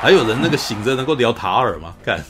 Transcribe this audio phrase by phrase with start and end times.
[0.00, 1.94] 还有人那个醒着能够聊塔尔吗？
[2.04, 2.24] 看，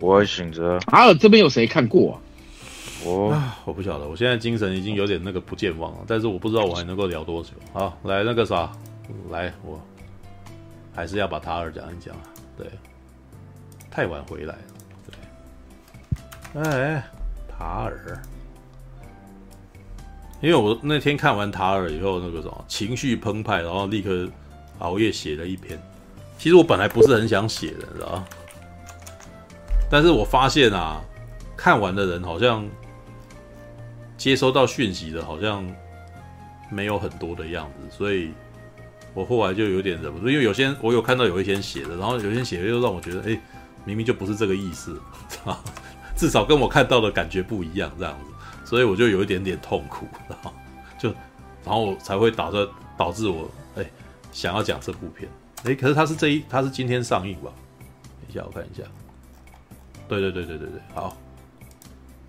[0.00, 0.78] 我醒着。
[0.80, 2.20] 塔尔这边有谁看过啊？
[3.04, 7.50] 我我不晓得，我现在精神已经有点那个不健忘了，但是我不知道我还能够聊多久。
[7.72, 8.70] 好，来那个啥，
[9.30, 9.80] 来我
[10.94, 12.22] 还是要把塔尔讲一讲啊。
[12.56, 12.66] 对，
[13.90, 14.62] 太晚回来了。
[16.54, 17.04] 对，哎，
[17.48, 18.18] 塔尔，
[20.40, 24.28] 因为我那天看完塔尔以后，那个什么情绪澎湃，然后立刻
[24.82, 25.80] 熬夜写了一篇。
[26.38, 28.22] 其实我本来不是很想写的，知道？
[29.90, 31.00] 但是我发现啊，
[31.56, 32.68] 看完的人好像。
[34.18, 35.66] 接收到讯息的，好像
[36.70, 38.30] 没有很多的样子，所以
[39.14, 43.40] 我后来就有点忍不住，因为有些我有看到有一些写的，然后有些写的又让我觉得，哎，
[43.84, 44.96] 明明就不是这个意思，
[46.14, 48.30] 至少跟我看到的感觉不一样，这样子，
[48.64, 50.52] 所以我就有一点点痛苦，然 后
[51.00, 51.08] 就
[51.64, 53.50] 然后才会导致导致我
[54.32, 55.30] 想要讲这部片，
[55.62, 57.52] 哎，可是它是这一它是今天上映吧？
[58.20, 58.82] 等一下我看一下，
[60.08, 61.16] 对对对对对对，好。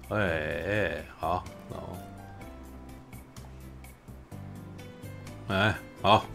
[0.10, 1.98] 哎哎，好，好，
[5.48, 6.26] 哎，好，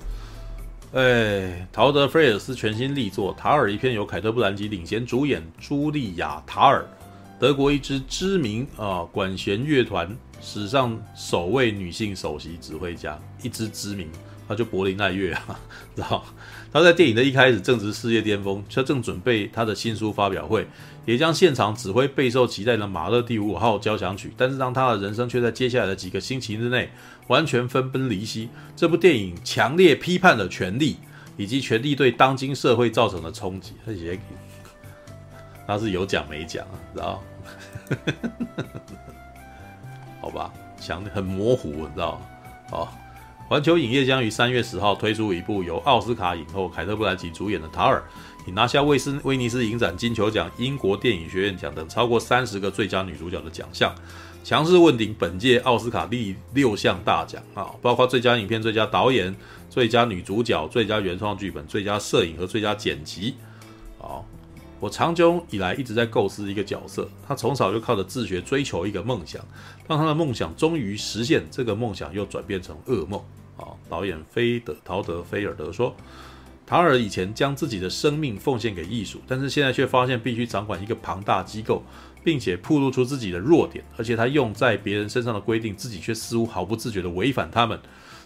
[0.95, 6.85] 哎，陶德·菲尔斯全新力作《塔尔》一片由凯特·布兰奇领衔主演，茱莉亚·塔尔，
[7.39, 14.11] 德国一支知名啊管弦乐团史上首位女性首席指挥家，一支知名，
[14.49, 15.61] 那就柏林爱乐啊，
[15.95, 16.25] 知道。
[16.71, 20.67] 他在电影的一开始正值事业巅峰，他正准备他的新书发表会，
[21.07, 24.31] 也将现场指挥备受期待的马勒第五号交响曲。
[24.37, 26.91] 但是，让他的人生却在接下来的几个星期之内
[27.29, 28.51] 完全分崩离析。
[28.77, 30.99] 这部电影强烈批判了权力
[31.39, 33.73] 以及权力对当今社会造成的冲击。
[33.87, 34.21] 他也，
[35.67, 36.77] 他是有讲没讲啊？
[36.93, 37.23] 知道？
[40.21, 42.21] 好吧，讲得很模糊，你知道？
[42.71, 42.95] 好。
[43.49, 48.05] 环球影业将于三月十号推出一部由奥斯卡影后凯特·布兰奇主演的《塔尔》，
[48.47, 53.95] 已拿下威斯威尼斯影展金球奖、英国电影学院奖等超过三十个最佳女主角的奖项，
[54.45, 59.35] 强势问鼎本届奥斯卡第六项大奖啊，包括最佳影片、最佳导演、
[59.71, 63.35] 最佳女主角、最佳原创剧本、最佳摄影和最佳剪辑。
[63.97, 64.27] 好，
[64.79, 69.43] 我长久以来一直在构思一个角色，他从小就靠着自学追求一个梦想，
[69.87, 73.19] 当他的梦想终于实现，这个梦想又转变成噩梦。
[73.59, 75.95] 啊，导演菲德陶德菲尔德说，
[76.65, 81.83] 塔尔以前将自己的生命奉献给艺术，但是现在却发现必须掌管一个庞大机构，
[82.23, 87.79] 并且暴露出自己的弱点，而且他用在别人身上的规定，自己却似乎毫不自觉地违反他们。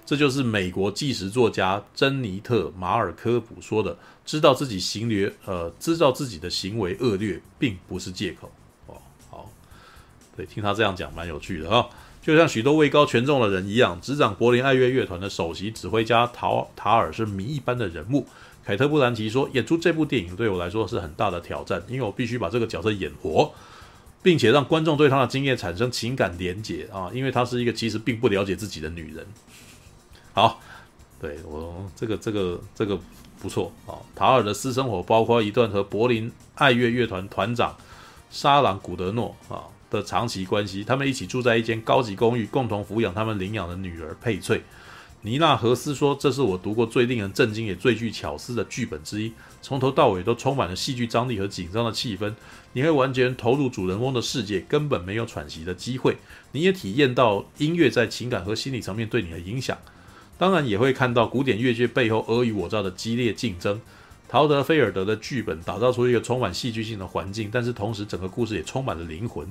[0.05, 8.51] 这就是美国纪实作家珍妮特马尔科普说的：“知道自己行劣，呃，知道自己的行为恶劣，并不是借口。”
[8.89, 9.01] 哦，
[9.31, 9.49] 好，
[10.37, 11.87] 对，听他这样讲，蛮有趣的啊。
[12.23, 18.25] 就像许多位高权重的人一样，执掌柏林爱乐乐团的首席指挥家陶塔尔是谜一般的人物。
[18.65, 23.53] 凯特·布兰奇说：“演出这部电影对我来说是很大的挑战，因为我必须把这个角色演活，
[24.23, 29.27] 并且让观众对他的经验产生情感连结啊，因为她是一个其实并不了解自己的女人。”
[30.33, 30.61] 好，
[31.21, 32.97] 对我这个这个这个
[33.41, 33.99] 不错啊。
[34.15, 37.77] 塔尔的私生活包括一段和柏林爱乐乐团团长
[38.31, 39.67] 沙朗·古德诺啊。
[39.93, 44.63] 的长期关系，他们一起住在一间高级公寓，共同抚养他们领养的女儿佩翠。
[45.25, 52.35] 尼娜·何斯说：“这是我读过最令人震惊也最具巧思的剧本之一，从头到尾都充满了戏剧张力和紧张的气氛。
[52.73, 56.17] 你会完全投入主人翁的世界，根本没有喘息的机会。
[56.51, 59.79] 你也体验到音乐在情感和心理层面对你的影响，
[60.37, 63.81] 当然也会看到古典乐剧背后尔虞我诈的激烈竞争。”
[64.29, 69.47] 陶德·菲尔德的剧本打造出一个充满戏剧性的环境，但是同时整个故事也充满了灵魂。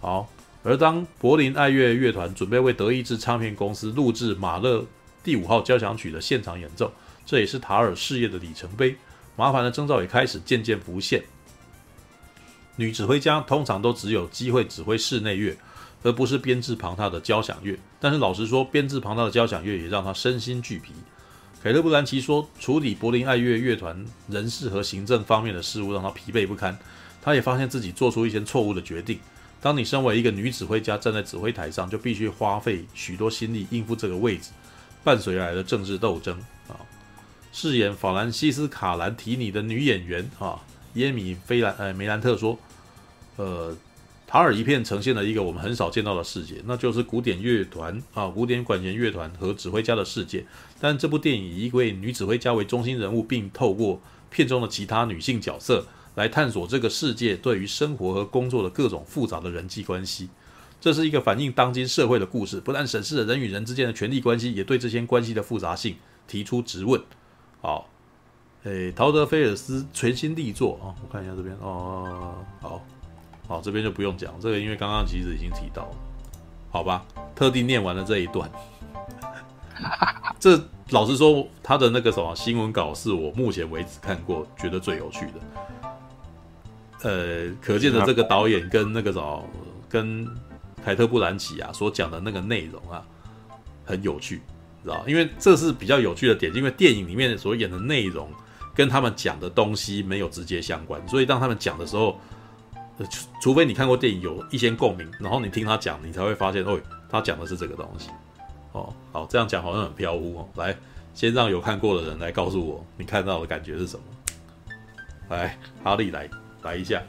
[0.00, 0.28] 好，
[0.62, 4.84] 而当柏林爱乐乐团准备为德意志唱片公司录制马勒
[5.22, 6.92] 第五号交响曲的现场演奏，
[7.24, 8.96] 这也是塔尔事业的里程碑。
[9.36, 11.22] 麻烦的征兆也开始渐渐浮现。
[12.76, 15.56] 女指挥家通常都只有机会指挥室内乐，
[16.02, 17.78] 而不是编制庞大的交响乐。
[17.98, 20.92] 但是老实说，编制庞大的交响乐也让她身心俱疲。
[21.62, 26.78] 凯特·布兰奇说，处理柏林爱乐乐团人事和行政方面的事务让她疲惫不堪。
[27.20, 29.18] 她也发现自己做出一些错误的决定。
[29.60, 34.50] 当你身为一个女指挥家站在指挥台上，就必须花费许多心力应付这个位置，
[35.02, 36.38] 伴随而来的政治斗争
[36.68, 36.76] 啊。
[37.52, 40.60] 饰演法兰西斯卡兰提尼的女演员啊，
[40.94, 42.56] 耶米菲兰呃梅兰特说
[43.36, 43.74] ：“呃，
[44.26, 50.44] 塔尔一片呈现了一个我们很少见到的世界，那就是古典乐团啊，古典管弦乐团和指挥家的世界。
[50.78, 54.00] 但这部电影以一位女指挥家为中心人物，并透过
[54.30, 60.28] 片中的其他女性角色。”来探索这个世界对于生活和工作的各种复杂的人际关系，
[60.80, 65.96] 这是一个反映当今社会的故事，不但审视了人与人之间的权力关系，也对这些关系的复杂性
[66.26, 67.00] 提出质问。
[67.60, 67.88] 好，
[68.64, 72.82] 诶，陶德菲尔斯全新力作啊，我看一下这边哦，好，
[73.46, 75.90] 好，这边就不用讲这个，因为刚刚其实已经提到，
[76.70, 77.04] 好吧，
[77.34, 78.50] 特地念完了这一段。
[80.40, 80.58] 这
[80.90, 85.32] 老实说，他的那个什么新闻稿是我目前为止看过觉得最有趣的。
[87.02, 89.48] 呃，可见的这个导演跟那个什么，
[89.88, 90.26] 跟
[90.84, 93.04] 凯特布兰奇啊所讲的那个内容啊，
[93.84, 94.40] 很有趣，
[94.82, 95.04] 知道？
[95.06, 98.30] 因为这是比较有趣的点，因为电影里面所演的内容。
[98.74, 102.20] 跟他们讲的东西没有直接相关，所以当他们讲的时候，
[103.08, 106.78] 除除非你看过电影有一些共鸣，然后你听他讲，你才会发现，哦，
[107.08, 108.10] 他讲的是这个东西。
[108.72, 110.48] 哦，好，这样讲好像很飘忽哦。
[110.56, 110.76] 来，
[111.14, 114.04] 先让有看过的人来告诉我，你看到的感觉是什么？
[115.30, 116.28] 来，哈利来
[116.66, 117.00] 来一下。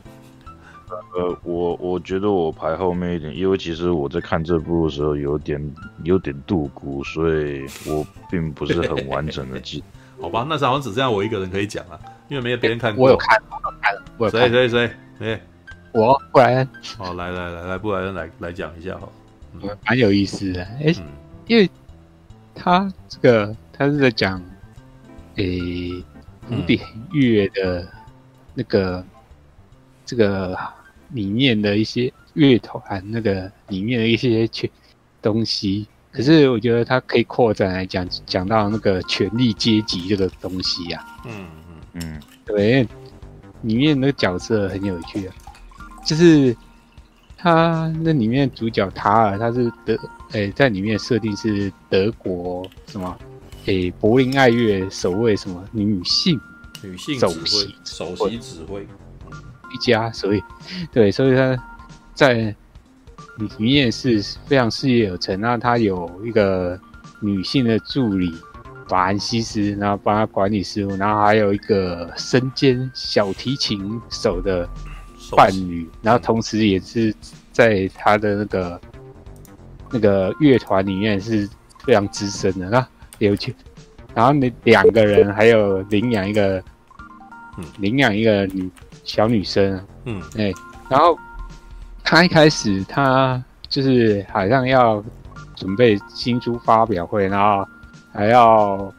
[0.90, 9.84] 呃，我我觉得我排后面一点，因为其实我在看这部的时候有点有点度孤，所以我并不是很完整的记。
[10.22, 12.00] 好吧，那是好像只剩下我一个人可以讲了，
[12.30, 13.06] 因为没有别人看过。
[13.06, 14.50] 我有看，我有看，我有看。
[14.50, 14.92] 谁谁谁？
[15.20, 15.42] 哎，
[15.92, 16.70] 我布莱恩。
[16.98, 19.10] 好，来来来来，布莱恩来来讲一下哈。
[19.62, 21.06] 蛮、嗯、有意思的，哎、欸嗯，
[21.48, 21.70] 因为
[22.56, 24.42] 他这个他是在讲，
[25.36, 26.04] 诶，
[26.48, 26.80] 古典
[27.12, 27.88] 乐的
[28.54, 29.06] 那个、嗯、
[30.08, 30.58] 这个
[31.12, 34.70] 里面的一些乐团，那个里面的一些东
[35.22, 35.86] 东西。
[36.12, 41.22] 可是我觉得它可以扩展来讲，讲到那个权力阶级这个东西呀、啊。
[41.28, 41.46] 嗯
[41.94, 42.88] 嗯嗯，对，
[43.62, 45.36] 里面那个角色很有趣啊，
[46.04, 46.56] 就是
[47.36, 49.94] 他那里面主角塔尔，他是德，
[50.32, 53.16] 诶、欸，在里面设定是德国什么，
[53.66, 56.40] 诶、欸，柏林爱乐首位什么女性
[56.82, 58.88] 女性首席首席指挥
[59.74, 60.44] 一家，所以
[60.92, 61.58] 对，所以他
[62.14, 62.56] 在。
[63.38, 66.76] 里面是非常事业有成，那他有一个
[67.22, 68.34] 女性的助理
[68.88, 74.68] 法兰西斯，然后帮他管理事务，然后还有一个身兼小提琴手的
[75.36, 77.14] 伴侣，然后同时也是
[77.52, 78.82] 在他的那个
[79.92, 81.48] 那个乐团里面是
[81.86, 82.88] 非常资深的，那
[83.20, 83.56] 有趣。
[84.16, 86.58] 然后那两个人还有领养一个，
[87.60, 88.68] 嗯，领养一个女
[89.08, 90.54] 小女生，嗯，哎，
[90.88, 91.18] 然后。
[92.10, 95.04] 他一开始，他就是好像要
[95.58, 97.68] 准备新书发表会，然后
[98.14, 98.90] 还要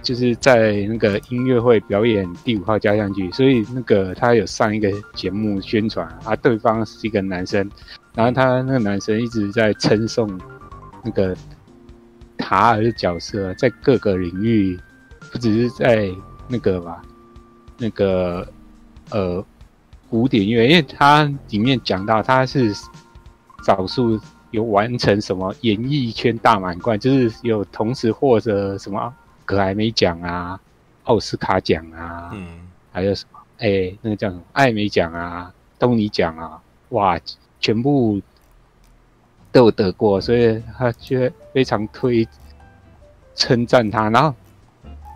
[0.00, 7.68] 就是在那个音乐会表演第五号交响曲，所以那个他有上一个节目宣传啊，对方是一个男生，
[8.14, 10.40] 然后他那个男生一直在称颂
[11.02, 11.36] 那个
[12.38, 14.78] 塔尔的角色，在各个领域，
[15.32, 16.08] 不只是在
[16.46, 17.02] 那个吧，
[17.76, 18.46] 那个
[19.10, 19.44] 呃。
[20.12, 22.70] 古典乐，因为它里面讲到他是
[23.64, 24.20] 少数
[24.50, 29.10] 有完成什么演艺圈大满贯，就是有同时获得什么
[29.46, 30.60] 格莱美奖啊、
[31.04, 32.60] 奥斯卡奖啊，嗯，
[32.92, 36.60] 还有什么哎、欸，那个叫什么艾美奖啊、东尼奖啊，
[36.90, 37.18] 哇，
[37.58, 38.20] 全部
[39.50, 42.28] 都有得过，所以他却非常推
[43.34, 44.34] 称赞他，然后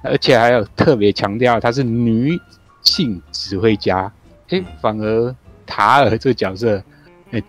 [0.02, 2.40] 而且还有特别强调他是女
[2.80, 4.10] 性指挥家。
[4.48, 5.34] 哎，反而
[5.66, 6.80] 塔尔这个角色，
[7.32, 7.42] 哎，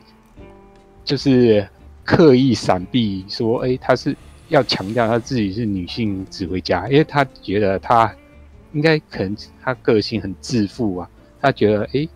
[1.04, 1.68] 就是
[2.04, 4.16] 刻意闪避，说，哎，他是
[4.50, 8.12] 要强调他自己是女性指挥家，因为他觉得他
[8.74, 12.08] 应该可能他个性很自负啊，他觉得，哎，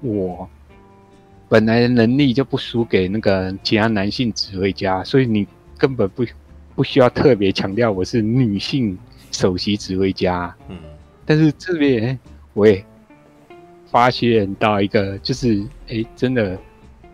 [0.00, 0.48] 我
[1.48, 6.24] 本来的能力就不输给那个其他男性指挥家，所以你根本不
[6.74, 8.98] 不需要特别强调我是女性
[9.30, 10.54] 首席指挥家。
[10.68, 10.78] 嗯，
[11.26, 12.18] 但是这边
[12.54, 12.82] 我也。
[13.94, 16.58] 发现到一个就是，哎、欸，真的，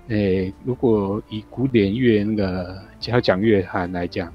[0.09, 4.33] 哎、欸，如果以古典乐那个交响乐团来讲，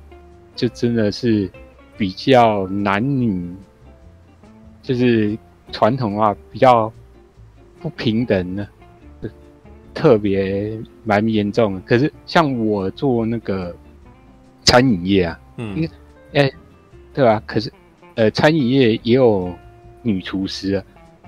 [0.55, 1.49] 就真的是
[1.97, 3.51] 比较男女，
[4.83, 5.35] 就是
[5.71, 6.93] 传统的话比较
[7.81, 8.69] 不平等的，
[9.91, 11.79] 特别蛮严重的。
[11.79, 13.75] 可是像我做那个
[14.65, 15.83] 餐饮业啊，嗯，
[16.33, 16.53] 哎、欸，
[17.11, 17.43] 对吧、啊？
[17.47, 17.73] 可是，
[18.13, 19.51] 呃，餐饮业也有
[20.03, 20.83] 女厨师啊。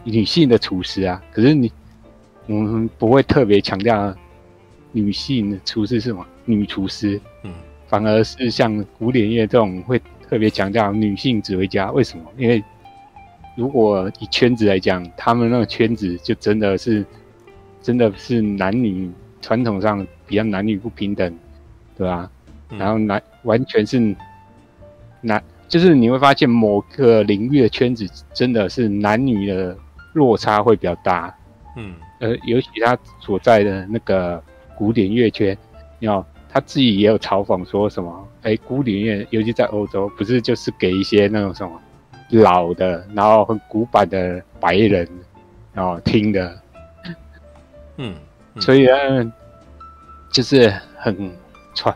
[0.09, 1.69] 女性的厨师啊，可是你，
[2.45, 4.15] 我们不会特别强调
[4.93, 6.25] 女性的厨师是什么？
[6.45, 7.51] 女厨师，嗯，
[7.87, 11.91] 反而是像古典乐这种会特别强调女性指挥家。
[11.91, 12.23] 为什么？
[12.37, 12.63] 因为
[13.57, 17.05] 如果以圈子来讲，他们那个圈子就真的是，
[17.81, 19.11] 真的是男女
[19.41, 21.37] 传统上比较男女不平等，
[21.97, 22.31] 对吧？
[22.69, 24.15] 嗯、然后男完全是
[25.19, 29.77] 男，就是你会发现某个领域的圈子真的是男女的。
[30.17, 31.31] 落差会比较大，
[31.75, 34.43] 嗯，呃，尤其他所在的那个
[34.75, 35.55] 古典乐圈，
[35.99, 41.79] 你知道他自己也有嘲讽说什么，哎，古典乐，尤其在欧洲，不是就是给一些那种什么
[42.31, 45.07] 老的，然后很古板的白人，
[45.71, 46.59] 然后听的，
[47.97, 48.15] 嗯，
[48.55, 49.31] 嗯所以呢，
[50.31, 51.31] 就是很
[51.75, 51.95] 传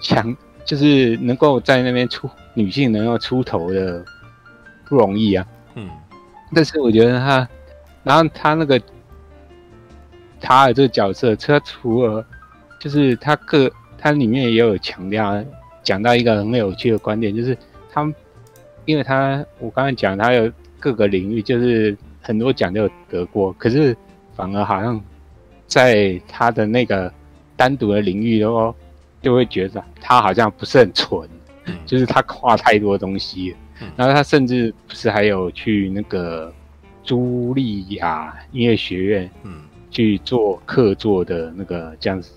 [0.00, 4.04] 强，就是能够在那边出女性能够出头的
[4.84, 5.44] 不容易啊。
[6.52, 7.48] 嗯，但是我觉得他，
[8.04, 8.80] 然后他那个
[10.40, 12.24] 塔尔这个角色，他除了
[12.78, 15.42] 就是他个，他里面也有强调
[15.82, 17.56] 讲到一个很有趣的观点，就是
[17.90, 18.02] 他，
[18.84, 23.96] 因为他我刚才讲他有各个领域，就是很多奖都有得过，可是
[24.34, 25.00] 反而好像
[25.66, 27.12] 在他的那个
[27.56, 28.74] 单独的领域哦，
[29.22, 31.28] 就会觉得他好像不是很纯，
[31.86, 33.54] 就是他跨太多东西，
[33.96, 36.52] 然后他甚至不是还有去那个
[37.04, 39.62] 茱莉亚音乐学院，嗯。
[39.92, 42.32] 去做客座的那个这样子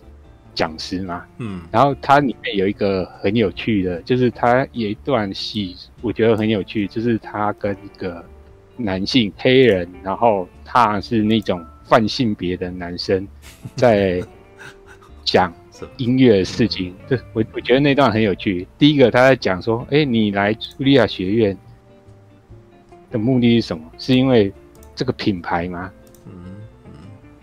[0.54, 8.22] 讲师嘛，嗯，然后它里面有一个很有趣的，就是他有一段戏，我觉得很有趣，就是他跟一个
[8.76, 13.26] 男性黑人，然后他是那种泛性别的男生，
[13.78, 14.22] 在
[15.24, 15.54] 讲
[15.98, 16.94] 音乐的事情。
[17.08, 18.68] 这我我觉得那段很有趣。
[18.78, 21.58] 第一个他在讲说，哎，你来茱莉亚学院
[23.12, 23.84] 的目的是什么？
[23.98, 24.52] 是因为
[24.96, 25.92] 这个品牌吗？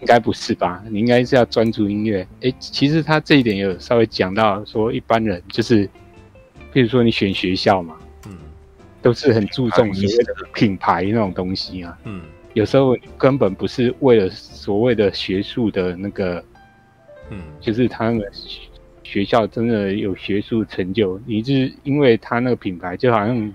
[0.01, 0.83] 应该不是吧？
[0.91, 2.27] 你应该是要专注音乐。
[2.41, 5.89] 哎，其实他这一点有稍微讲到，说一般人就是，
[6.73, 7.97] 比如说你选学校嘛，
[8.27, 8.37] 嗯，
[9.01, 12.21] 都是很注重所谓的品牌那种东西啊，嗯，
[12.53, 16.45] 有时候根本不是为了所谓的学术的那个，
[17.31, 18.23] 嗯，就是他们
[19.03, 23.53] 学校真的有学术成就，你是因为他那个品牌，就好像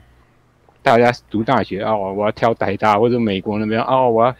[0.81, 4.35] 大家读大学哦，我要挑台大或者美国那边哦，我要。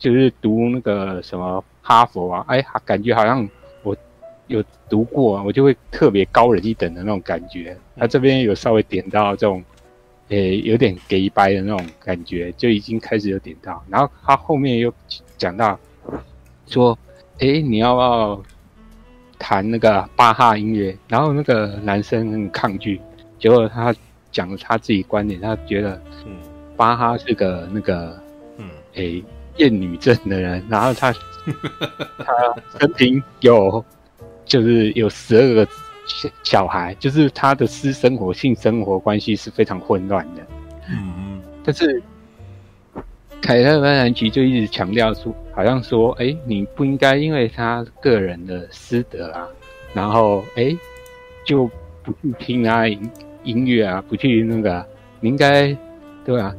[0.00, 3.46] 就是读那个什么哈佛啊，哎，感觉好像
[3.82, 3.94] 我
[4.46, 7.76] 有读过，我就会特别高人一等的那种感觉。
[7.98, 9.62] 他这边有稍微点到这种，
[10.28, 13.84] 诶，有点给白的那种感觉，就已经开始有点到。
[13.90, 14.90] 然后他后面又
[15.36, 15.78] 讲到
[16.66, 16.98] 说，
[17.40, 18.42] 诶，你要不要
[19.38, 20.96] 弹那个巴哈音乐？
[21.08, 23.00] 然后那个男生很抗拒，
[23.38, 23.94] 结果他
[24.32, 26.32] 讲了他自己观点，他觉得，嗯，
[26.76, 28.18] 巴哈是个那个，
[28.58, 29.22] 嗯，诶。
[29.56, 31.12] 厌女症的人，然后他
[32.24, 33.84] 他生平有
[34.46, 35.68] 就是有十二个
[36.42, 40.42] 小孩，就是他的私生活、性生活关系是非常混乱的。
[40.88, 41.42] 嗯嗯。
[41.62, 42.02] 但是
[43.40, 49.48] 凯特·班兰奇就一直强调说，好像说，哎，你不应该因为他个人的私德啊，
[49.94, 50.76] 然后哎
[51.44, 51.68] 就
[52.02, 53.10] 不去听啊音
[53.44, 54.86] 音乐啊，不去那个，
[55.20, 55.76] 你应该
[56.24, 56.54] 对啊。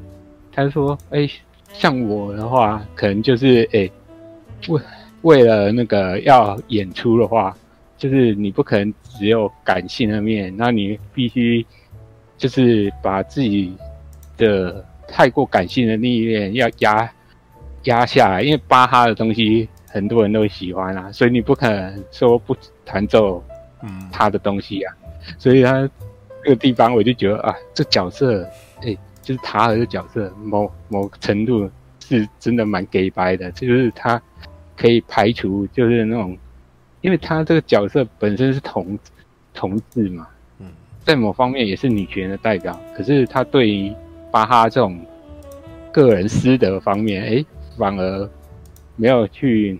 [0.51, 1.29] 他说，哎。
[1.73, 3.89] 像我的话，可能就是诶，
[4.67, 4.81] 为
[5.21, 7.55] 为了那个要演出的话，
[7.97, 11.65] 就是你不可能只有感性的面，那你必须
[12.37, 13.73] 就是把自己
[14.35, 17.11] 的太过感性的那一面要压
[17.83, 23.43] 压下来，因为巴哈的东西很多人都喜欢啊，所以你不可能说不弹奏
[23.83, 25.89] 嗯他的东西啊，嗯、所以他
[26.43, 28.49] 这个地方我就觉得啊，这角色
[28.81, 28.97] 诶。
[29.23, 31.69] 就是塔尔的角色，某某程度
[32.03, 34.19] 是真的蛮给白的，就是他
[34.75, 36.35] 可以排除，就是那种，
[37.01, 38.97] 因为他这个角色本身是同
[39.53, 40.27] 同志嘛，
[40.57, 40.71] 嗯，
[41.05, 43.93] 在某方面也是女权的代表，可是他对于
[44.31, 44.99] 巴哈这种
[45.91, 47.45] 个人私德方面，哎、欸，
[47.77, 48.29] 反而
[48.95, 49.79] 没有去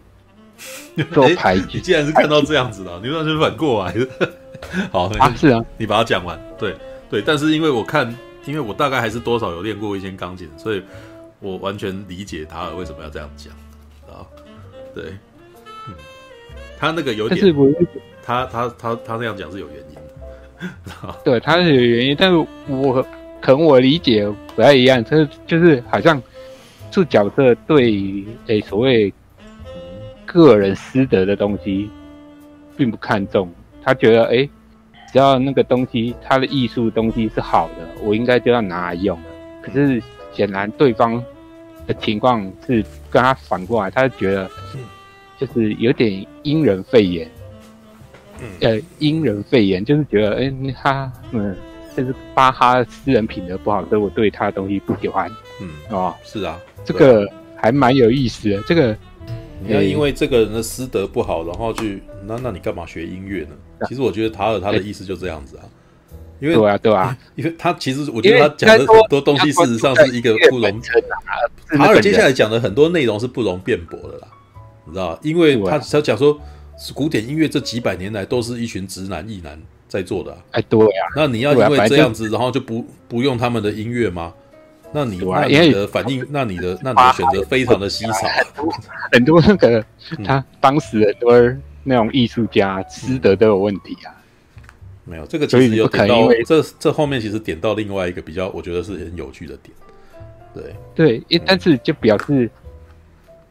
[1.12, 1.77] 做排拒。
[1.77, 4.08] 你既然是看到这样子的，你完全反过来的。
[4.91, 6.75] 好，啊，是啊，你把它讲完，对
[7.10, 8.13] 对，但是因为我看。
[8.48, 10.81] 因为我大概还是多少有练过一些钢琴，所以
[11.39, 13.53] 我完全理解塔尔为什么要这样讲
[14.08, 14.25] 啊。
[14.96, 15.13] 对，
[15.88, 15.93] 嗯，
[16.75, 17.55] 他那个有点，
[18.24, 21.15] 他他他他那样讲是有原因的。
[21.24, 23.05] 对，他是有原因，但是我
[23.41, 26.21] 可能我理解不太一样，就是就是好像
[26.89, 27.91] 这角色对
[28.45, 29.13] 诶、欸、所谓
[30.25, 31.89] 个人私德的东西
[32.77, 33.51] 并不看重，
[33.83, 34.43] 他觉得诶。
[34.43, 34.50] 欸
[35.12, 39.19] 只要那个东西，他的艺术东西是好的，我应该就要拿来用。
[39.62, 41.21] 可是显然对方
[41.86, 44.50] 的情况是跟他反过来，他觉得
[45.38, 47.29] 就是有点因人废言。
[48.39, 51.57] 嗯，呃，因人废言就是觉得，哎、欸，他嗯，
[51.95, 55.29] 就是巴哈私人品德不好，所以我对他的东西不喜欢。
[55.62, 58.62] 嗯，哦，是啊，这个还蛮有意思的。
[58.67, 58.95] 这个
[59.63, 63.55] 你要因为这个人的师德不好，然后去那那你干嘛学音乐呢？
[63.88, 65.63] 其实我觉得塔尔他的意思就这样子啊，
[66.39, 70.81] 因为对啊对啊， 因为他其实我觉得他讲的很多东西，事实上是一个不容
[71.77, 74.27] 塔尔接下来讲的很多内容是不容辩驳的啦，
[74.86, 76.39] 你知道因为他他讲说，
[76.93, 79.60] 古典音乐这几百年来都是一群直男异男
[79.91, 84.33] 在做的，哎对啊，那你要因为这样子，然后就不不用他们的音乐吗？
[84.93, 88.25] 那你啊那你的反应，那你的 那你的选择非常的稀少。
[89.12, 89.83] 很多那个
[90.17, 91.33] 嗯他当时很多
[91.83, 94.15] 那种艺术家师德都有问题啊。
[95.03, 99.75] 没有，这个其实有点到这这后面其实点到另外一个比较，我觉得是很有趣的点。
[100.53, 102.50] 对，对，因但是就表示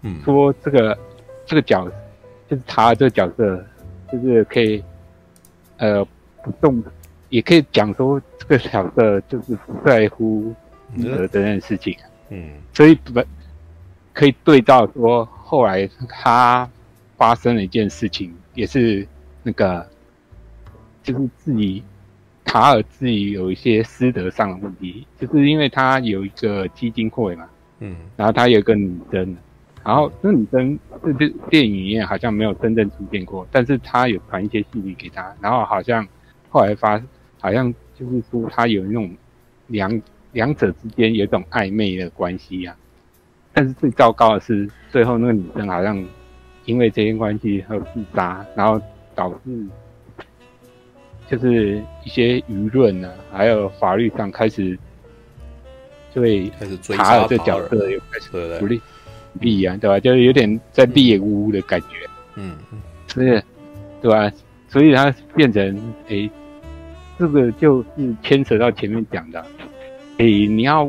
[0.00, 0.96] 嗯说这个
[1.44, 1.86] 这个角
[2.48, 3.62] 就是他这个角色，
[4.10, 4.82] 就是可以
[5.76, 6.06] 呃
[6.42, 6.82] 不动，
[7.28, 10.54] 也可以讲说这个角色就是不在乎
[10.96, 11.96] 师德这件事情，
[12.30, 12.50] 嗯。
[12.72, 13.22] 所以不
[14.12, 16.68] 可以对照说后来他
[17.16, 19.06] 发生了一件事情，也是
[19.42, 19.86] 那个
[21.02, 21.82] 就是自己
[22.44, 27.48] 卡尔自己有一些师德上的问题，就是因为他有一个基金会嘛。
[27.78, 27.96] 嗯。
[28.16, 29.36] 然后他有一个女生，
[29.84, 36.06] 然后那女生这这电影里面好像没有真正出现过，但是他有传一些信息给他，然后好像
[36.50, 37.00] 后来发，
[37.40, 39.10] 好像就是说他有那种
[39.68, 40.02] 两
[40.32, 42.76] 两者之间有一种暧昧的关系啊。
[43.52, 46.04] 但是最糟糕的是，最后那个女生好像
[46.66, 48.80] 因为这些关系而自杀，然后
[49.14, 49.66] 导致
[51.28, 54.78] 就是一些舆论呢，还有法律上开始
[56.12, 58.80] 对开始追塔尔这角色又开始对不利
[59.32, 59.98] 不利啊，对吧？
[60.00, 63.42] 就是有点在猎巫的感觉，嗯嗯所以
[64.00, 64.32] 对吧？
[64.68, 66.30] 所以他变成诶，
[67.20, 69.44] 这个就是牵扯到前面讲的，
[70.16, 70.86] 诶，你要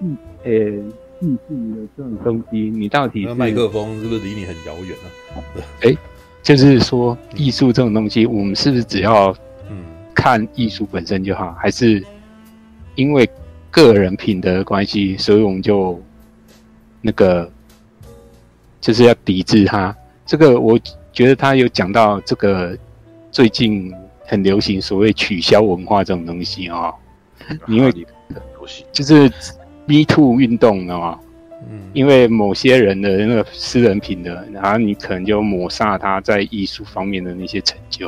[0.00, 0.82] 艺诶
[1.20, 4.96] 艺术的这种东西，你到底是那麦克风是不是离你很遥远
[5.36, 5.98] 啊？
[6.42, 9.28] 就是说艺术这种东西，我们是不是只要
[9.68, 12.02] 嗯看艺术本身就好，还是
[12.94, 13.28] 因为
[13.70, 16.00] 个人品德的关系，所以我们就
[17.02, 17.50] 那个
[18.80, 19.94] 就是要抵制它？
[20.24, 20.78] 这个我
[21.12, 22.76] 觉得他有讲到这个
[23.30, 23.92] 最近
[24.28, 26.94] 很流行所谓取消文化这种东西哦，
[27.66, 27.90] 因为
[28.28, 29.22] 很多戏就是
[29.86, 31.18] Me Too 运动的嘛，
[31.68, 31.80] 嗯。
[31.94, 38.06] 因为某些人的那个私人品德，然后你可能就抹杀他在艺术方面的那些成就。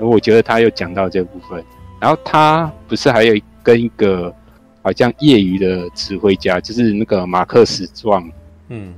[0.00, 1.64] 而我觉得他又讲到这部分，
[2.00, 4.34] 然后他不是还有跟一个
[4.82, 8.28] 好像业余的指挥家，就是那个马克史壮
[8.68, 8.92] 嗯。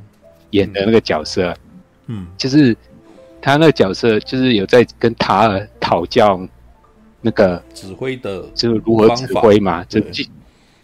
[0.52, 1.54] 演的那个角色，
[2.06, 2.26] 嗯。
[2.38, 2.74] 就是
[3.48, 6.38] 他那个角色就是有在跟塔尔讨教
[7.22, 10.30] 那个指挥的就是如何指挥嘛，就对技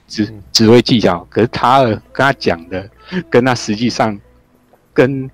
[0.09, 1.27] 指指挥技巧。
[1.29, 2.89] 可是塔尔跟他讲的，
[3.29, 4.19] 跟他实际上
[4.95, 5.31] 跟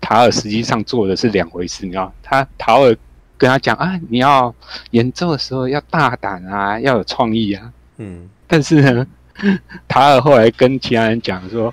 [0.00, 2.12] 塔尔实际上做的是两回事，你知道？
[2.22, 2.94] 他塔尔
[3.38, 4.54] 跟他讲啊，你要
[4.90, 7.72] 演奏的时候要大胆啊，要有创意啊。
[7.96, 9.06] 嗯但是呢，
[9.88, 11.72] 塔尔后来跟其他人讲说：“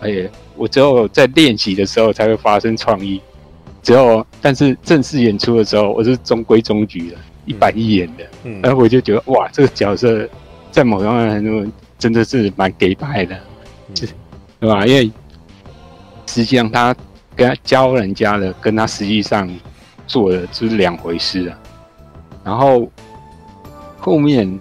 [0.00, 3.20] 哎呀，我只有在练习的时候才会发生创意，
[3.82, 7.16] 只有但是正式演出的时候，我是中规中矩的，
[7.46, 8.24] 一板一眼的。
[8.44, 10.28] 嗯然后我就觉得哇，这个角色
[10.70, 11.66] 在某方面来说
[11.98, 13.38] 真的是蛮给白的，
[13.94, 14.12] 就是
[14.58, 14.86] 对吧？
[14.86, 15.10] 因为
[16.26, 16.94] 实际上他
[17.34, 19.48] 跟他教人家的，跟他实际上
[20.06, 21.58] 做的就是两回事啊。
[22.44, 22.88] 然后
[23.98, 24.58] 后面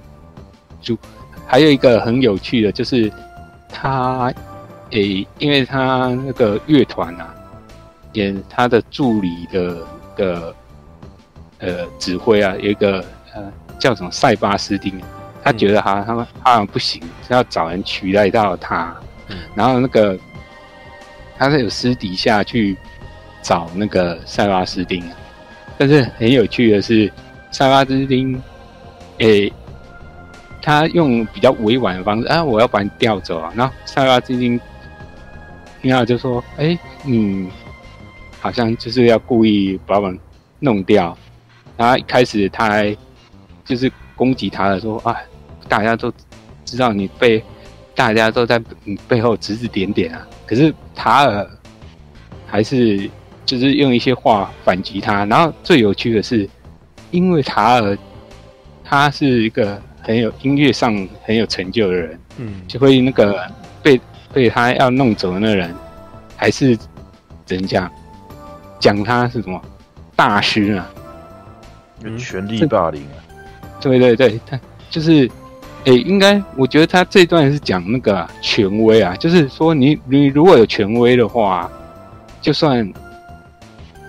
[0.81, 0.97] 就
[1.45, 3.11] 还有一个很有趣的，就是
[3.69, 4.33] 他
[4.91, 7.33] 诶，因为他那个乐团啊，
[8.13, 9.77] 演他的助理的
[10.15, 10.55] 的
[11.59, 14.99] 呃指挥啊，有一个呃叫什么塞巴斯丁，
[15.43, 18.95] 他觉得他他们他好像不行，是要找人取代到他，
[19.27, 20.17] 嗯然后那个
[21.37, 22.77] 他是有私底下去
[23.41, 25.03] 找那个塞巴斯丁，
[25.77, 27.11] 但是很有趣的是，
[27.51, 28.41] 塞巴斯丁
[29.19, 29.51] 诶。
[30.61, 33.49] 他用比较委婉的方式啊，我要把你调走啊。
[33.55, 34.59] 然后塞巴斯丁
[35.81, 37.49] 听到就说：“哎，你
[38.39, 40.19] 好像就是要故意把我们
[40.59, 41.17] 弄掉。”
[41.77, 42.95] 然后一开始他还
[43.63, 45.15] 就是攻击他的说：“啊，
[45.67, 46.11] 大家都
[46.65, 47.43] 知道你被，
[47.95, 51.49] 大家都在你背后指指点点啊。”可是塔尔
[52.45, 53.09] 还是
[53.45, 55.25] 就是用一些话反击他。
[55.25, 56.49] 然后最有趣的是，
[57.11, 57.97] 因为塔尔
[58.83, 59.81] 他是一个。
[60.01, 63.45] 很有音乐上很有成就的人，嗯，就会那个
[63.83, 63.99] 被
[64.33, 65.75] 被他要弄走的那个人，
[66.37, 66.75] 还是
[67.45, 67.91] 怎讲？
[68.79, 69.61] 讲他是什么
[70.15, 70.89] 大师啊？
[72.03, 73.19] 嗯、权力霸凌啊！
[73.81, 75.29] 对对对，他就是，
[75.83, 81.69] 诶、欸，应该我觉得他这段是讲那个、啊、权威啊，就是说你你如果有权威的话，
[82.41, 82.79] 就算，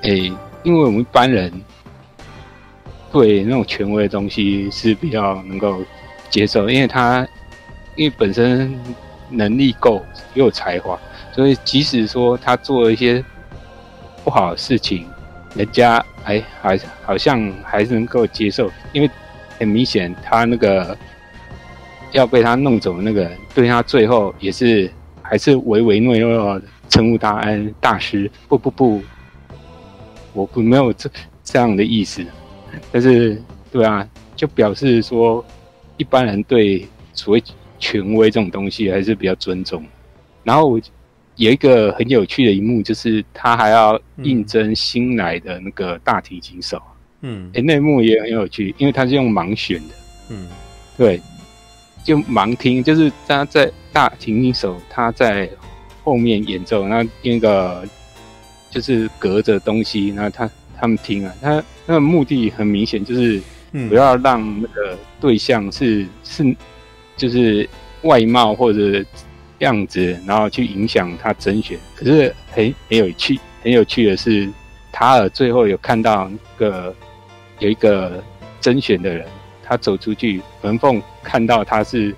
[0.02, 1.52] 诶、欸，因为我们一般人。
[3.12, 5.82] 对那种权威的东西是比较能够
[6.28, 7.26] 接受，因为他
[7.96, 8.72] 因为本身
[9.28, 10.00] 能力够
[10.34, 10.96] 又有才华，
[11.32, 13.20] 所以即使说他做了一些
[14.24, 15.06] 不好的事情，
[15.54, 19.10] 人家哎还好像还是能够接受，因为
[19.58, 20.96] 很明显他那个
[22.12, 24.90] 要被他弄走那个人，对他最后也是
[25.22, 28.30] 还是唯唯诺诺称呼他安大师。
[28.48, 29.02] 不不不，
[30.32, 31.10] 我不没有这
[31.42, 32.24] 这样的意思，
[32.92, 34.06] 但是对啊，
[34.36, 35.44] 就表示说
[35.96, 37.42] 一般人对所谓
[37.78, 39.84] 权威这种东西还是比较尊重。
[40.42, 40.80] 然后
[41.40, 46.80] 有一个很有趣的一幕，就是他还要应征新来的那个大提琴手。
[47.22, 49.94] 嗯，哎，那一幕也很有趣，因为他是用盲选的。
[50.28, 50.46] 嗯，
[50.98, 51.18] 对。
[52.04, 55.48] 就盲听，就是他在大提琴手他在
[56.02, 57.86] 后面演奏，那那个
[58.70, 63.40] 就是隔着东西，然后他他们听啊，他那个目的很明显，就是
[63.88, 66.56] 不要让那个对象是是
[67.16, 67.68] 就是
[68.02, 69.02] 外貌或者
[69.60, 71.78] 样子，然后去影响他甄选。
[71.96, 74.46] 可是很很有趣，很有趣的是，
[74.92, 76.94] 塔尔最后有看到那个
[77.58, 78.22] 有一个
[78.60, 79.26] 甄选的人。
[79.62, 82.12] 他走出去，文凤看到他是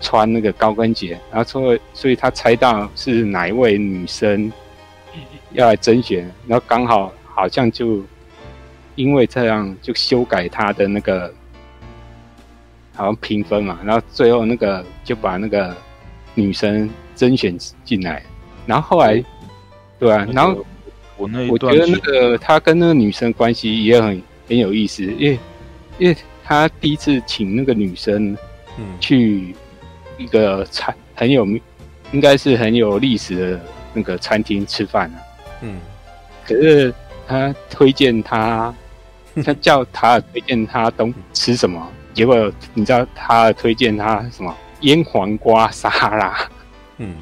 [0.00, 4.52] 穿那个高跟鞋，然后所以所以他猜到是哪一位女生
[5.52, 8.02] 要来甄选，然后刚好好像就
[8.96, 11.32] 因为这样就修改他的那个
[12.96, 15.76] 好像评分嘛，然后最后那个就把那个
[16.36, 18.22] 女生甄选进来，
[18.64, 19.20] 然后后来
[19.98, 20.12] 对。
[20.12, 20.64] 啊，然后
[21.16, 25.38] 我那我觉得那个他跟那个女生关系也很很有意思，因为
[25.98, 26.16] 因为。
[26.48, 28.32] 他第一次请那个女生，
[28.78, 29.52] 嗯，去
[30.16, 31.60] 一个餐很有名，
[32.12, 33.60] 应该是很有历史的
[33.92, 35.18] 那个餐厅吃饭啊，
[35.62, 35.80] 嗯，
[36.46, 36.94] 可是
[37.26, 38.72] 他推荐他，
[39.44, 46.36] 他叫塔尔推荐他东吃什么，结果你知道他推荐他什么腌黄瓜沙拉，
[46.96, 47.14] 嗯，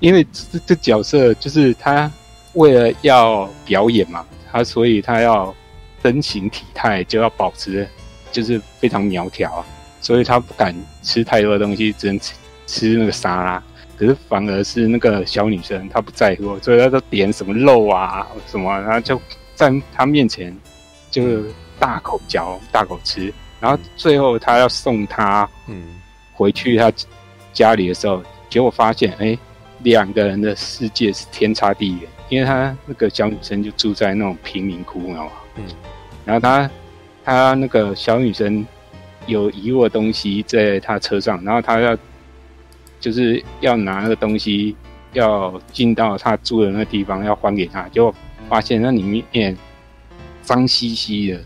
[0.00, 2.10] 因为这这角色就是他
[2.52, 5.54] 为了要表演嘛，他所以他要
[6.02, 7.88] 身形体态就要保持。
[8.32, 9.62] 就是非常苗条，
[10.00, 12.32] 所以他不敢吃太多的东西，只能吃
[12.66, 13.62] 吃那个沙拉。
[13.94, 19.20] 可是反而是那个小女生，她不在乎，所以她都点什么肉啊什么，然后就
[19.54, 20.56] 在她面前
[21.10, 21.42] 就
[21.78, 23.30] 大口嚼、大口吃。
[23.60, 26.00] 然后最后她要送她嗯
[26.42, 26.92] 回去他
[27.52, 29.38] 家里的时候，结果发现哎，
[29.82, 35.32] 两个人的世界是天差地远，因为他那个小女生就住在那种贫民窟，你知道吗？
[35.56, 35.64] 嗯，
[36.24, 36.70] 然后他。
[37.24, 38.66] 他那个小女生
[39.26, 41.96] 有遗落东西在他车上，然后他要
[42.98, 44.74] 就是要拿那个东西
[45.12, 48.12] 要进到他住的那个地方要还给他，结果
[48.48, 49.56] 发现那里面
[50.42, 51.40] 脏兮兮的，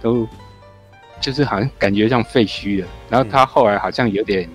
[0.00, 0.26] 都
[1.20, 2.86] 就是好像感觉像废墟的。
[3.12, 4.48] 然后他后来好像有点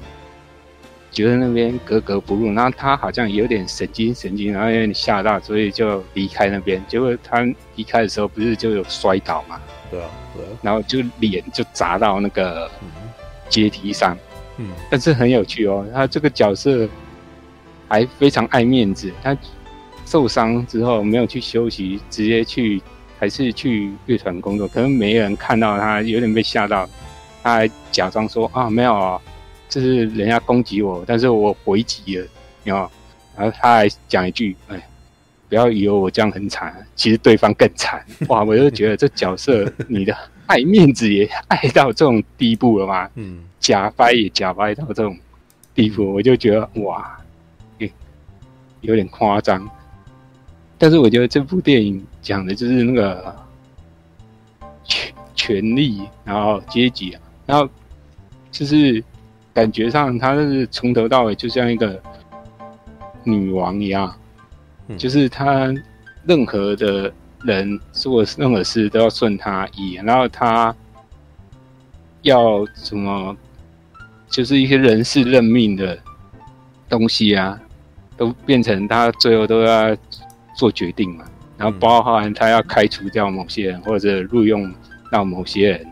[1.12, 6.84] 觉得那边格格不入，然后他好像有点神经神经，然后有点吓到，所以就离开那边。
[6.88, 7.42] 结果他
[7.76, 9.62] 离开的时候不是就有摔倒嘛？
[9.92, 12.68] 对啊，对啊，然后就脸就砸到那个
[13.48, 14.18] 阶梯上，
[14.58, 16.90] 嗯，但是很有趣哦，他这个角色
[17.88, 19.38] 还非常爱面子，他
[20.04, 22.82] 受伤之后没有去休息，直接去
[23.20, 26.90] 还是去乐团工作，可能没人看到他，有点被吓到，
[27.44, 29.22] 他还假装说啊没有啊，
[29.70, 32.28] 这是人家攻击我，但是我回击了，
[32.64, 32.76] 有，
[33.36, 34.82] 然后他还讲一句，哎。
[35.50, 38.06] 不要以为我这样很惨，其实对方更惨。
[38.28, 38.44] 哇！
[38.44, 40.14] 我就觉得这角色，你的
[40.46, 43.10] 爱面子也爱到这种地步了吗？
[43.16, 45.18] 嗯，假掰也假掰到这种
[45.74, 47.18] 地步，我就觉得哇，
[48.82, 49.66] 有点夸张。
[50.78, 53.34] 但是我觉得这部电影讲的就是那个
[54.84, 57.68] 权权力，然后阶级啊，然后
[58.52, 59.04] 就是
[59.52, 62.00] 感觉上他是从头到尾就像一个
[63.24, 64.16] 女王一样。
[64.98, 65.68] 就是他
[66.26, 67.12] 任何的
[67.44, 70.74] 人做任何事都要顺他意，然后他
[72.22, 73.36] 要什么，
[74.30, 76.00] 就是一些人事任命的
[76.88, 77.60] 东西啊，
[78.16, 79.94] 都变成他最后都要
[80.56, 81.26] 做决定嘛。
[81.58, 84.74] 然后包含他要开除掉某些人，或者录用
[85.12, 85.88] 到某些人。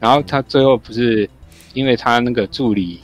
[0.00, 1.28] 然后他最后不是
[1.74, 3.00] 因为他那个助理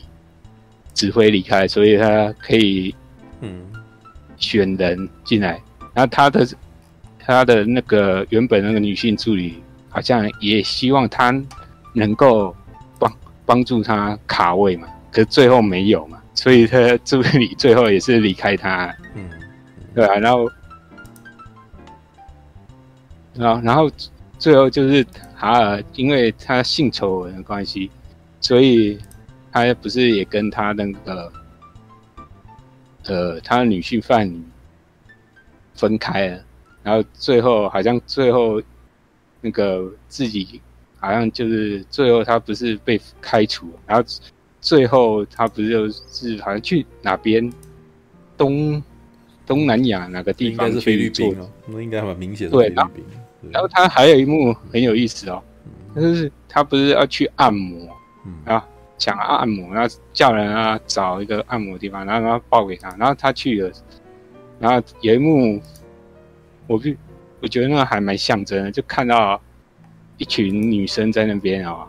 [0.93, 2.95] 指挥离开，所以他可以
[3.41, 3.63] 嗯。
[4.37, 5.63] 选人进来，
[5.95, 6.47] 然后他的
[7.19, 11.33] 他的那个原本那个女性助理好像也希望他
[11.93, 12.55] 能够
[12.99, 13.13] 帮
[13.47, 19.31] 帮助他卡位嘛，可是最后没有嘛，所以他助理最后也是离开他，嗯，
[19.95, 20.51] 对啊，然后，
[23.35, 23.91] 然后然后
[24.37, 27.91] 最后就是塔尔，因为他性丑闻的关系，
[28.41, 28.99] 所以
[29.53, 31.33] 他不是也跟他那个。
[33.07, 34.43] 呃，他的女性伴侣
[35.75, 36.43] 分开了，
[36.83, 38.63] 然后最后好像最后
[39.43, 40.59] 那个自己
[40.99, 44.03] 好像就是最后他不是被开除，然后
[44.59, 47.53] 最后他不是就是好像去哪边
[48.39, 48.83] 东
[49.45, 53.05] 东南亚哪个地方去做哦，那应该蛮明显的对菲律宾。
[53.13, 55.43] 对然后他还有一幕很有意思哦，
[55.95, 57.89] 就是他不是要去按摩，
[58.27, 58.35] 嗯。
[58.45, 63.73] 然后讲按摩，然后叫人啊找一个按摩的地方，然后然后报给他，然后他去了，
[64.59, 65.61] 然后有一幕，
[66.67, 66.93] 我就
[67.41, 69.41] 我觉得那个还蛮象征的，就看到
[70.17, 71.89] 一群女生在那边啊、哦，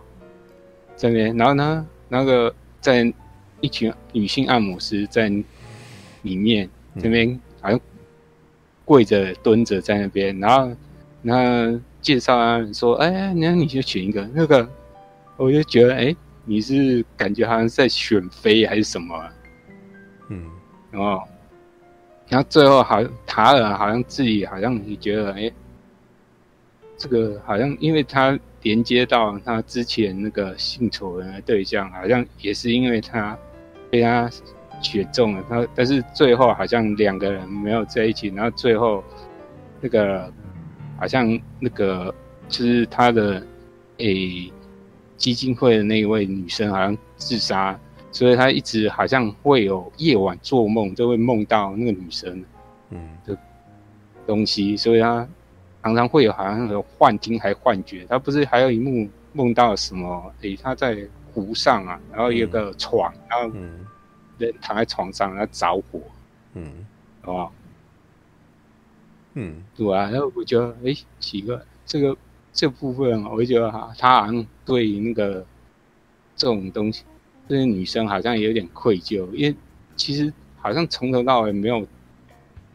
[0.96, 3.13] 在那边，然后呢，那个在
[3.62, 5.32] 一群女性按摩师在
[6.24, 6.68] 里面
[7.00, 7.80] 这边好像
[8.84, 10.76] 跪着蹲着在那边，然后
[11.26, 11.38] 然
[11.74, 14.70] 后介绍啊说，哎，那你就选一个那个，
[15.36, 16.16] 我就觉得哎。
[16.48, 19.34] 你是感觉好像在选妃还是什么、啊？
[20.30, 20.46] 嗯，
[20.92, 21.24] 然后，
[22.28, 25.52] 然后最后好像塔尔好像自己好像也觉得哎，
[26.98, 33.36] 这个好像因为他连接到他之前那个性丑闻的对象，好像也是因为他
[33.90, 34.30] 被他
[34.84, 39.04] 选中了，他但是最后好像两个人没有在一起，然后最后
[39.82, 40.32] 那个
[40.98, 42.14] 好像那个
[42.48, 43.46] 就是他的
[43.98, 44.52] 诶。
[45.18, 47.80] 基金会的那一位女生好像自杀，
[48.12, 52.44] 所以他一直好像会有夜晚做梦，就会梦到那个女生，
[52.90, 53.36] 嗯，的
[54.28, 55.26] 东西，所以他
[55.82, 58.06] 常常会有好像有幻听还幻觉。
[58.10, 60.34] 他不是还有一幕梦到什么？
[60.42, 60.98] 诶，他在
[61.34, 63.58] 湖上啊，然后有个床，嗯、然后
[64.38, 66.02] 人躺在床上，然后着火，
[66.56, 66.86] 嗯，
[67.22, 67.54] 好不好？
[69.36, 72.17] 嗯，对啊，然后我觉得诶，奇怪，这个。
[72.58, 75.45] 这部分我会觉得哈，他好像对那个
[76.38, 77.04] 这种东西，
[77.50, 79.54] 这些女生好像也有点愧疚，因为
[79.98, 81.86] 其实好像从头到尾没有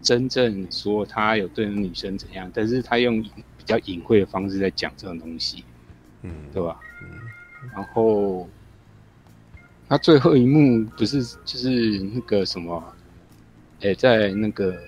[0.03, 5.64] 真正说他有对女生怎样，但是他用比较隐晦的方式在讲这种东西，
[6.20, 6.79] 嗯，对吧？
[7.01, 7.09] 嗯，
[7.75, 8.46] 然后
[9.88, 12.94] 他最后一幕不是就是那个什么，
[13.81, 14.79] 诶，在那个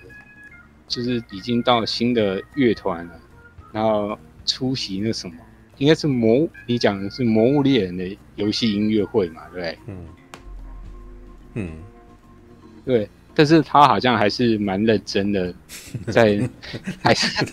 [0.87, 3.19] 就是已经到新的乐团了，
[3.71, 4.17] 然后。
[4.45, 5.33] 出席那什么，
[5.77, 9.43] 应该是魔，你讲的是《魔物猎人》的游戏音乐会嘛？
[9.53, 9.77] 对不对？
[9.87, 10.05] 嗯
[11.53, 11.71] 嗯，
[12.85, 13.09] 对。
[13.33, 15.55] 但是他好像还是蛮认真的，
[16.11, 16.37] 在
[17.01, 17.45] 还是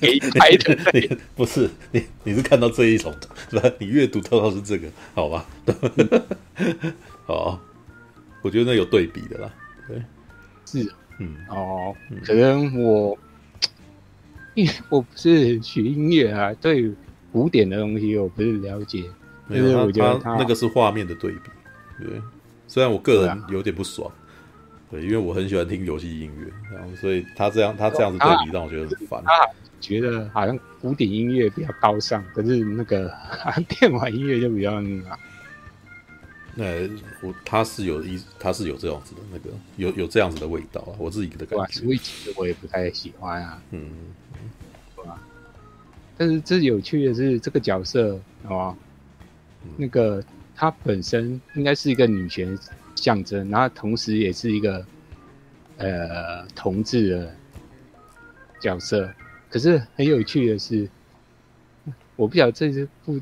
[0.00, 1.16] 给拍的。
[1.36, 3.14] 不是你，你是看到这一种，
[3.50, 3.70] 是吧？
[3.78, 5.46] 你阅读到的是这个，好吧？
[7.26, 7.60] 好，
[8.40, 9.54] 我觉得那有对比的啦。
[9.86, 10.02] 对，
[10.64, 10.90] 是，
[11.22, 13.18] 嗯，哦，可能我。
[14.54, 16.92] 因为我不是学音乐啊，对
[17.32, 19.02] 古典的东西我不是了解。
[19.46, 21.50] 没有，我觉得他那个是画面的对比。
[21.98, 22.20] 对，
[22.68, 24.12] 虽然我个人有点不爽，
[24.90, 29.22] 对，因为我很喜欢听游戏音乐，然后所以他这样他这样子对比让我觉得很烦。
[29.24, 29.48] 他
[29.80, 33.10] 觉得好像古典音乐比较高尚，可是那个
[33.70, 35.18] 电玩音乐就比较那个。
[36.54, 36.64] 那
[37.22, 41.80] 我他是有一他是有这样子的那个有有这样子的味道啊，我自己的感觉。
[41.80, 43.62] 所以其实我也不太喜欢啊。
[43.70, 43.90] 嗯。
[46.18, 48.76] 但是这有趣的是，这个角色，好吧，
[49.76, 50.22] 那个
[50.54, 52.56] 他本身应该是一个女权
[52.94, 54.86] 象征，然后同时也是一个
[55.78, 57.34] 呃同志的
[58.60, 59.10] 角色。
[59.48, 60.88] 可是很有趣的是，
[62.14, 63.18] 我不晓得这部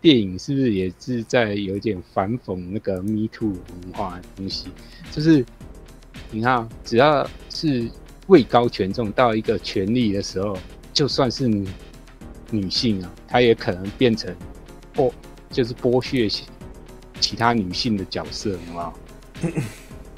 [0.00, 4.68] 电影是不是也是在有一点反讽那个 Me Too 文化的东西，
[5.10, 5.44] 就是
[6.30, 7.88] 你看，只要是
[8.28, 10.56] 位高权重到一个权力的时候，
[10.92, 11.68] 就算是你。
[12.50, 14.34] 女性啊，她也可能变成
[14.94, 15.12] 剥，
[15.50, 16.26] 就是剥削
[17.20, 19.52] 其他女性的角色，有没有？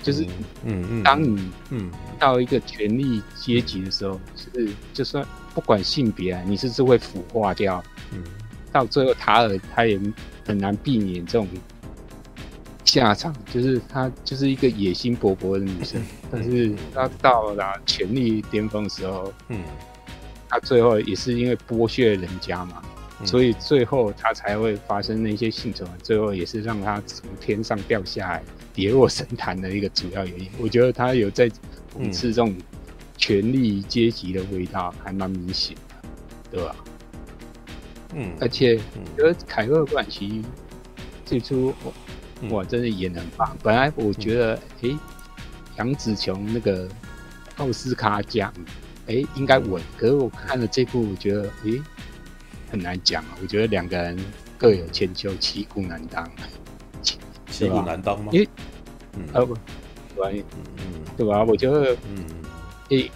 [0.01, 0.25] 就是，
[0.64, 1.90] 嗯嗯，当你嗯
[2.21, 7.83] 到一个权力阶级的时候，是就算不管性别啊，你是不是会腐化掉？
[8.12, 8.23] 嗯，
[8.72, 9.98] 到最后塔尔他也
[10.46, 11.46] 很难避免这种
[12.85, 19.62] 下场，就是她就是一个野心勃勃的女生， 但是她到了权力巅峰的时候，嗯。
[20.52, 22.83] 她最后也是因为剥削人家嘛，
[23.20, 28.42] 嗯、所以最后他才会发生那些性丑闻，最后也是让他从天上掉下来，
[28.74, 30.50] 跌落神坛的一个主要原因。
[30.59, 31.48] 我觉得他有在
[31.96, 32.52] 讽刺这种
[33.16, 36.09] 权力阶级的味道，还蛮明显的，
[36.50, 36.74] 对吧？
[38.14, 40.42] 嗯，而且我觉得凯特·布兰奇
[41.25, 41.73] 最初
[42.51, 43.57] 哇，真的演的很棒。
[43.62, 44.99] 本来我觉得，哎、欸，
[45.77, 46.88] 杨紫琼那个
[47.57, 48.53] 奥斯卡奖。
[49.07, 49.83] 哎、欸，应该稳。
[49.96, 51.83] 可是我看了这部，我觉得，哎、欸，
[52.70, 53.31] 很难讲啊。
[53.42, 54.16] 我觉得两个人
[54.57, 56.31] 各有千秋，骑虎难当。
[57.49, 58.31] 骑虎难当吗？
[58.33, 58.49] 因为，
[59.16, 59.55] 嗯，呃不，
[60.14, 60.44] 对，
[60.77, 61.42] 嗯，对吧？
[61.42, 62.25] 我觉得，嗯，
[62.85, 63.11] 哎、欸，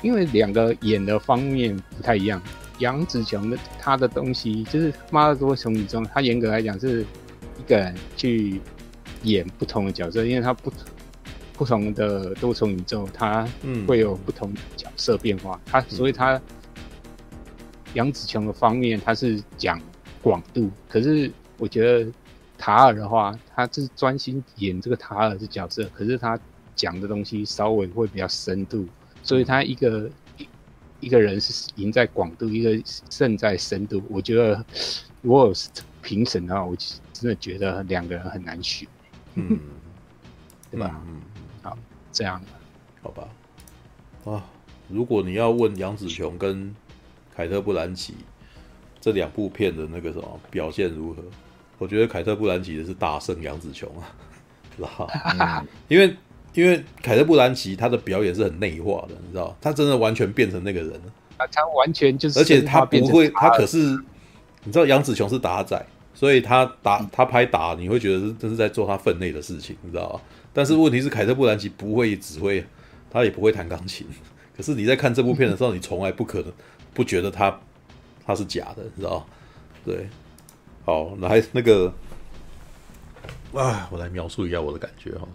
[0.00, 2.40] 因为两个演的方面不太一样。
[2.78, 7.04] 杨紫琼的他的东西，就是《妈的多重宇宙》，他严格来讲是
[7.58, 8.60] 一个人去
[9.24, 10.72] 演不同的角色，因为他不
[11.54, 13.46] 不同的多重宇宙，他
[13.86, 15.60] 会有不同的角色变化。
[15.66, 16.40] 他所以他
[17.94, 19.80] 杨紫琼的方面，他是讲
[20.22, 22.12] 广度，可是我觉得
[22.56, 26.38] 塔尔的话，他是专心演这个塔尔的角色，可是他
[26.76, 28.86] 讲的东西稍微会比较深度，
[29.22, 30.08] 所以他一个。
[31.00, 34.02] 一个人是赢在广度，一个胜在深度。
[34.08, 34.64] 我觉得，
[35.22, 35.68] 如果是
[36.02, 36.76] 评审的话，我
[37.12, 38.88] 真的觉得两个人很难选，
[39.34, 39.58] 嗯，
[40.70, 41.00] 对吧？
[41.06, 41.20] 嗯，
[41.62, 41.78] 好，
[42.12, 42.42] 这样，
[43.02, 43.28] 好吧。
[44.24, 44.44] 啊，
[44.88, 46.74] 如果你要问杨紫琼跟
[47.34, 48.14] 凯特·布兰奇
[49.00, 51.22] 这两部片的那个什么表现如何，
[51.78, 54.10] 我觉得凯特·布兰奇的是大胜杨紫琼啊，
[54.76, 55.66] 知道吗？
[55.88, 56.16] 因为。
[56.58, 61.12] 因为凯特·布兰奇他的表演是很内化的，你知道，他真的完全变成那个人了。
[61.36, 63.78] 啊，他完全就是，而且他不会，他可是，
[64.64, 65.80] 你知道杨紫琼是打仔，
[66.12, 70.20] 所以他打他拍打，你会觉得是这是在做他分内的事情，你知道吗？
[70.52, 72.66] 但是问题是凯特·布兰奇不会指挥，
[73.08, 74.04] 他也不会弹钢琴。
[74.56, 76.52] 可是你在看这部片的时候，你从来不可能
[76.92, 77.56] 不觉得他
[78.26, 79.24] 他是假的，你知道？
[79.86, 80.08] 对，
[80.84, 81.94] 好，来那个，
[83.54, 85.28] 啊，我来描述一下我的感觉哈。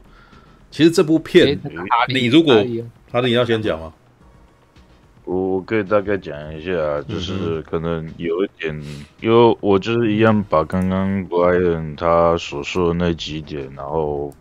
[0.73, 1.59] 其实这部片，
[2.07, 2.51] 你如果
[3.12, 3.93] 哈利，你要先讲吗？
[5.23, 8.83] 我可以大概讲一下，就是可能有一点，
[9.21, 14.33] 因为我就是一样把刚刚 Brian 他所说的那几点，然后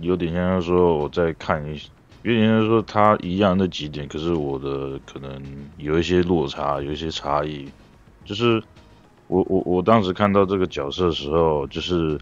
[0.00, 1.82] 有点像说我再看一，
[2.22, 5.42] 有点像说他一样那几点，可是我的可能
[5.76, 7.68] 有一些落差，有一些差异。
[8.24, 8.62] 就是
[9.26, 12.16] 我我我当时看到这个角色的时候，就是。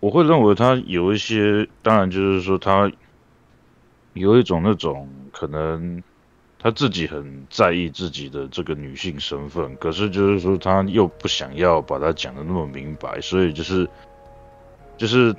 [0.00, 2.90] 我会认为他有一些，当然就是说他
[4.12, 6.00] 有一种那种可能
[6.56, 13.88] 他自己很在意自己的这个女性身份，可是就是说他又不想要把它讲得那么明白，所以就是
[14.96, 15.34] 就是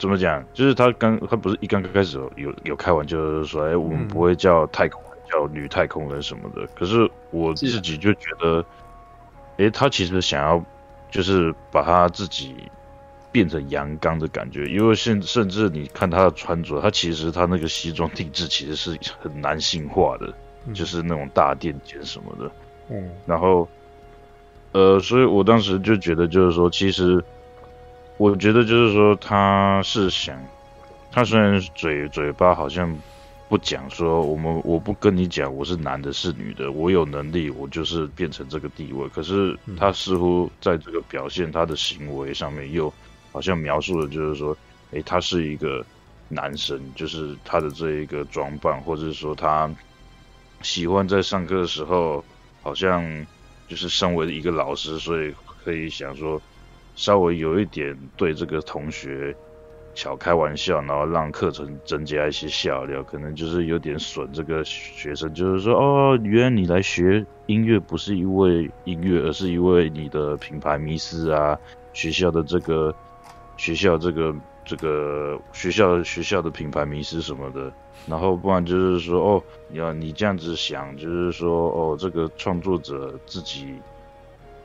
[0.00, 8.64] 怎么讲，就是他刚他不是一刚刚开始有有，有开玩笑就是说，哎，我们不会叫太空人，叫女太空人什么的，可是我自己就觉得，
[9.58, 10.64] 哎，他其实想要
[11.08, 12.56] 就是把他自己。
[13.32, 20.30] 变成阳刚的感觉，因为甚甚至你看他的穿着，他其实他那个西装定制其实是很男性化的，
[20.66, 22.52] 嗯、就是那种大垫肩什么的。
[22.90, 23.66] 嗯，然后，
[24.72, 27.24] 呃，所以我当时就觉得，就是说，其实
[28.18, 30.38] 我觉得就是说，他是想，
[31.10, 32.94] 他虽然嘴嘴巴好像
[33.48, 42.92] 不讲说我们我不跟你讲我是男的是女的，我有能力我就是变成这个地位，可是他似乎在这个表现他的行为上面又。
[43.32, 44.56] 好像描述的就是说，
[44.92, 45.84] 诶，他是一个
[46.28, 49.70] 男生，就是他的这一个装扮，或者是说他
[50.60, 52.22] 喜欢在上课的时候，
[52.62, 53.02] 好像
[53.68, 56.40] 就是身为一个老师，所以可以想说，
[56.94, 59.34] 稍微有一点对这个同学
[59.94, 71.58] 小开玩笑，然后让课程增加一些笑料，可能就是有点损这个学生，就是说，哦，原来你来学音乐不是因为音乐，而是因为你的品牌迷思啊，
[71.94, 72.94] 学校的这个。
[73.56, 74.34] 学校这个
[74.64, 77.72] 这个学校学校的品牌迷思什么的，
[78.06, 83.74] 然后不然就是说哦，你要你这样子想，就是说哦，这个创作者自己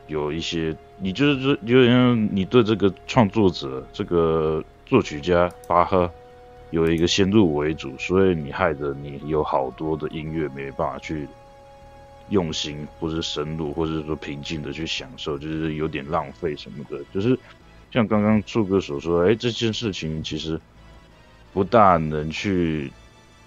[0.06, 6.10] 有一些，你就是说有点像你对这个创作者这个作曲家巴赫
[6.70, 11.28] 有一个先入为主，所以你害得你有好多的音乐没办法去
[12.30, 17.38] 用心，或是深入，或者说平静的去享受，就是有点浪费什么的，就是。
[17.90, 20.60] 像刚刚柱哥所说，哎，这件事情其实
[21.54, 22.92] 不大能去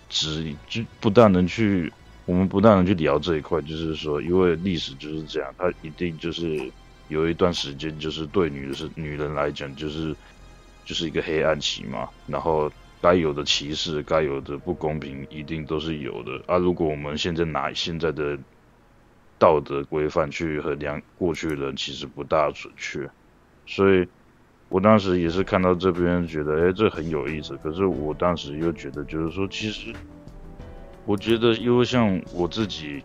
[0.10, 1.94] 指，就不大能去，
[2.26, 3.62] 我们不大能去聊这一块。
[3.62, 6.72] 就是说，因为历史就是这样，它一定就是
[7.08, 10.16] 有一段时间，就是对女是女人来讲，就是
[10.86, 12.10] 就是一个黑暗期嘛。
[12.26, 16.42] 然后该有的歧视，该有的不公平，一定都是有的。
[16.48, 18.36] 啊，如果我们现在拿现在的
[19.38, 23.08] 道德规范去衡量过去的人，其实不大准确，
[23.68, 24.08] 所以。
[24.72, 27.58] 我当时也是看到这边，觉得哎，这很有意思。
[27.62, 29.92] 可是我当时又觉得，就是说，其实
[31.06, 33.04] 我觉得，因为像我自己，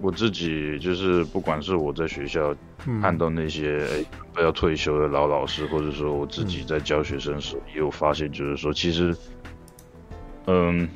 [0.00, 2.52] 我自己就是，不管是我在学校
[3.00, 9.16] 看到那些哎快要退休的老老师，或者说我自己在教学生时，也有发现，就是说，其实，
[10.48, 10.88] 嗯，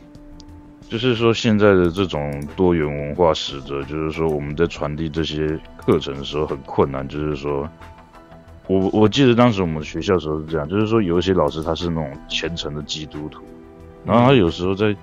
[0.88, 7.70] 就是说现在的这种多元文化使得，就是说我们在传递这些课程的时候很困难，就是说。
[8.66, 13.42] 我我记得当时我们学校的时候是这样，就是说有一些老师他是那种虔诚的基督徒，
[14.04, 14.96] 然后他有时候在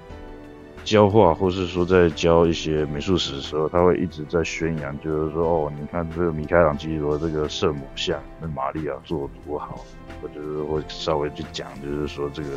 [0.84, 9.86] 教画，或是说在教一些美术史的时候，他会一直在宣扬，就是说哦，你看这个米开朗基罗这个圣母像，那玛利亚做的多好，
[10.22, 12.49] 或者是会稍微去讲，就是说这个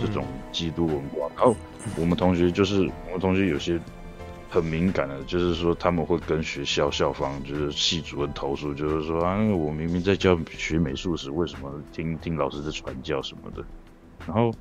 [0.00, 1.28] 这种基督文化。
[1.36, 1.54] 然后
[1.98, 3.78] 我们同学就是我们同学有些
[4.50, 13.64] 很敏感的，就是说他们会跟学校校方就是系主任投诉，就是说啊，我明明在教学美术时，为什么听听老师在传教什么的？
[14.26, 14.52] 然后。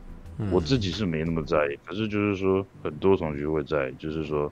[0.53, 4.49] 我自己是没那么在意，可是就是说，很多同学会在，就是说，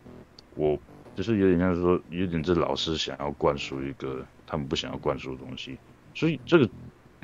[0.54, 0.78] 我
[1.16, 5.78] 就是有点像说，有点这老师想要灌输一个他们不想要灌输的东西，
[6.14, 6.70] 所以这个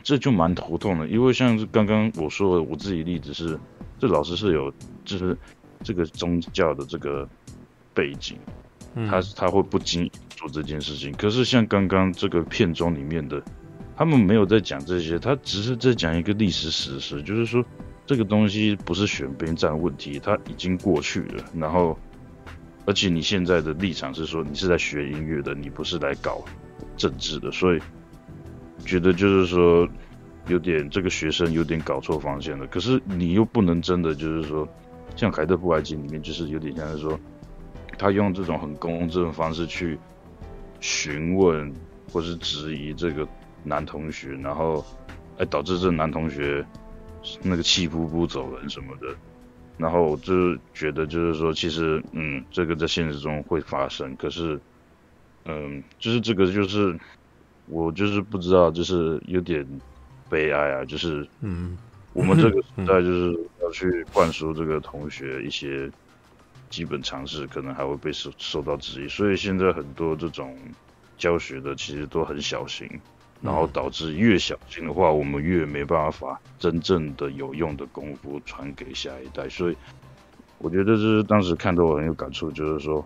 [0.01, 3.59] 这就蛮头痛的，因为像是刚刚我说的，我自己例子是，
[3.99, 5.37] 这老师是有就是
[5.83, 7.27] 这个宗教的这个
[7.93, 8.37] 背景，
[9.09, 13.41] 他他会不经意做这件事情，可是像刚刚这个片中里面的，
[13.95, 17.63] 他们没有在讲这些，他只是在讲一个历史史实，就是说。
[18.05, 21.45] 这个东西不是选边站问题，它已经过去了。
[21.55, 21.97] 然后，
[22.85, 26.43] 而且你现在的立场是说你是在学音乐的，你不是来搞
[26.97, 27.79] 政治的，所以
[28.85, 29.87] 觉得就是说
[30.47, 32.67] 有点这个学生有点搞错方向了。
[32.67, 34.67] 可是你又不能真的就是说，
[35.15, 37.17] 像《凯特·布兰奇》里面就是有点像是说，
[37.97, 39.97] 他用这种很公正的方式去
[40.79, 41.73] 询问
[42.11, 43.27] 或是质疑这个
[43.63, 44.85] 男同学，然后
[45.37, 46.65] 哎导致这男同学。
[47.41, 49.07] 那个气噗噗走人什么的，
[49.77, 54.59] 然后我就觉得就是说，其实嗯，这个在现实中会发生，可是
[55.45, 56.99] 嗯，就是这个就是
[57.67, 59.65] 我就是不知道，就是有点
[60.29, 61.77] 悲哀啊，就是嗯，
[62.11, 65.89] 我们这个时代就是要去灌输这个同学一些
[66.73, 70.57] 基本常识，可能还会被受受到质疑，所以现在很多这种
[71.19, 72.89] 教学的其实都很小心。
[73.41, 79.49] 然后导致越小心的话，我们越没办法真正的有用的功夫传给下一代。
[79.49, 79.75] 所以，
[80.59, 83.05] 我觉得这是当时看到我很有感触，就是说，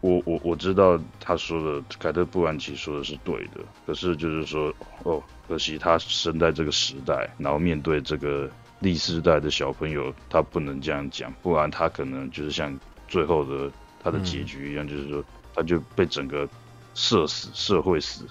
[0.00, 8.50] 我我我知道他说的凯特·布兰奇说的是对的，可是就是说，哦，可惜他生在这个时代，然后面对这个
[8.80, 12.78] 历世代的小朋友，他不能这样讲，不然他可能就是像
[13.08, 13.70] 最后的
[14.02, 15.24] 他的结局一样，嗯、就是说
[15.54, 16.48] 他就被整个
[16.94, 18.26] 社死，社会死。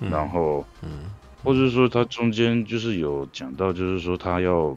[0.00, 1.10] 然后，嗯，
[1.42, 4.76] 或者说他中间就是有讲到，就是说他要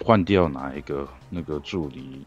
[0.00, 2.26] 换掉哪一个那个助理，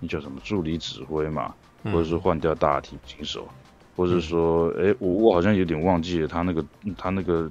[0.00, 1.54] 那叫什么助理指挥嘛，
[1.84, 3.46] 或者是换掉大提琴手，
[3.94, 6.64] 或者说，哎，我我好像有点忘记了他那个
[6.96, 7.50] 他那个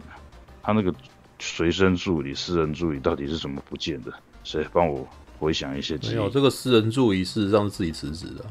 [0.64, 0.92] 他那个
[1.40, 4.12] 随身助理、私人助理到底是怎么不见的？
[4.44, 5.08] 谁帮我
[5.40, 6.12] 回想一些记忆？
[6.12, 8.46] 没有，这个私人助理事实上是自己辞职的。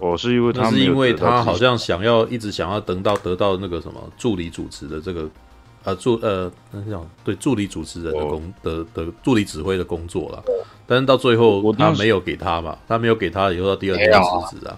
[0.00, 5.30] 哦，是因为他是因为他好像想要一直想要等到得到那个什么助理主持的这个
[5.84, 10.42] 呃助呃那叫对助理主持人的工、哦、的的助理指挥的工作了，
[10.86, 14.76] 但是到最后他没有给他嘛，他没有给他以后到第二天辞职啊，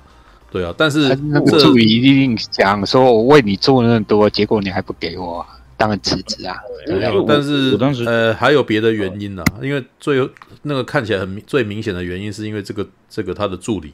[0.51, 5.45] 对啊，但是那个助理一定讲说我为你做了那么多，结果你还不给我，
[5.77, 6.57] 当然辞职啊。
[6.87, 10.29] 没有，但是呃还有别的原因呢、啊，因为最后
[10.63, 13.93] 那个看起来很最明显的原因是因为这个这个他的助理。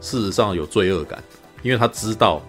[0.00, 1.22] 事实上有罪恶感，
[1.62, 2.42] 因为他知道，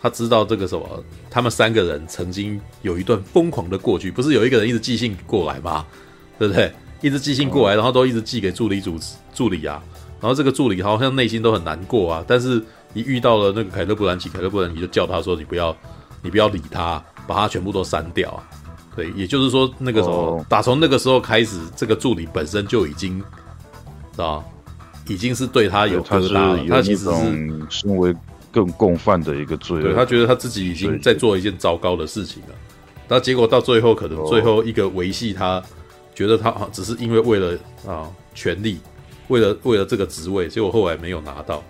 [0.00, 5.84] 他知道这个什么，他们三个人曾经有一段疯狂的过去，不是有一个人一直寄信过来吗？
[6.38, 6.72] 对不对？
[7.00, 9.82] 一直寄信过来，然后都一直寄给助理主持助理啊，
[10.20, 12.62] 然后这个助理好像内心都很难过啊，但是
[12.94, 15.76] 一遇到了那个凯特·布兰奇，凯特·布兰奇就叫他说：“你不要，
[16.22, 18.42] 你不要理他，把他全部都删掉啊。”
[18.96, 23.20] 对，也就是说，那个时候，打从那个时候开始，这个助理本身就已经，
[24.10, 24.44] 知道
[25.06, 28.12] 已经是对他有疙瘩了，他其实是身为
[28.50, 32.54] 更共犯的一个罪，对，他觉得他自己已经在做一件糟糕的事情了，
[33.06, 35.62] 那结果到最后可能最后一个维系他，
[36.12, 37.56] 觉得他只是因为为了
[37.86, 38.80] 啊权力，
[39.28, 41.62] 为了为了这个职位，结果后来没有拿到，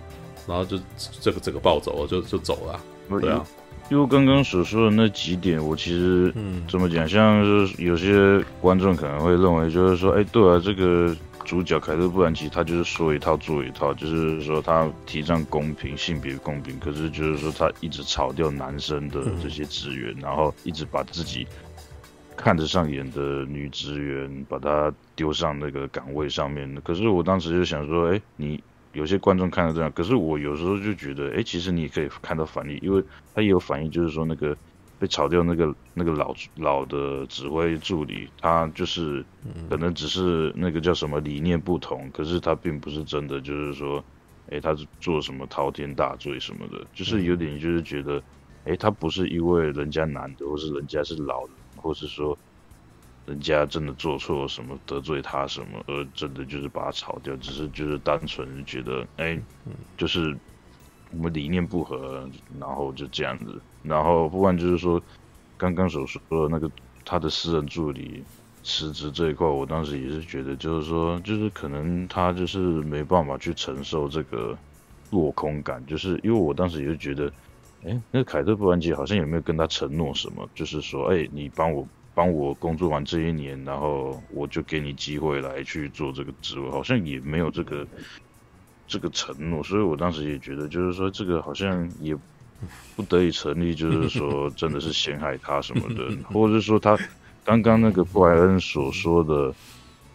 [0.47, 0.79] 然后就
[1.21, 2.79] 这个这个暴走了，就就走了，
[3.21, 3.45] 对啊，
[3.89, 11.15] 因为刚刚所说的那几点，我其实嗯怎么讲，像是有些观众可能会认为就是说，哎，对啊，这个。
[11.45, 21.47] 主角凯特·布兰奇，他就是说一套做一套，就是说他提倡公平，性别公平，可是就是说他一直炒掉男生的这些职员，然后一直把自己
[22.37, 26.71] 看得上眼的女职员把她丢上那个岗位上面。
[26.83, 28.61] 可是我当时就想说，哎，你
[28.93, 34.55] 有些观众看到这样，可是我有时候就觉得，哎，其实你可以看到反例，因为他也有反应，就是说那个。
[34.99, 39.23] 被炒掉那个那个老老的指挥助理，他就是
[39.69, 44.03] 可能只是那个叫什么理念不同，可是他并不是真的就是说，
[44.49, 48.21] 哎，他是做什么滔天大罪什么的，就是有点就是觉得，
[48.65, 52.37] 哎，他不是因为人家男的，或是人家是老的，或是说，
[53.29, 59.39] 人家真的做错什么，得罪他什么，而真的就是把他炒掉，只是就是单纯觉得，哎、
[59.95, 60.35] 就是
[61.11, 62.27] 我们理念不合，
[62.59, 64.99] 然后就这样子，然后不管就是说
[65.57, 66.71] 刚刚所说的那个
[67.05, 68.23] 他的私人助理
[68.63, 74.57] 辞职这一块，我当时也是觉得，就是说，就是可能他就是没办法去承受这个
[75.11, 77.31] 落空感，就是因为我当时也是觉得，
[77.83, 81.87] 哎、那个凯特·布兰奇好像有没有跟他承诺什么，就是说，哎、你帮我。
[82.19, 87.87] 帮我工作完这一年，然后我就给你机会来去做这个职位，好像也没有这个
[88.85, 92.13] 这个承诺，所以我当时也觉得，就是说这个好像也
[92.93, 96.99] 不得以成立，就是说真的是陷害他什么的， 或者是说他
[97.45, 99.55] 刚刚那个布莱恩所说的，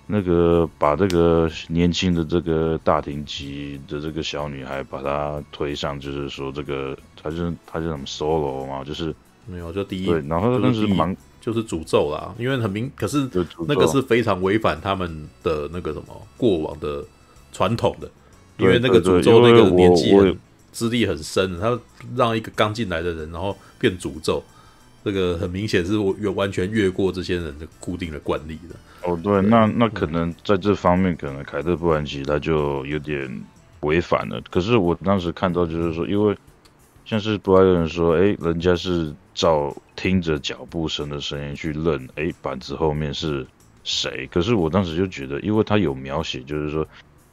[0.07, 9.15] 那个把这个年轻的这个大庭级的这个小女孩把她推上，就是说这个她就她就什么 solo 嘛，就是
[9.47, 11.17] 没有就第一对，然后当时忙。
[11.45, 13.29] 就是诅咒啦，因为很明，可是
[13.69, 17.05] 那个是非常违反他们的那个什么过往的
[17.53, 18.11] 传统的，
[18.57, 20.11] 因为那个诅咒那个年纪
[20.73, 21.79] 资历很深，他
[22.17, 24.43] 让一个刚进来的人然后变诅咒，
[25.05, 28.75] 这个很明显是越完全越过这些人的固定的惯例的。
[29.07, 33.45] 哦，对，那那可能在这方面，可能凯特·布兰奇他就有点
[33.81, 34.41] 违反了。
[34.51, 36.35] 可是我当时看到就是说，因为
[37.05, 39.15] 像是布莱恩说，哎，人家是。
[39.35, 43.45] 照听着脚步声的声音去认，哎，板子后面是
[43.83, 44.29] 谁？
[44.31, 46.87] 可是我当时就觉得，因为他有描写，就是说，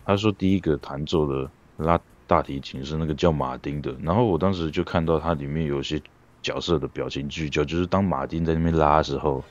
[0.04, 1.48] 他说第一个弹奏的
[1.78, 6.02] 拉大提琴是那个叫马丁的，然后我当时就看到他里面有些
[6.42, 9.44] 角色的表情聚焦，就是当马丁在那边拉的时候，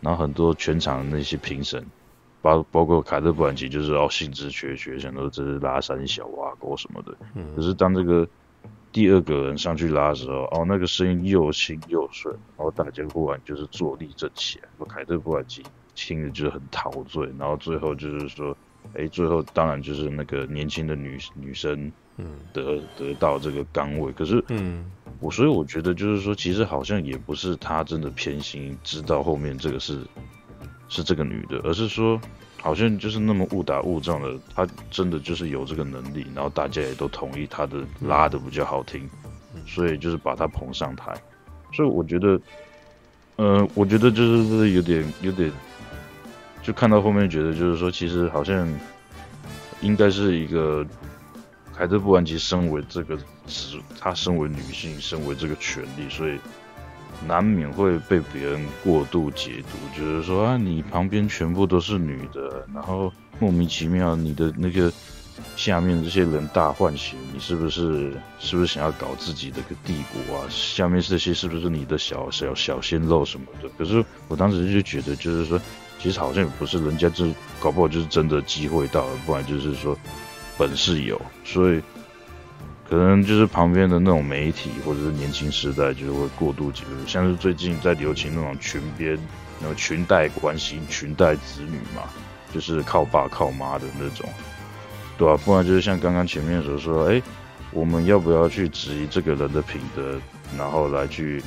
[0.00, 1.84] 然后很多全场的那些评审，
[2.40, 7.14] 包包括凯特·布兰奇，就是哦兴致缺缺，想说这是拉三小挖沟什么的，
[7.54, 8.26] 可是当这个。
[8.96, 15.62] 第二个人上去拉的时候，哦，那个声音又轻又顺，然后大家忽然就是坐立正起来，凯特·布兰奇
[15.94, 18.56] 听着就是很陶醉，然后最后就是说，
[18.94, 24.90] 哎，最后当然就是那个年轻的女女生，嗯，得得到这个岗位，可是，嗯，
[25.20, 30.00] 我所以我觉得就是说，其实好像也不是他真的偏心，知道后面这个是
[30.88, 32.20] 是这个女的，而是说。
[32.58, 39.08] 好像就是那么误打误撞的，她真的就是有这个能力，然后大家也都同意她的拉的比较好听，
[39.64, 41.14] 所以就是把她捧上台。
[41.72, 42.40] 所以我觉得，
[43.36, 45.52] 呃，我觉得就是有点有点，
[46.60, 48.66] 就看到后面觉得就是说，其实好像
[49.80, 50.84] 应该是一个
[51.72, 53.16] 凯特·布兰奇身为这个
[53.46, 56.36] 职，她身为女性，身为这个权利，所以。
[57.26, 64.92] 难免会被别人过度解读，就是说啊，你旁边全部都是女的，然后莫名其妙，你的那个
[65.56, 70.46] 下面这些人大唤醒，你是不是是不是想要搞自己的个帝国啊？
[70.48, 73.68] 下面这些是不是你的小小小鲜肉什么的？
[73.78, 75.60] 可是我当时就觉得，就是说，
[75.98, 77.24] 其实好像也不是，人家这
[77.60, 79.96] 搞不好就是真的机会到了，不然就是说
[80.58, 81.80] 本事有，所以。
[82.88, 89.18] 可能就是旁边的那种媒体或者是年轻时代，就是会过度解读，像是最近在流行那种裙边、
[89.58, 92.04] 那种裙带关系、裙带子女嘛，
[92.54, 94.28] 就是靠爸靠妈的那种，
[95.18, 97.20] 对啊，不然就是像刚刚前面所说，哎，
[97.72, 100.20] 我们要不要去质疑这个人的品德，
[100.56, 101.42] 然后来去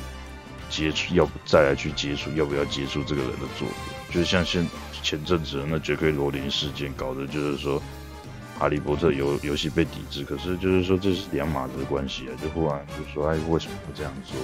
[0.68, 3.76] 接触，要不再来去接触，要不要接触这个人的作品？
[4.10, 4.68] 就是像现
[5.02, 7.82] 前阵子那杰克罗琳事件，搞的就是说。
[8.60, 14.38] 哈利波特游游戏被抵制，可是就是说这是两码子的关系啊，就忽然就说哎，为什么会这样做？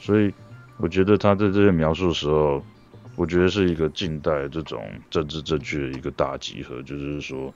[0.00, 0.34] 所以
[0.78, 2.60] 我觉得他在这些描述的时候，
[3.14, 7.54] 我觉得是一个近代这种政治正确的一个大集合，就是说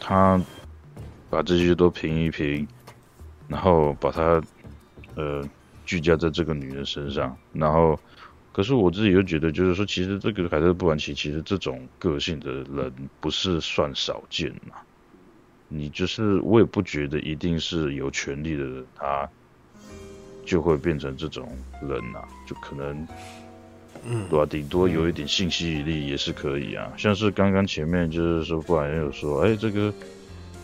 [0.00, 0.42] 他
[1.30, 2.66] 把这些都评一评，
[3.46, 4.42] 然后把它
[5.14, 5.48] 呃
[5.84, 7.96] 聚焦在这个女人身上，然后
[8.52, 14.74] 可是我自己又觉得，就是说其实这个凯特·布兰奇其实这种个性的人不是算少见嘛。
[15.68, 19.28] 你就是，我也不觉得一定是有权利的人，他
[20.44, 21.48] 就会变成这种
[21.82, 23.08] 人呐、啊，就可能，
[24.04, 24.46] 嗯，对吧、啊？
[24.46, 26.92] 顶多有一点性吸引力也是可以啊。
[26.96, 29.92] 像是刚刚前面就是说，布兰有说，哎，这个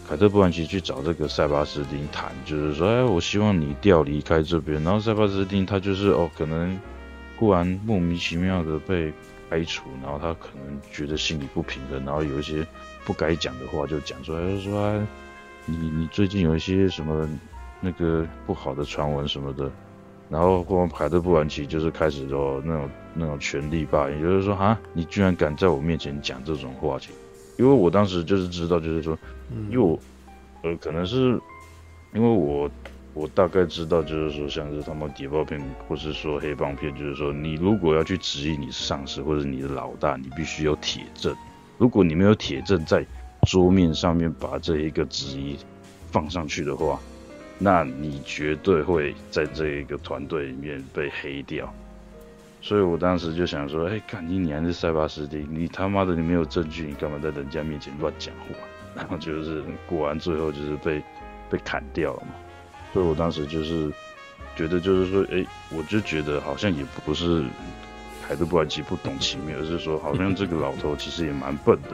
[0.09, 4.80] 凯特·布兰奇去找这个塞巴斯汀谈，就是说，哎，我希望你调离开这边。
[4.84, 6.78] 然后塞巴斯汀他就是哦，可能
[7.36, 9.12] 忽然莫名其妙的被
[9.50, 12.64] 开除，然后他可能觉得心里不平衡，然后有一些。
[13.05, 15.09] 不该讲的话就讲出来，就说、啊、
[15.66, 17.28] 你你最近有一些什么
[17.80, 19.70] 那个不好的传闻什么的，
[20.28, 27.14] 然后或凯特·布兰奇就是开始说那种那种权力霸凌，也就是说啊，你居然敢在我面前讲这种话情，
[27.59, 29.18] 因为我当时就是知道，就是说，
[29.68, 29.98] 因为我
[30.62, 31.40] 呃可能是
[32.14, 32.70] 因为我
[33.14, 41.34] 我大概知道，就是说像是他们谍报片，或是说黑帮片，就是说你如果要去质疑你上司或者你的老大，你必须有铁证。
[41.78, 43.04] 如果你没有铁证在
[43.48, 45.56] 桌面上面把这一个质疑
[46.10, 47.00] 放上去的话，
[47.58, 51.72] 那你绝对会在这一个团队里面被黑掉。
[52.60, 58.54] 所以我当时就想说，哎、欸，干你你还是塞巴斯汀，你他妈的你没有证据，你干嘛在人家面前乱讲话？
[58.94, 61.02] 然后就是果然最后就是被
[61.50, 62.34] 被砍掉了嘛。
[62.92, 63.90] 所以我当时就是
[64.54, 67.42] 觉得，就是说，哎、我就觉得好像也不是
[68.26, 71.90] 凯特·布兰奇不懂奇妙，而是说好像这个老头其实也蛮笨的。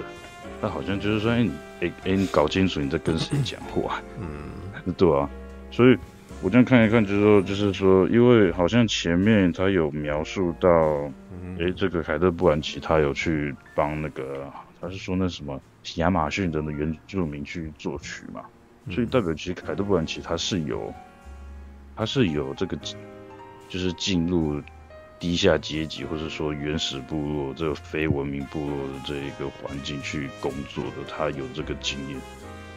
[0.60, 5.28] 他好像就是说，哎、欸，哎、欸、哎，你搞清楚你在跟谁讲话，嗯， 对啊。
[5.70, 5.96] 所以
[6.42, 10.68] 我这样看一看，就是说，就是说，因为好像前面他有描述到，
[11.58, 14.50] 哎、欸，这个凯特·布兰奇他有去帮那个，
[14.80, 15.60] 他是说那什么
[15.96, 18.42] 亚马逊的原住民去作曲嘛。
[18.90, 20.92] 所以代表其实凯特·布兰奇他是有，
[21.94, 22.76] 他是有这个，
[23.68, 24.60] 就是进入
[25.18, 32.18] 低下阶级或者说原始部落这个非文明部落的这一个环境去工作的，他有这个经验。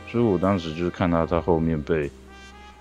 [0.08, 2.10] 所以我当时就是看到他后面被，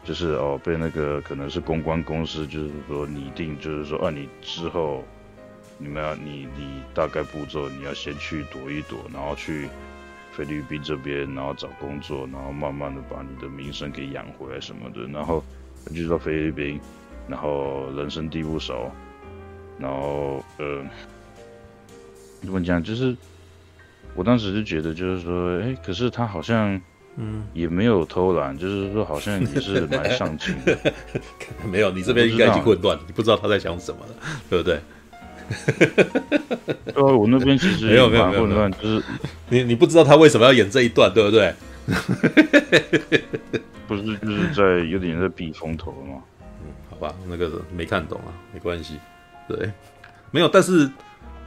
[0.04, 5.04] 就是哦被那个可能是公关公司就是说拟定，就是说啊你之后
[5.78, 9.68] 你们要你你大概步骤你要先去躲一躲，然后去。
[10.32, 15.44] 菲律宾这边，然后找工作，然后慢慢的把你的名声给养回来什么的，然后
[15.92, 16.80] 就到菲律宾，
[17.28, 18.92] 然后人生地不熟，
[19.80, 20.84] 然后呃，
[22.42, 22.82] 怎么讲？
[22.82, 23.16] 就是
[24.14, 26.80] 我当时就觉得，就是说，哎，可是他好像，
[27.16, 30.76] 嗯，也没有偷懒，嗯、就是说好像也是蛮上进的。
[31.70, 34.14] 没有，你这边应该已经混乱，你不知道他在想什么了，
[34.50, 34.80] 对不对？
[36.92, 39.02] 对啊，我那边其实没有没有混乱，就是
[39.48, 41.52] 你你不知道他为什么要演这一段，对不对？
[43.88, 46.22] 不是，就是在有点在避风头嘛。
[46.62, 49.00] 嗯，好吧，那个没看懂啊，没关系。
[49.56, 49.70] 对，
[50.30, 50.90] 没有，但是，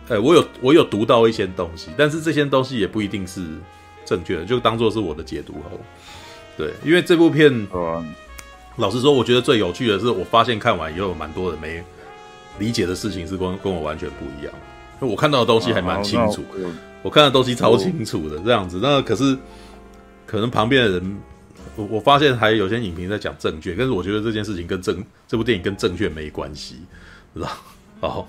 [0.10, 3.42] 哎，我有我有读到一些东西，但是这些东西也不一定是
[4.06, 5.80] 正确的，就当做是我的解读哦。
[6.58, 8.14] 对，因为这部片，嗯、
[8.78, 11.84] 老实说，我觉得最有趣的是，我发现看完以后有蛮多人没。
[12.60, 14.54] 理解的事情是跟跟我完全不一样，
[15.00, 16.70] 我看到的东西还蛮清楚，啊、
[17.02, 18.80] 我看到的东西超清楚的这样子。
[18.80, 19.36] 那可是
[20.28, 21.18] 可能旁边的人，
[21.76, 26.76] 我我发现还有些影评在讲正确，但是我觉得这件事情跟正这部电影跟正确没关系，
[27.34, 27.50] 知道？
[28.08, 28.28] 哦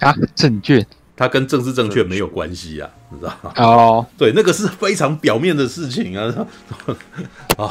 [0.00, 3.52] 啊，证券，它跟政治正确没有关系啊，你知道吗？
[3.56, 6.46] 哦，对，那个是非常表面的事情啊。
[7.58, 7.70] 哦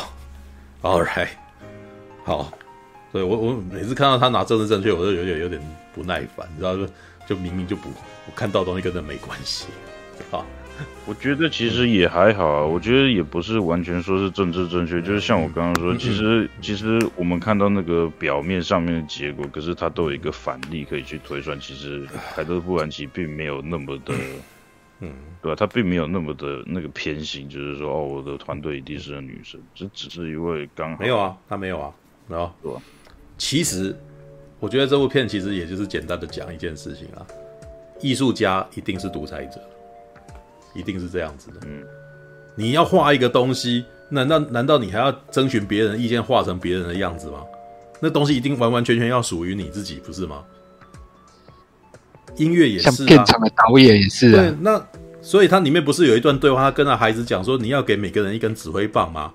[0.82, 1.30] ，All right，
[2.24, 2.52] 好。
[3.14, 5.62] 对我，我每次看到他拿政治正确，我都有点有点
[5.94, 6.86] 不耐烦，你知道就
[7.26, 9.68] 就明明就不，我看到东西跟那没关系。
[10.30, 10.46] 好，
[11.08, 21.60] 我觉得其实也还好啊，我觉得也不是完全说是政治正确，就是像我刚刚说，其实其实我们看到那个表面上面的结果，可是它都有一个反例可以去推算。
[21.60, 22.06] 其实
[22.36, 24.14] 海德·布兰奇并没有那么的，
[25.00, 25.12] 嗯，
[25.42, 25.56] 对吧？
[25.56, 31.94] 他并没有那么的那个偏心，就是说哦，我的团队一定是个女生，这只是因为刚好没有啊，他没有啊，
[32.28, 32.82] 没有，对吧？
[33.38, 33.96] 其实，
[34.60, 37.26] 我觉得这部片其实也就是简单的讲一件事情啊，
[38.02, 39.62] 艺术家一定是独裁者，
[40.76, 41.56] 一定是这样子的。
[41.66, 41.84] 嗯，
[42.56, 47.40] 你要画一个东西，难道难道你还要征询别人的意见，画成别人的样子吗？
[48.00, 50.44] 那东西一定完完全全要属于你自己，不是吗？
[52.36, 54.42] 音乐也是啊，像片场的导演也是啊。
[54.42, 54.86] 对，那
[55.22, 59.34] 所以它里面不是有一段对话，他跟那孩子讲说，你要给每个人一根指挥棒吗？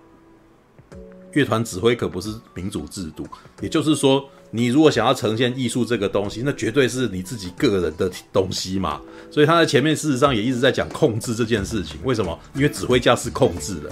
[1.33, 3.27] 乐团指挥可不是民主制度，
[3.61, 9.01] 也就是说，你如果想要呈现艺术这个东西，那绝对是你自己个人的东西嘛。
[9.31, 11.99] 所以他在前面事实上也一直在讲控制这件事情。
[12.03, 12.37] 为什么？
[12.55, 13.91] 因为指挥家是控制的，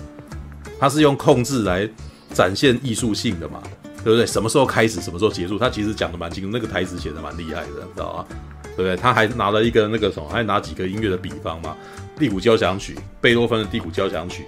[0.81, 1.89] 他是用控制来
[2.35, 3.63] 展现艺术性的嘛，
[4.03, 4.27] 对不对？
[4.27, 8.27] 什么时候开始，什么时候结束，他其实讲的蛮清楚，那个台词写的蛮厉害的，知道吧？
[8.77, 8.97] 对不对？
[8.97, 11.77] 他还拿了一个那个什么，还拿几个音乐的比方嘛，
[12.19, 14.43] 《第五交响曲》，贝多芬的《第五交响曲》。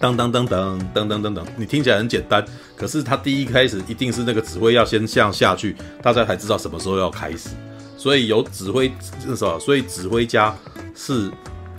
[0.00, 2.44] 当当当当当当当当，你听起来很简单，
[2.76, 7.50] 可是他第一开始一定是那个指挥要先这样下去，大家才知道什么时候要开始。
[7.96, 9.58] 所以有指挥是什么？
[9.58, 10.54] 所以指挥家
[10.94, 11.28] 是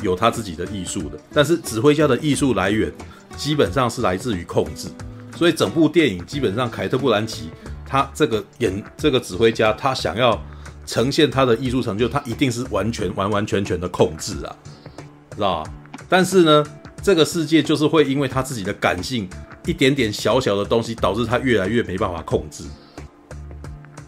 [0.01, 2.91] 有他自己的艺术的，但是指挥家的艺术来源
[3.37, 4.89] 基本上是来自于控制。
[5.37, 7.49] 所以整部电影基本上，凯特·布兰奇
[7.85, 10.37] 他这个演这个指挥家，他想要
[10.85, 14.53] 呈现他的艺术成就，他一定是完全完完全全的控制啊，
[15.33, 15.71] 知道吗？
[16.09, 16.65] 但是呢？
[17.01, 19.29] 这个世界就是会因为他自己的感性，
[19.65, 22.63] 一点点小小的东西，导致他越来越没办法控制，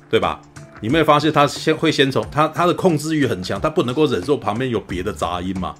[0.09, 0.41] 对吧？
[0.81, 5.75] 你没有发现他先会先从他他的控制欲很强，他不能够忍受旁边有别的杂音嘛，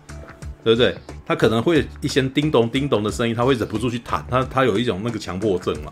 [0.64, 0.95] 对不对？
[1.26, 5.91] 他可能会一些叮咚叮咚的声音，他会忍不住去弹，他他有一种那个强迫症嘛，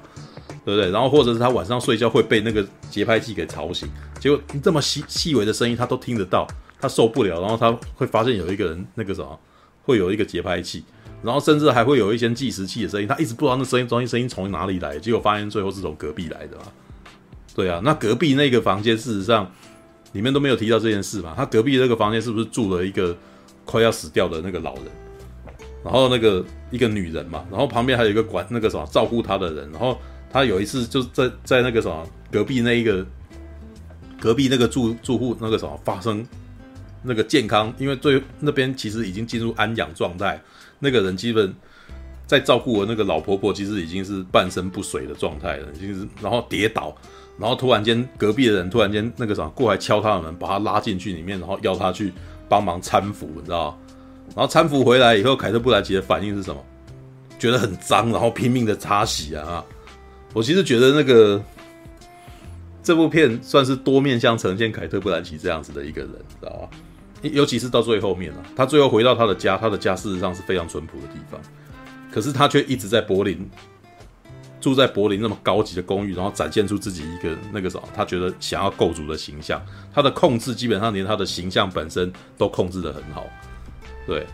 [0.63, 0.91] 对不对？
[0.91, 3.89] 然后或者是他晚上睡觉会被那个节拍器给吵醒，
[4.19, 6.47] 结果这么细细微的声音他都听得到，
[6.79, 9.39] 他受不了，然后他会发现有一个人那个什么，
[9.83, 10.83] 会有一个节拍器，
[11.23, 16.63] 然后甚至还会有一些计时器的声音，他一直不知道那声音声音声音从哪里来，结果发现最后是从隔壁来的嘛。
[17.55, 19.51] 对啊，那隔壁那个房间事实上
[20.13, 23.15] 里面都没有提到这件事嘛，他隔壁那个房间是不是住了一个
[23.65, 24.85] 快要死掉的那个老人？
[25.83, 29.97] 然后那个一个女人嘛，然后旁边还有一个管那个什么照顾她的人，然后
[30.31, 33.05] 他有一次就在在那个什么隔壁那一个
[34.19, 36.25] 隔壁那个住住户那个什么发生
[37.01, 40.41] 那个健康，因为最那边其实已经进入安养状态，
[40.79, 41.53] 那个人基本
[42.25, 46.95] 在照顾我那个老婆婆，其实已经是半身不遂的状态了，已经是然后跌倒，
[47.37, 52.13] 然后突然间隔壁的人突然间那个什么过来敲他的门，把他拉进去里面，然后要他去
[52.47, 53.77] 帮忙搀扶，你知道？
[54.35, 56.63] 然后搀扶回来以后，凯特·布兰奇的反应是什么？
[57.39, 59.63] 觉得很脏，然后拼命的擦洗啊！
[60.33, 61.41] 我其实觉得那个
[62.83, 66.69] 这部片算是多面向呈现凯特·布兰奇这样子的一个人，知道吧？
[67.21, 71.39] 尤其是到最后面了，他最后回到他的家，他的家事实上是非常淳朴的地方，
[72.11, 73.49] 可是他却一直在柏林
[74.61, 79.61] 住在柏林那么高级的公寓，然后展现出自己一个那个什么，他觉得想要构筑的形象，
[79.93, 83.25] 他的控制基本上连他的形象本身都控制的很好。
[84.05, 84.25] 对，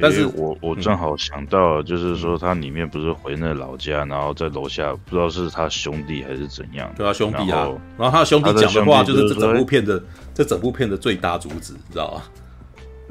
[0.00, 7.68] 但是我我正好想到，就是说他里面不是回那老家，然后在楼下不知道是他兄弟还是怎样，对啊，兄弟啊，
[7.98, 10.02] 然后他的兄弟讲的话就是这整部片的
[10.34, 12.22] 这整部片的最大主旨，你知道吗？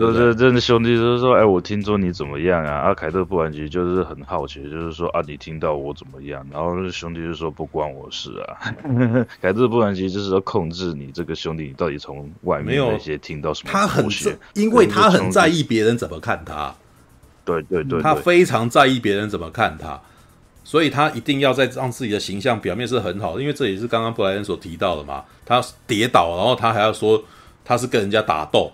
[0.01, 2.73] 对对，这兄弟就是说，哎，我听说你怎么样啊？
[2.79, 6.45] 阿凯特·布兰奇就是很好奇，就是说啊，你听到我怎么样？
[6.51, 8.73] 然后兄弟就说不关我事啊。
[9.41, 13.69] 凯特·布兰奇就是要控制你这个兄弟，你到底从外面那些听到什么？
[13.71, 14.05] 他很，
[14.53, 16.73] 因为他很在意别人怎么看他。
[17.45, 19.99] 对对对，他非常在意别人怎么看他，
[20.63, 23.41] 所以他一定要在让自己的形象表面是很好的。
[23.41, 27.23] 因为这也是刚刚布莱恩所提到的嘛，他跌倒，然后他还要说
[27.65, 28.71] 他是跟人家打斗。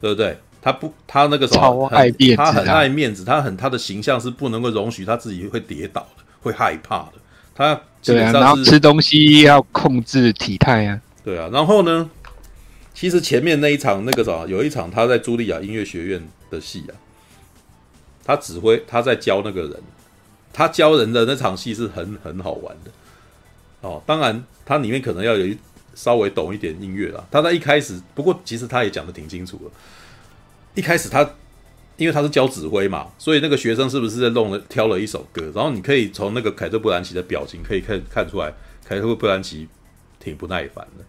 [0.00, 0.38] 对不对？
[0.62, 7.12] 他不，他那个什么，超爱面子，他很爱面子，他很他的形象是不能够容许他自己会跌倒的，会害怕的。
[7.54, 11.00] 他基本上是对啊，然后吃东西要控制体态啊。
[11.24, 12.10] 对啊，然后呢，
[12.92, 16.92] 其实前面那一场那个什么，有一场他在茱莉亚音乐学院的戏啊，
[18.22, 19.74] 他指挥他在教那个人，
[20.52, 22.90] 他教人的那场戏是很很好玩的。
[23.80, 25.56] 哦，当然他里面可能要有一。
[25.94, 29.64] 稍微懂一点音乐啦，他在一开始，不过其实他也讲得挺清楚的。
[30.74, 31.28] 一开始他
[31.96, 35.52] 因为他是教指挥嘛，所以那个学生是不是在弄了挑了一首歌？
[35.54, 38.50] 然后你可以从那个凯特·布兰奇的表情可以看看出来，
[38.84, 39.68] 凯特·布兰奇
[40.18, 41.04] 挺不耐烦的，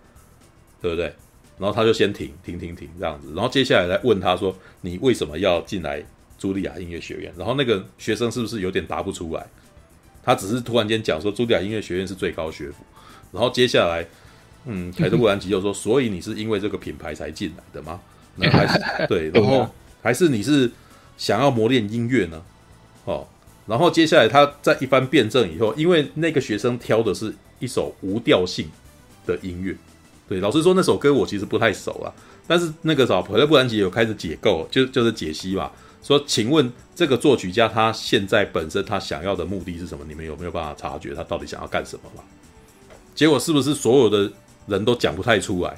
[0.81, 1.13] 对不对？
[1.57, 6.03] 然后他就先停停停停这样子，然后接下来来问他说：“你为什么要进来
[6.39, 9.45] 茱莉亚音乐学院？”然后那个学生是不是有点答不出来？
[10.23, 12.83] 他只是突然间讲说：“茱莉亚音乐学院是最高学府。”
[13.31, 14.05] 然后接下来。
[14.65, 17.99] 嗯，凯特·布兰奇就说：“所以你是因为这个品牌才进来的吗？
[18.37, 19.67] 那还是对， 然后
[20.01, 20.71] 还是你是
[21.17, 22.41] 想要磨练音乐呢？
[23.05, 23.27] 哦，
[23.65, 28.69] 然后接下来他在一番辩证以后，因为那个学生挑的是一首无调性
[29.25, 29.75] 的音乐，
[30.29, 32.13] 对，老实说那首歌我其实不太熟啊，
[32.47, 35.71] 但是那个时候凯特·布兰奇有开始解构，就就是解析嘛，
[36.03, 40.05] 说，请问这个作曲家他现在本身他想要的目的是什么？
[40.07, 42.23] 你们有没有办法察觉他到底想要干什么嘛？
[43.15, 44.31] 结果是不是所有的？”
[44.67, 45.77] 人都讲不太出来，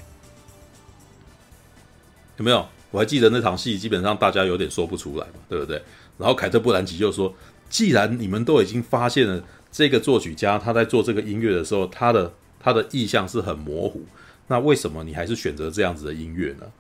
[2.38, 2.66] 有没有？
[2.92, 5.82] 我还记得那场戏，基本上大家有点说不出来嘛，对不对？
[6.20, 7.34] 然后凯特·布兰奇就说
[7.68, 14.06] ：“既然你们都已经发现了这个作曲家他在做这个音乐的时候，他的他的意向是很模糊，
[14.46, 16.72] 那为什么你还是选择这样子的音乐呢？”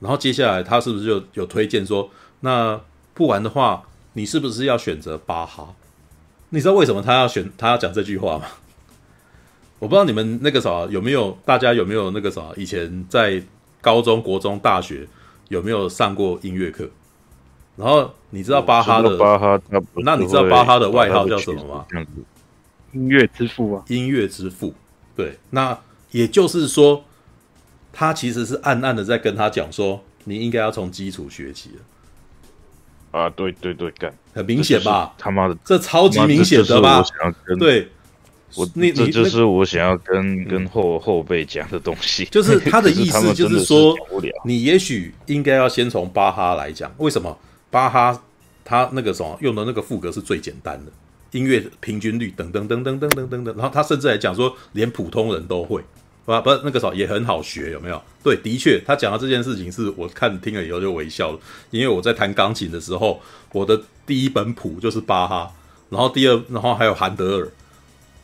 [0.00, 2.08] 然后接下来他是不是就有推荐说
[2.40, 2.80] ：“那
[3.12, 3.82] 不然的话，
[4.14, 5.74] 你是不是要选择巴哈？”
[6.48, 8.46] 你知道为什么他要选他要讲这句话吗？
[9.78, 12.42] 我不知道你们那个啥有没有，大家有没有那个啥？
[12.56, 13.42] 以前在
[13.80, 15.06] 高中国中、大学
[15.48, 16.88] 有没有上过音乐课？
[17.76, 19.60] 然后你知道巴哈的巴哈，
[19.96, 21.84] 那你知道巴哈的外号叫什么吗？
[22.92, 23.84] 音乐之父啊！
[23.88, 24.72] 音乐之父。
[25.14, 25.78] 对，那
[26.10, 27.04] 也就是说，
[27.92, 33.20] 他其实是暗暗的在跟他讲说，你应该要从基础学起了。
[33.20, 35.14] 啊，对对对，干，很明显吧？
[35.18, 37.04] 他妈的，这超级明显的吧？
[37.58, 37.90] 对。
[38.56, 43.94] 我那这就是我想要跟跟后后辈讲的东西，就是 他的意思，就是说，
[44.44, 47.36] 你也许应该要先从巴哈来讲，为什么
[47.70, 48.18] 巴哈
[48.64, 50.92] 他那个什么用的那个副歌是最简单的，
[51.32, 55.82] 音乐平均律等等等等等等等等，然后他甚至还讲说，连普通人都会，
[56.24, 58.02] 啊不，那个什么也很好学，有没有？
[58.22, 61.38] 对，的确，他讲的这件事情是我看听了以后就微笑了，
[61.70, 63.20] 因为我在弹钢琴的时候，
[63.52, 65.52] 我的第一本谱就是巴哈，
[65.90, 67.48] 然后第二，然后还有韩德尔。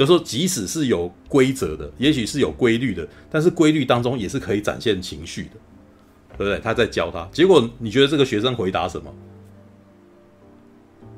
[0.00, 5.50] 就是说即使是有规则的，也许是有规律的，但是规律当中也是可以展现情绪的，
[6.38, 6.58] 对不对？
[6.58, 9.14] 他在教他，结果你觉得这个学生回答什么？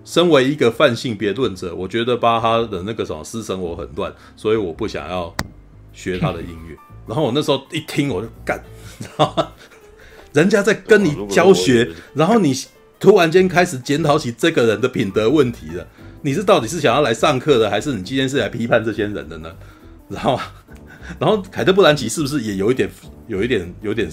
[0.05, 5.33] 身为一个泛性别论者，我觉得巴哈的那个什么私生活很乱，所以我不想要
[5.93, 6.77] 学他的音乐。
[7.07, 8.61] 然后我那时候一听，我就干，
[8.99, 9.53] 你知道吗？
[10.33, 12.53] 人家在跟你教学，然后你
[12.99, 15.87] 突然间开始检讨起这个人的品德问题了。
[16.25, 19.53] 你是到底是想要来上课的，还是你今天是来批判这些人的呢？
[20.09, 20.39] 然后，
[21.19, 22.89] 然后凯特·布兰奇是不是也有一点，
[23.27, 24.09] 有一点，有点，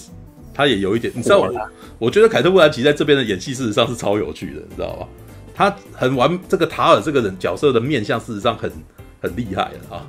[0.53, 1.13] 他也有一点？
[1.15, 1.53] 你知道我，
[1.99, 5.07] 我觉得凯特·布兰奇在这边的演戏事实上是超有趣的，你知道吧？
[5.53, 8.71] 他很完，这个塔尔这个人角色的面相，事实上很
[9.21, 10.07] 很厉害的啊。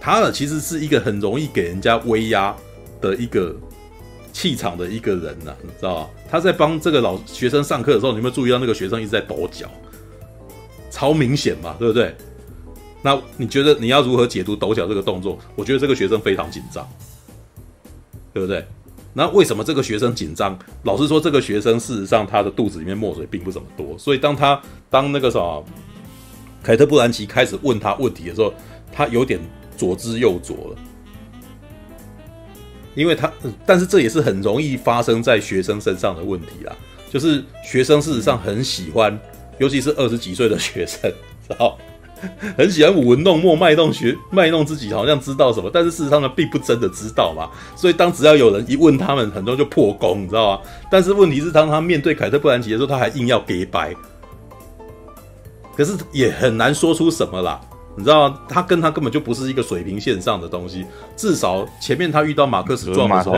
[0.00, 2.56] 塔尔其实是一个很容易给人家威压
[3.00, 3.54] 的一个
[4.32, 6.10] 气场的一个人呐、啊，你知道吧？
[6.30, 9.68] 他在帮这个老学生上课的时候，你有没有注意到那个学生一直在抖脚？
[10.90, 12.14] 超明显嘛，对不对？
[13.02, 15.38] 那你觉得你要如何解读抖脚这个动作？
[15.54, 16.86] 我觉得这个学生非常紧张，
[18.32, 18.66] 对不对？
[19.14, 20.58] 那为什么这个学生紧张？
[20.82, 24.60] 老实说，这个学生事实上他的肚子里面墨水并不怎么多，所以当他
[24.90, 25.64] 当那个什么
[26.62, 28.52] 凯特·布兰奇开始问他问题的时候，
[28.92, 29.40] 他有点
[29.76, 30.78] 左支右左了，
[32.94, 33.32] 因为他，
[33.64, 36.76] 但是这也是很容易发生在学生身上的问题啦，
[37.10, 39.18] 就是学生事实上很喜欢，
[39.58, 41.10] 尤其是二十几岁的学生，
[41.48, 41.76] 知道。
[42.58, 47.48] 很喜欢舞文弄墨，卖弄学卖弄自己，好像知道什么，但是事实上呢，并不真的知道嘛。
[47.76, 50.62] 所以当只要有人一问他们，很多就破功，你知道吗？
[50.90, 53.94] 但是问题是，当他面对凯特·布兰奇的时候，他还硬要给白，
[55.76, 57.60] 可是也很难说出什么啦。
[57.94, 58.40] 你知道吗？
[58.48, 60.84] 他跟他根本就不是一个水平线上的东西。
[61.16, 63.36] 至少前面他遇到马克史壮的时候，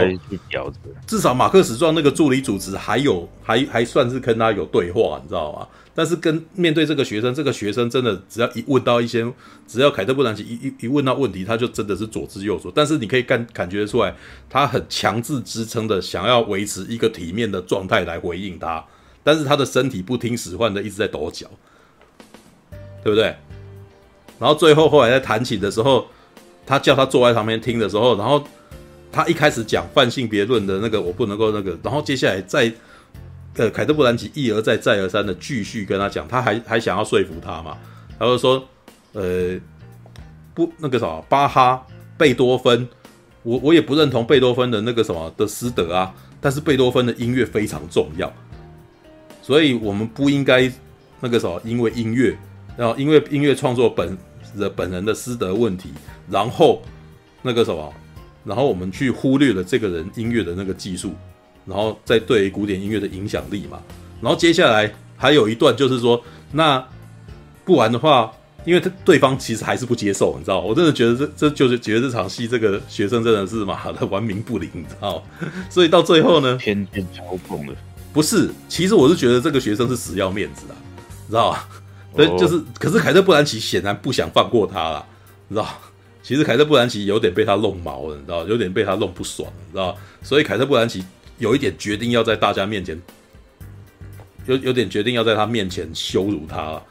[1.06, 5.66] 至少马克史壮那个助理主持还有还还算是跟他有对话，你知道吗？
[5.95, 9.26] 但是跟面对这个学生，这个学生真的只要一问到一些，
[9.66, 12.70] 只要凯特·布兰奇一一一问到问题，他就真的是左支右絀。
[12.74, 14.14] 但是你可以感感觉出来，
[14.49, 18.84] 他很强制支撑的想要维持一个体面的状态来回应他，
[19.22, 21.47] 但是他的身体不听使唤的一直在抖脚，
[23.03, 23.34] 对不对？
[24.38, 26.07] 然后最后后来在弹琴的时候，
[26.64, 28.43] 他叫他坐在旁边听的时候，然后
[29.12, 32.72] 他一开始讲泛性别论的那个我不能够那个，然后接下来再
[33.57, 37.76] 呃凯特·布兰奇一而再再而三的继续跟他讲，他还还想要说服他嘛，
[38.18, 38.66] 他就说
[39.12, 39.59] 呃
[40.55, 41.86] 不那个什么巴哈
[42.16, 42.88] 贝多芬，
[43.42, 48.32] 我我也不认同贝多芬的那个什么的师德啊，但是贝多芬的音乐非常重要，
[49.42, 50.70] 所以我们不应该
[51.20, 52.36] 那个什么因为音乐，
[52.76, 54.16] 然后因为音乐创作本。
[54.59, 55.90] 的本人的师德问题，
[56.28, 56.82] 然后
[57.40, 57.94] 那个什么，
[58.42, 61.12] 然后我们去忽略了这个人音乐的那个技术，
[61.70, 63.80] 然后再对古典音乐的影响力嘛。
[64.20, 66.84] 然后接下来还有一段就是说，那
[67.64, 68.30] 不玩的话，
[68.64, 75.22] 因为他对方其实还是不接受，你知道，我真的觉得这这就是觉得这场戏这个学生真的是妈的玩名不灵，你知道。
[75.70, 77.74] 所以到最后呢，天天嘲讽了，
[78.12, 80.74] 不是，其实我是觉得这个学生是死要面子的，
[81.26, 81.68] 你知道吧？
[82.14, 85.06] 对，就是，可是凯特·布兰奇显然不想放过他了，
[85.46, 85.68] 你知道？
[86.22, 88.44] 其实凯特·布兰奇有点被他弄毛了，你知道？
[88.46, 89.96] 有点被他弄不爽，你知道？
[90.22, 91.04] 所以凯特·布兰奇
[91.41, 92.97] 有一点决定要在大家面前，
[94.47, 96.82] 有有点决定要在他面前羞辱他了。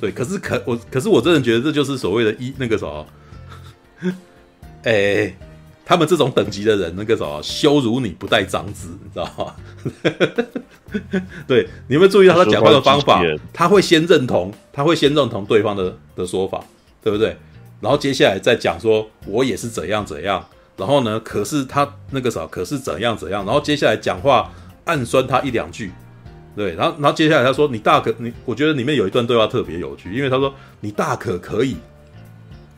[0.00, 3.06] 对，可是可我，可是我真的觉得这就是所谓的“一那个什么
[4.82, 5.32] ”，哎。
[5.90, 9.56] 他们这种等级的人，那个什么羞辱你不带脏字，你知道吗？
[11.48, 13.22] 对，你有没有注意到他讲话的方法？
[13.54, 16.62] 他会先认同，他会先认同对方的的说法，
[17.02, 17.34] 对不对？
[17.80, 20.46] 然后接下来再讲说，我也是怎样怎样。
[20.78, 23.44] 然后呢，可是他那个啥，可是怎样怎样。
[23.44, 24.50] 然后接下来讲话
[24.84, 25.90] 暗酸他一两句，
[26.54, 26.74] 对。
[26.76, 31.76] 然后，然后接下来他说，你大可你，我觉得里面有一段对话特别有趣，因为他说你大可可以，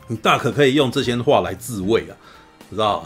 [0.07, 2.17] 你大可可以用这些话来自慰啊。
[2.71, 3.05] 知道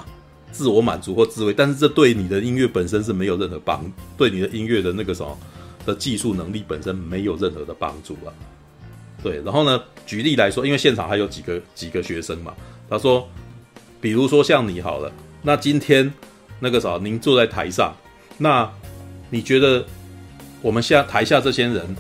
[0.52, 3.84] 自我满足或自慰，但是这对你的音乐本身是没有任何帮，
[4.16, 5.38] 对你的音乐的那个什么
[5.86, 8.32] 的技术能力本身没有任何的帮助啊。
[9.22, 12.54] 对，然后呢，举例来说，因为现场还有几个几个学生嘛，
[12.90, 13.28] 他说，
[14.06, 16.14] 比如说像你好了，那今天
[16.60, 17.92] 那个啥，您坐在台上，
[18.38, 18.72] 那
[19.32, 19.84] 你觉得
[20.62, 21.96] 我们下台下这些人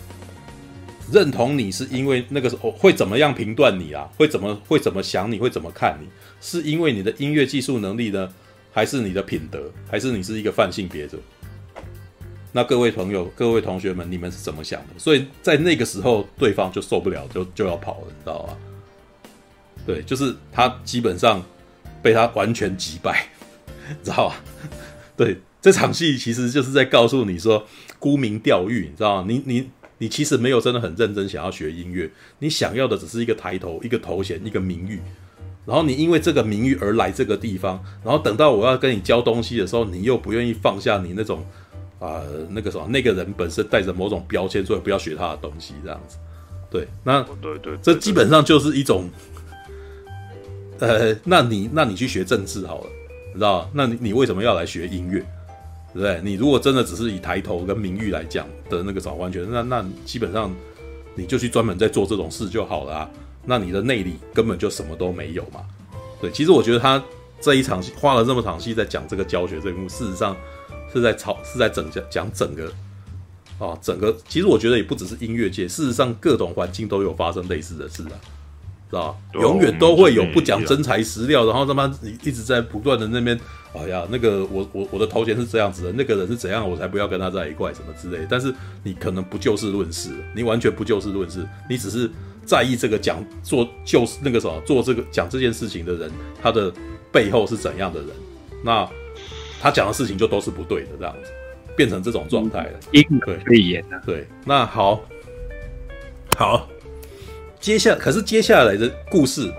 [1.11, 4.07] 认同你是因为那个时候会怎么样评断你啊？
[4.17, 5.39] 会怎么会怎么想你？
[5.39, 6.07] 会怎么看你？
[6.39, 8.31] 是因为你的音乐技术能力呢？
[8.71, 9.71] 还是你的品德？
[9.89, 11.17] 还是你是一个泛性别者？
[12.51, 14.99] 那各位朋友、各位同学们，你们是怎么想的？
[14.99, 18.57] 所以在那个时候，对方就受不了，就就要跑了，你知道吗？
[19.87, 21.43] 对，就是他基本上
[22.05, 23.27] 被他完全击败，
[24.05, 24.35] 知道吧？
[25.17, 27.65] 对，这场戏其实就是在告诉你说，
[27.97, 29.25] 沽名钓誉，你知道吗？
[29.27, 29.69] 你你。
[29.97, 34.99] 你其实没有真的很认真想要学音乐，你想要的只是一个抬头、一个头衔、一个名誉。
[35.65, 41.39] 然后你因为这个名誉而来这个地方，然后等到我要跟你教东西的时候，你又不愿意放下你那种
[41.97, 46.17] 啊、呃、那个什么那个人本身带着某种标签，所以不要学他的东西这样子。
[46.69, 49.09] 对，那对对，这基本上就是一种，
[50.79, 52.89] 呃，那你那你去学政治好了，
[53.27, 53.69] 你知道？
[53.73, 55.19] 那你你为什么要来学音乐？
[55.93, 56.19] 对不对？
[56.21, 60.53] 你如果真的只是以抬头跟名誉来讲的那个早完全，那那基本上
[61.15, 63.09] 你就去专门在做这种事就好了啊。
[63.45, 65.61] 那你的内里根本就什么都没有嘛。
[66.19, 67.01] 对，其实我觉得他
[67.39, 70.35] 这一场戏花了这么场戏在讲这个教学这一幕，事实上
[70.91, 72.69] 是在吵，是在整讲讲整个
[73.59, 74.13] 啊整个。
[74.27, 78.19] 其实我觉得也不只是音乐界，事实上各种环境都有发生类似的事啊。
[78.89, 83.37] 知道永远都会有不讲真材实料，然后他妈你一直在不断的那边，
[83.73, 88.27] 哎呀，那个我我我的头衔是这样子的，那个人是怎样，我才不要跟他在一块，什么之类的。
[88.29, 92.09] 但是你可能不就事论事，你完全不就事论事，你只是
[92.45, 96.11] 在意这个讲做就是那个什么做这个讲这件事情的人，
[96.41, 96.71] 他的
[97.11, 98.09] 背后是怎样的人，
[98.63, 98.87] 那
[99.59, 101.31] 他讲的事情就都是不对的，这样子
[101.75, 102.79] 变成这种状态了。
[102.91, 103.03] 对，
[103.43, 103.99] 可以演啊。
[104.05, 105.03] 对，那好，
[106.37, 106.69] 好。
[107.65, 109.51] 接下可是接下来的故事，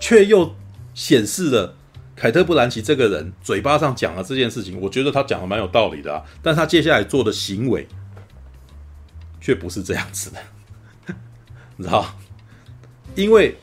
[0.00, 0.52] 却又
[0.94, 1.76] 显示了
[2.16, 7.86] 凯特·布兰奇这个人嘴巴上讲了这件事情，我觉得他讲的蛮有道理的啊，但他接下来做的行为，
[9.40, 10.40] 却不是这样子的，
[11.78, 12.04] 你知道？
[13.14, 13.56] 因为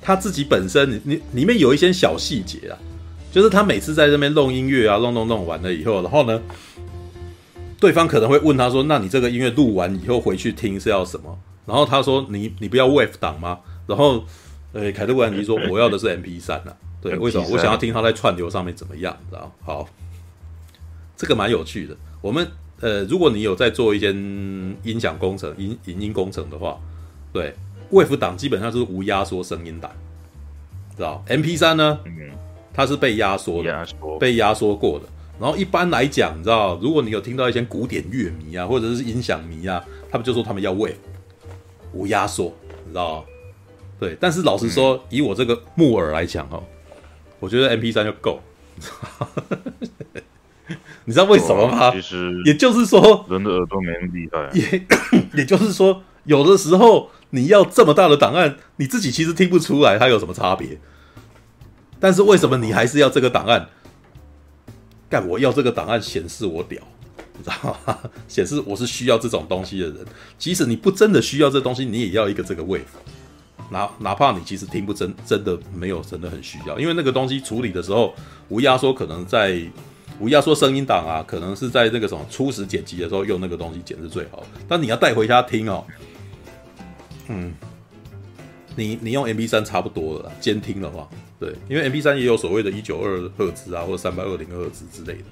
[0.00, 2.78] 他自己本身，你里面有一些小细节啊，
[3.32, 6.40] 就是他每次在这边弄音乐啊，弄弄弄完了以后，然后呢，
[7.80, 11.36] 对方可能会问他说：“那你这个音乐录完以后回去听是要什么？”
[11.70, 14.24] 然后他说：“你你不要 WAV 档吗？”然后，
[14.72, 17.46] 呃，凯特·布兰奇说：“我要的是 MP 三啊。”对，为什么？
[17.52, 19.52] 我想要听他在串流上面怎么样，知道？
[19.64, 19.88] 好，
[21.16, 21.96] 这个蛮有趣的。
[22.20, 22.44] 我们
[22.80, 24.12] 呃，如果你有在做一间
[24.82, 26.76] 音响工程、音影音工程的话，
[27.32, 27.54] 对
[27.92, 29.92] ，WAV 档基本上是无压缩声音档，
[30.96, 32.00] 知道？MP 三呢，
[32.74, 33.86] 它是被压缩的，
[34.18, 35.04] 被压缩过的。
[35.38, 40.94] 然后一般来讲，你知道，如果你有听到一些古典乐迷啊，或者是音响迷啊，他们就说他们要 WAV。
[41.92, 42.54] 无压缩，
[42.86, 43.24] 你知道吗？
[43.98, 46.62] 对，但是老实说，嗯、以我这个木耳来讲哦，
[47.38, 48.40] 我觉得 M P 三就够。
[51.04, 51.90] 你知道为什么吗？
[51.90, 54.48] 其实，也就是说，人的耳朵没那么厉害。
[54.54, 54.86] 也
[55.40, 60.78] 也就是说，有的时候你要这么大的档案，你自己其实听不出来它有什么差别。
[61.98, 63.68] 但是为什么你还是要这个档案？
[65.08, 66.80] 干，我要这个档案显示我屌。
[67.36, 67.98] 你知道吗？
[68.28, 69.98] 显示我是需要这种东西的人，
[70.38, 72.80] 即使你不真的需要这东西，你也要一个这个 wave。
[73.70, 78.12] 哪哪怕你其实听不真，真的没有真的很需要，因为那个东西处理的时候，
[78.48, 79.62] 无压缩可能在
[80.18, 84.46] 无压缩声音档啊，可能是在那个什么初始剪辑的时候用那个东西剪是最好的。
[84.66, 85.84] 但你要带回家听哦，
[87.28, 87.54] 嗯，
[88.74, 91.08] 你你用 MP3 差不多了，监听的话，
[91.38, 95.24] 对，因为 MP3 也有所谓的一九二赫兹啊，或者三百二零赫兹之类的，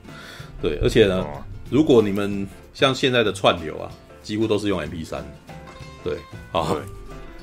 [0.63, 1.27] 对，而且呢。
[1.71, 3.91] 如果你们像现在的串流啊，
[4.23, 5.25] 几乎都是用 MP 三，
[6.03, 6.15] 对，
[6.53, 6.81] 啊，对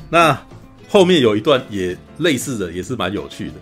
[0.09, 0.39] 那
[0.88, 3.53] 后面有一段也类似的，也是蛮有趣的。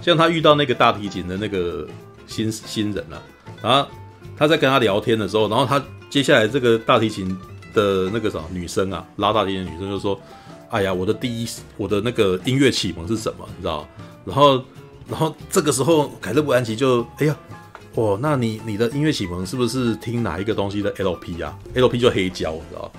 [0.00, 1.86] 像他遇到那个大提琴的那个
[2.26, 3.22] 新新人啊，
[3.62, 3.88] 然后
[4.36, 7.28] 他在跟他聊天的时候，然后他接下来这个大提琴
[7.72, 10.20] 的那个什么女生啊，拉大提琴的女生就说
[10.70, 13.48] ：“哎呀，我的第一，我的那个音乐启蒙是什么？
[13.56, 13.88] 你知道？”
[14.26, 14.64] 然后，
[15.08, 17.36] 然后这个时候凯特·布兰奇就，哎呀。
[17.94, 22.90] 哦，那你你的音乐启蒙是不是听哪一个东西的 LP 啊？LP 就黑胶，你知道？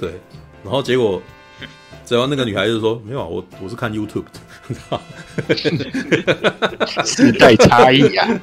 [0.00, 0.14] 对，
[0.62, 1.20] 然后结果，
[2.06, 5.00] 只要那个女孩子说没有啊，我我是看 YouTube 的，
[7.04, 8.28] 时代差异啊！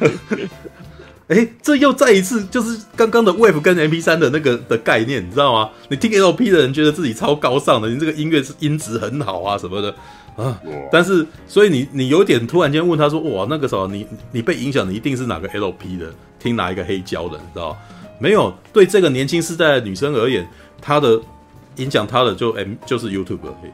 [1.27, 5.69] 哎，这又再一次就是刚刚的 Wave 跟 MP3 的那个的概念，你知道吗？
[5.89, 9.95] 你听 LP 的人觉得自己超高尚的，你这个音乐是音质很好啊什么的。
[10.37, 10.59] 啊！
[10.91, 17.77] 但是，所以你你有点突然间问他说：“哇，那个时候你你被影响的一定是哪个 LP 的，听哪一个黑胶的，你知道？
[18.19, 20.47] 没有，对这个年轻世代的女生而言，
[20.81, 21.19] 她的
[21.77, 23.71] 影响她的就 M 就是 YouTube 而已。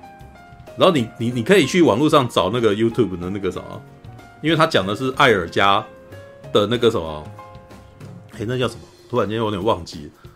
[0.77, 3.81] 然后你你你可以去网络上找那个 YouTube 的那个什么，
[4.41, 5.83] 因为他讲的是艾尔加
[6.53, 7.23] 的那个什么，
[8.33, 8.81] 哎，那叫什么？
[9.09, 10.26] 突然间有点忘记了。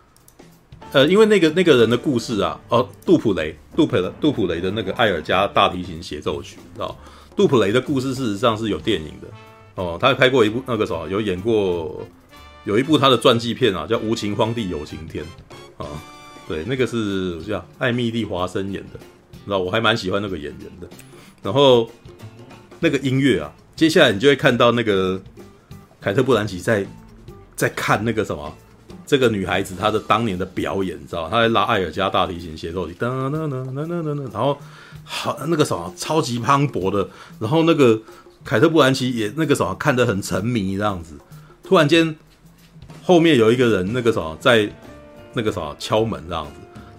[0.94, 6.98] 呃，因为那个那个人的故事啊，哦，杜普雷，杜普雷，杜普雷的那个艾尔加大提琴协奏曲，知道？
[7.34, 9.28] 杜普雷的故事事实上是有电影的
[9.76, 12.06] 哦，他拍过一部那个什么，有演过
[12.66, 15.24] 有一部他的传记片啊，叫《无情荒地有晴天》
[15.84, 15.88] 啊，
[16.46, 19.00] 对，那个是叫艾米丽华森演的，
[19.46, 19.60] 知道？
[19.60, 20.90] 我还蛮喜欢那个演员的。
[21.42, 21.90] 然后
[22.82, 25.20] 那个音乐啊，接下来你就会看到那个
[26.02, 26.86] 凯特·布兰奇在
[27.56, 28.54] 在看那个什么。
[29.12, 31.28] 这个女孩子她的当年的表演，你知道？
[31.30, 34.58] 她在拉艾尔加大提琴协奏曲，噔噔噔噔噔噔，然后
[35.04, 38.00] 好那个什么超级磅礴的，然后那个
[38.46, 41.16] 凯特·布兰奇也那个什么看得很沉迷这样子。
[41.62, 42.16] 突然间
[43.04, 44.72] 后面有一个人那个什么在
[45.34, 46.52] 那个什么敲门这样子，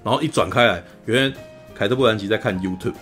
[0.05, 1.37] 然后一转开来，原来
[1.75, 2.93] 凯特·布兰奇在看 YouTube，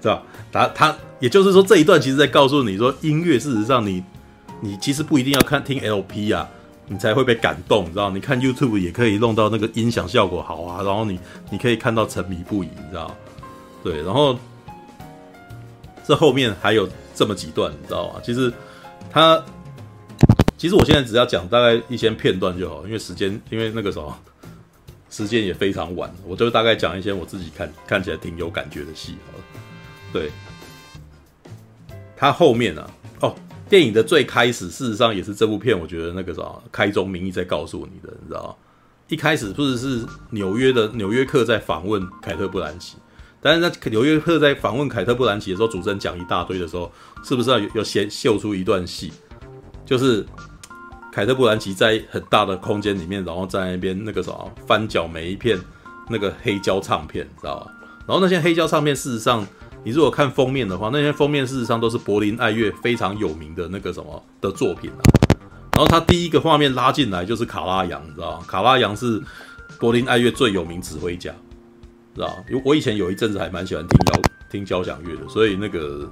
[0.00, 0.22] 知道吧？
[0.50, 4.02] 他他也就是说这一段其实在告诉你说，音乐事实上你
[4.62, 6.48] 你其实不一定要看听 LP 啊。
[6.92, 8.10] 你才会被感动，你知道？
[8.10, 13.16] 你看 YouTube 也可以弄到那个音响效果好啊，然后你你可以看到沉迷不已，你知道？
[13.84, 14.36] 对，然后
[16.04, 18.20] 这后面还有这么几段，你知道吗？
[18.24, 18.52] 其实
[19.08, 19.40] 他
[20.58, 24.18] 其实我现在只要讲大概一些片段就好，因为时间因为那个什么
[25.10, 29.44] 时间也非常晚，我就大概讲一些我自己看看起来挺有感觉的戏好了。
[30.12, 30.28] 对，
[32.16, 33.32] 他后面啊，哦。
[33.70, 36.42] 电影的最开始，事实上也是这部片，我觉得那个啥，
[36.72, 38.54] 开宗明义在告诉你的，你知道吗？
[39.06, 42.96] 一开始不是是纽约的《纽约客》在访问凯特·布兰奇，
[43.40, 46.90] 但是在《纽约客》在访问凯特·布兰奇的时候，主持人讲一大堆的时候，
[47.22, 49.12] 是不是要有先秀出一段戏？
[49.86, 50.26] 就是
[51.12, 54.32] 凯特·布兰奇在很大的空间里面，然后在那边那个啥
[54.66, 55.56] 翻搅每一片
[56.08, 57.72] 那个黑胶唱片，你知道吧？
[58.08, 59.46] 然后那些黑胶唱片，事实上。
[59.82, 65.02] 你如果看封面的话，那些封面事实上都是柏林爱乐非常有名的那个什么的作品啊。
[65.72, 68.44] 然后他第一个画面拉进来就是卡拉扬，你知道吗？
[68.46, 69.22] 卡拉扬是
[69.78, 71.32] 柏林爱乐最有名指挥家，
[72.14, 72.34] 知道吗？
[72.50, 76.10] 因为我以前有一阵子还蛮喜欢听交听交响乐的，所以那个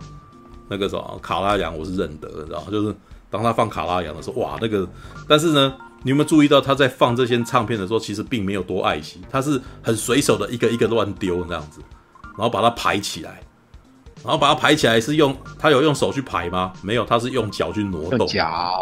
[0.69, 2.69] 那个什么卡拉扬我是认得的，知道吗？
[2.71, 2.95] 就是
[3.29, 4.89] 当他放卡拉扬的时候，哇，那个
[5.29, 11.83] 但是呢，你有没有注意到他在放这些唱片的时候，其实并没有多爱惜，他是很随手的一个一个乱丢这样子，
[12.23, 13.43] 然后把它排起来。
[14.23, 16.73] 然后把它排起来是用他有用手去排吗？
[16.83, 18.29] 没有，他是用脚去挪动，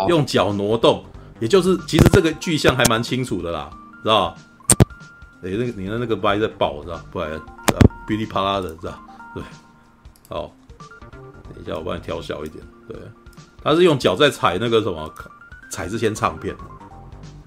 [0.09, 1.05] 用脚挪动，
[1.41, 3.71] 也就是其实这个具象还蛮清楚的啦，
[4.03, 4.35] 知道吧？
[5.43, 7.31] 哎，那个你的那个歪在爆，知道不然
[8.09, 8.99] 噼里啪啦的，知道
[9.35, 9.43] 对？
[10.29, 10.53] 好，
[11.55, 12.65] 等一下我帮你调小一点。
[12.89, 12.97] 对，
[13.63, 15.13] 他是用脚在踩那个什么，
[15.71, 16.57] 踩这些唱片。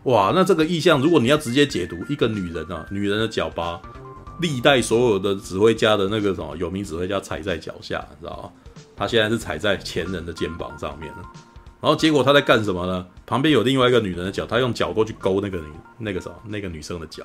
[0.04, 3.82] 哇，那这个意象，如果你要直接解读，一个女人啊，女人的脚吧。
[4.42, 8.52] 历代所有的指挥家的那个什么有名指挥家踩在脚下，你知道吗？
[8.96, 11.18] 他现在是踩在前人的肩膀上面了。
[11.82, 13.06] 然后结果他在干什么呢？
[13.26, 15.68] 旁边有另外一个女人的脚，他用脚过去勾那个女
[15.98, 17.24] 那个什么那个女生的脚。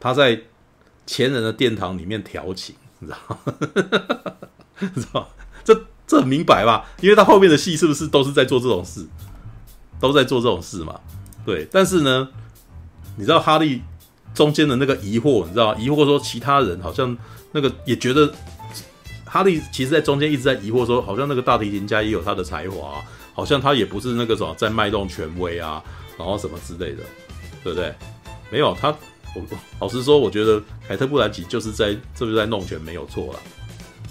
[0.00, 0.40] 他在
[1.06, 3.54] 前人的殿堂里面调情，你知道吗？
[4.94, 5.26] 知道吗？
[5.64, 6.86] 这这很明白吧？
[7.00, 9.06] 因为他后面的戏是不是都是在做这种事，
[10.00, 11.00] 都在做这种事嘛？
[11.44, 11.66] 对。
[11.70, 12.28] 但是呢，
[13.16, 13.82] 你知道哈利。
[14.36, 15.74] 中间的那个疑惑，你知道？
[15.76, 17.16] 疑惑说其他人好像
[17.52, 18.30] 那个也觉得
[19.24, 25.82] 哈利，其实在中间一直在疑惑说，好像那个大提琴家也有他的才华，好像他也不是那个什么在卖弄权威啊，
[26.18, 27.02] 然后什么之类的，
[27.64, 27.94] 对不对？
[28.50, 28.90] 没有他，
[29.34, 29.42] 我
[29.80, 33.40] 老实说，我觉得凯特·布兰奇就是在这是在弄权，没有错了。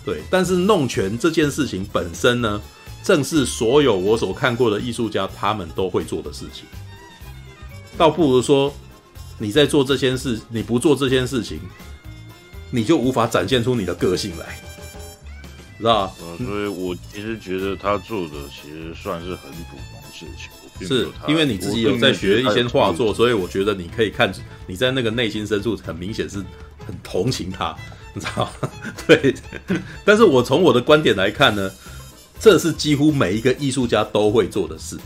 [0.03, 2.59] 对，但是弄权这件事情本身呢，
[3.03, 6.65] 正是所有我所看过的艺术家他们都会做的事情，
[7.95, 8.73] 倒不如说。
[9.38, 11.60] 你在做这件事，你不做这件事情，
[12.72, 14.60] 你就无法展现出你的个性来，
[15.78, 16.14] 知道吧？
[16.22, 20.49] 嗯，所以我其实觉得他做的其实算是很普通的事情。
[20.82, 24.30] 是因为你自己有在学一些画作，所以我觉得你可以看
[24.68, 26.40] 你在那个内心深处很明显是
[26.86, 27.74] 很同情他，
[28.14, 28.70] 你知道吗？
[29.07, 29.34] 对。
[30.03, 31.72] 但是我从我的观点来看呢，
[32.41, 34.98] 这是几乎每一个艺术家都会做的事。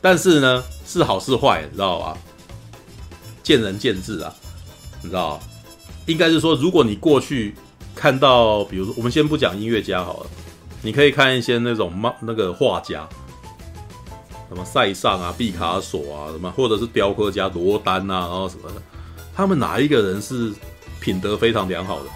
[0.00, 2.16] 但是呢，是好是坏，你知道吧？
[3.42, 4.34] 见仁见智啊，
[5.02, 5.40] 你知道？
[6.06, 7.54] 应该是说，如果你过去
[7.94, 10.30] 看到，比如说，我们先不讲音乐家好了，
[10.82, 13.08] 你可以看一些那种那个画家，
[14.48, 18.82] 什么塞尚啊、毕卡索啊，什么，或者是雕刻家罗丹啊，然后什么的，
[19.34, 20.52] 他们哪一个人是
[21.00, 22.06] 品德非常良好的？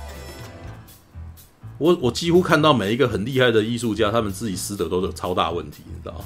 [1.78, 6.24] 我我几乎看到每一个很厉害的艺术家，他们自己私德都有超大问题，你知道？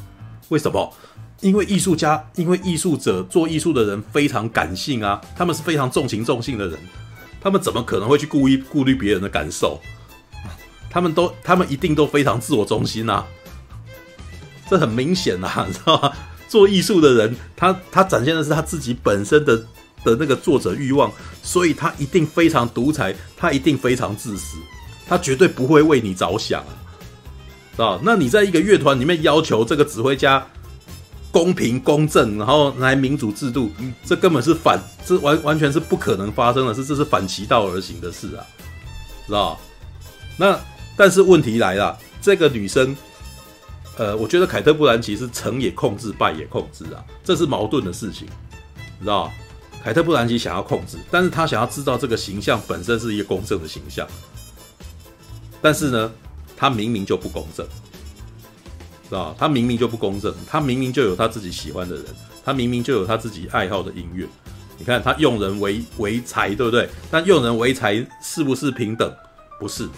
[0.48, 0.92] 为什么？
[1.40, 6.78] 因为艺术家，因为艺术者做艺术的人非常感性啊，他们是非常重情重性的人，
[7.40, 9.80] 他们怎么可能会去顾意顾虑别人的感受？
[10.90, 13.24] 他们都，他们一定都非常自我中心啊，
[14.68, 16.12] 这很明显啊， 你知道吗？
[16.48, 19.56] 做艺术的人，他他展现的是他自己本身的
[20.02, 21.12] 的那个作者欲望，
[21.42, 24.56] 所以他一定非常独裁，他一定非常自私，
[25.06, 26.72] 他绝对不会为你着想啊，
[27.84, 27.98] 啊？
[28.02, 30.46] 那你在一个乐团里面要求这个指挥家
[31.30, 33.70] 公平公正，然后来民主制度，
[34.04, 38.46] 这根本是反，这完完全是不可能发生的事，这是反其道而行的事啊，
[39.26, 39.58] 知道？
[40.36, 40.58] 那
[40.96, 42.96] 但是问题来了，这个女生。
[43.96, 48.28] 呃，我觉得凯特·布兰奇是成也控制，败也控制啊，这是矛盾的事情，
[48.96, 49.28] 你知道？
[49.82, 54.06] 凯特·布兰奇想要控制，但是他想要知道这个形象本身是一个公正的形象，
[55.60, 56.12] 但是呢，
[56.58, 57.64] 他明明就不公正，
[59.08, 59.34] 知道？
[59.38, 62.04] 他明明就不公正，他明明就有他自己喜欢的人，
[62.44, 64.26] 他明明就有他自己爱好的音乐。
[64.76, 66.88] 你看他用人为为才，对不对？
[67.10, 69.14] 但用人为才是不是平等？
[69.60, 69.90] 不是，知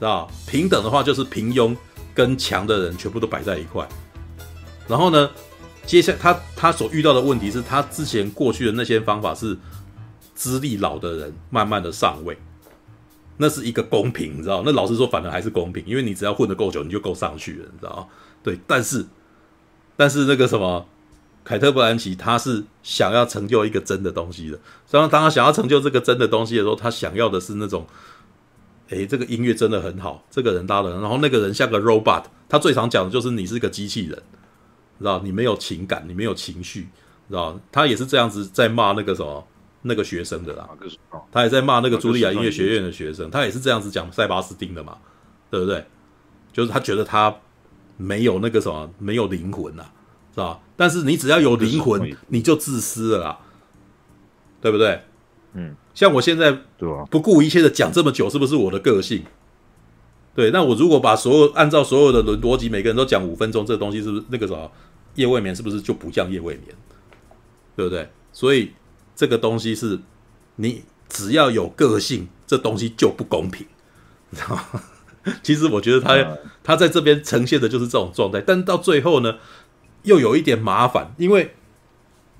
[0.00, 0.28] 道？
[0.46, 1.76] 平等的话就是平庸。
[2.16, 3.84] 跟强的人全部都摆在一块，
[4.86, 5.28] 然后呢，
[5.84, 9.58] 接下来他他所遇到的问题是他之前过去的那些方法是
[10.32, 12.38] 资历老的人慢慢的上位，
[13.36, 14.62] 那是一个公平，你知道？
[14.64, 18.08] 那老实说，反而还是公平，因为你只要混得够久，你就够上去了，你知道？
[18.42, 19.04] 对，但是
[19.96, 20.86] 但是那个什么，
[21.44, 24.58] 凯特·布兰奇他是想要成就一个真的东西的，
[24.90, 27.86] 当当他想要成就这个真的东西的时候，他想要的是那种。
[28.90, 34.22] 诶，这个音乐真的很好，这个人搭的，然后那个人像个 robot，他最常讲的就是你是个机器人，
[34.98, 35.18] 知道？
[35.24, 36.82] 你没有情感，你没有情绪，
[37.30, 37.58] 知道？
[37.72, 39.42] 他也是这样子在骂那个什么
[39.86, 40.68] 那个学生的啦，
[41.30, 44.96] 他也在骂那个茱莉亚音乐学院的学生，他也是这样子讲塞巴斯汀的嘛，
[45.50, 45.84] 对不对？
[46.52, 47.34] 就是他觉得他
[47.96, 49.84] 没有那个什么没有灵魂呐，
[50.34, 50.60] 是吧？
[50.76, 53.38] 但是你只要有灵魂，你就自私了啦，
[54.60, 55.02] 对不对？
[55.52, 55.76] 嗯。
[55.94, 56.50] 像我现在
[57.08, 59.22] 不顾一切的讲这么久，是不是我的个性？
[60.34, 64.68] 对，那我如果把所有按照所有的逻逻辑，每个人都讲五分钟，这个东西是不是那个什么
[65.14, 66.74] 夜未眠是不是就不叫夜未眠？
[67.76, 68.08] 对不对？
[68.32, 68.72] 所以
[69.14, 70.00] 这个东西是
[70.56, 73.66] 你只要有个性，这东西就不公平，
[74.30, 74.82] 你知道吗？
[75.42, 79.36] 其实我觉得他他在这边呈现的就是这种状态，但到最后呢，
[80.02, 81.54] 又有一点麻烦，因为。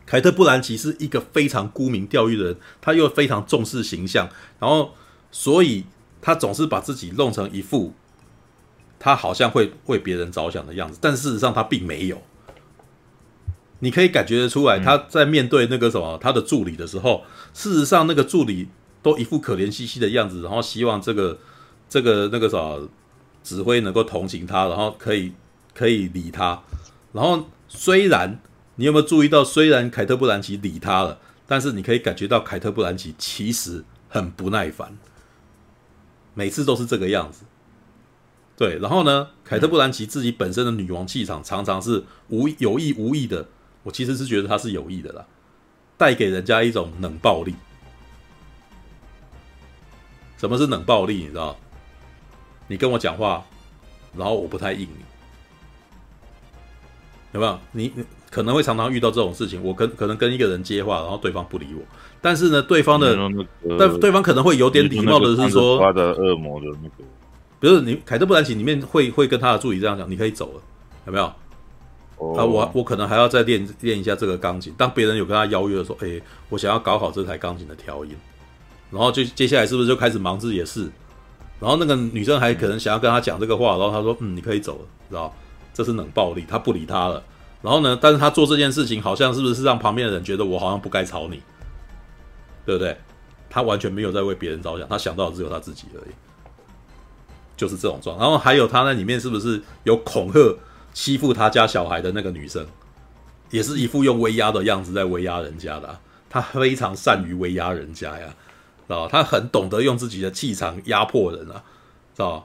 [0.06, 4.28] 凯特·布兰奇是一个非常沽名钓誉的人，他又非常重视形象，
[4.58, 4.92] 然后
[5.30, 5.86] 所以
[6.20, 7.94] 他总是把自己弄成一副
[8.98, 12.20] 他好像会为别人着想的样子，但事实上他并没有。
[13.84, 18.68] 你可以感觉得出来，他在面对那个什么他的助理的时候，事实上那个助理
[19.02, 21.38] 都一副可怜兮兮的样子，然后希望这个
[21.88, 22.88] 这个那个什么
[23.42, 25.32] 指挥能够同情他，然后可以
[25.74, 26.62] 可以理他，
[27.12, 28.40] 然后虽然。
[28.76, 29.44] 你有没有注意到？
[29.44, 34.98] 虽然凯特·布兰奇理他了，但是你可以感觉到凯特·布兰奇其实很不耐烦，
[36.34, 37.44] 每次都是这个样子。
[38.56, 43.46] 对，然后呢，凯特·布兰奇自己本身的女王气场常常是无有意无意的，
[43.84, 45.24] 我其实是觉得他是有意的啦，
[45.96, 47.54] 带给人家一种冷暴力。
[50.36, 51.14] 什么是冷暴力？
[51.18, 51.56] 你知道？
[52.66, 53.44] 你跟我讲话，
[54.16, 55.04] 然后我不太应你，
[57.34, 57.60] 有没有？
[57.70, 58.04] 你你。
[58.30, 61.80] 可能会常常遇到这种事情，我跟可能跟一个人接话，然后对方不理我，
[62.20, 63.16] 但是呢，对方的，
[63.78, 67.04] 但对方可能会有点礼貌的是说，他的恶魔的那个，
[67.60, 70.60] 比如你凯特·布兰奇里面会会跟他的助理这样讲，你可以走了，
[71.06, 71.32] 有没有？
[72.32, 74.72] 啊，我我可能还要再练练一下这个钢琴。
[74.78, 78.16] 当别人有跟他邀约的时候，哎，我想要搞好这台钢琴的调音，
[78.90, 80.90] 然后就接下来是不是就开始忙自己的事？
[81.60, 85.34] 然后那个女生还可能想要跟他讲这个话，然后他说，嗯，你可以走了，知道？
[85.72, 87.22] 这是冷暴力，他不理他了。
[87.62, 87.98] 然后呢？
[88.00, 91.42] 但是他做这件事情，好像是不是让旁边的人觉得我好像不该吵你，
[92.66, 92.94] 对不对？
[93.48, 96.14] 他完全没有在为别人着想，他想到的只有他自己而已，
[97.56, 98.28] 就是这种状况。
[98.28, 100.54] 然后还有他那里面是不是有恐吓、
[100.94, 102.66] 欺负他家小孩的那个女生，
[103.50, 106.00] 也是一副用威压的样子在威压人家的啊。
[106.30, 108.26] 他非常善于威压人家呀，
[108.86, 109.08] 知道吧？
[109.12, 111.62] 他很懂得用自己的气场压迫人啊，
[112.14, 112.44] 知道吧？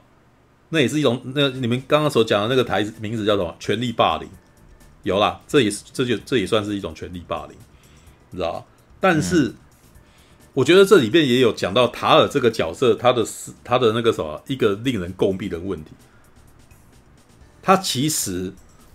[0.69, 3.55] 那也是一种，那你们刚刚所讲的那个台词名字叫什么？
[3.59, 4.29] 权力霸凌。
[5.03, 7.55] 有啦，这也是这就这也算是一种权力霸凌，
[8.31, 8.65] 你知道吧？
[8.99, 9.55] 但是、嗯、
[10.53, 13.25] 我觉得这里边也有讲到塔尔这个角色，他的
[13.63, 15.91] 他的那个什么一个令人诟病的问题。
[17.61, 18.53] 他其实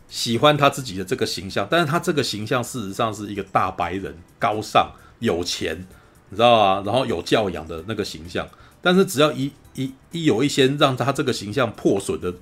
[0.09, 5.87] 喜欢他自己的这个形象，但是他这个形象事实上是一个大白人、高尚、有钱，
[6.31, 8.49] 你知道啊，然后有教养的那个形象。
[8.81, 12.35] 但是只要一一一有一些让他这个形象破损的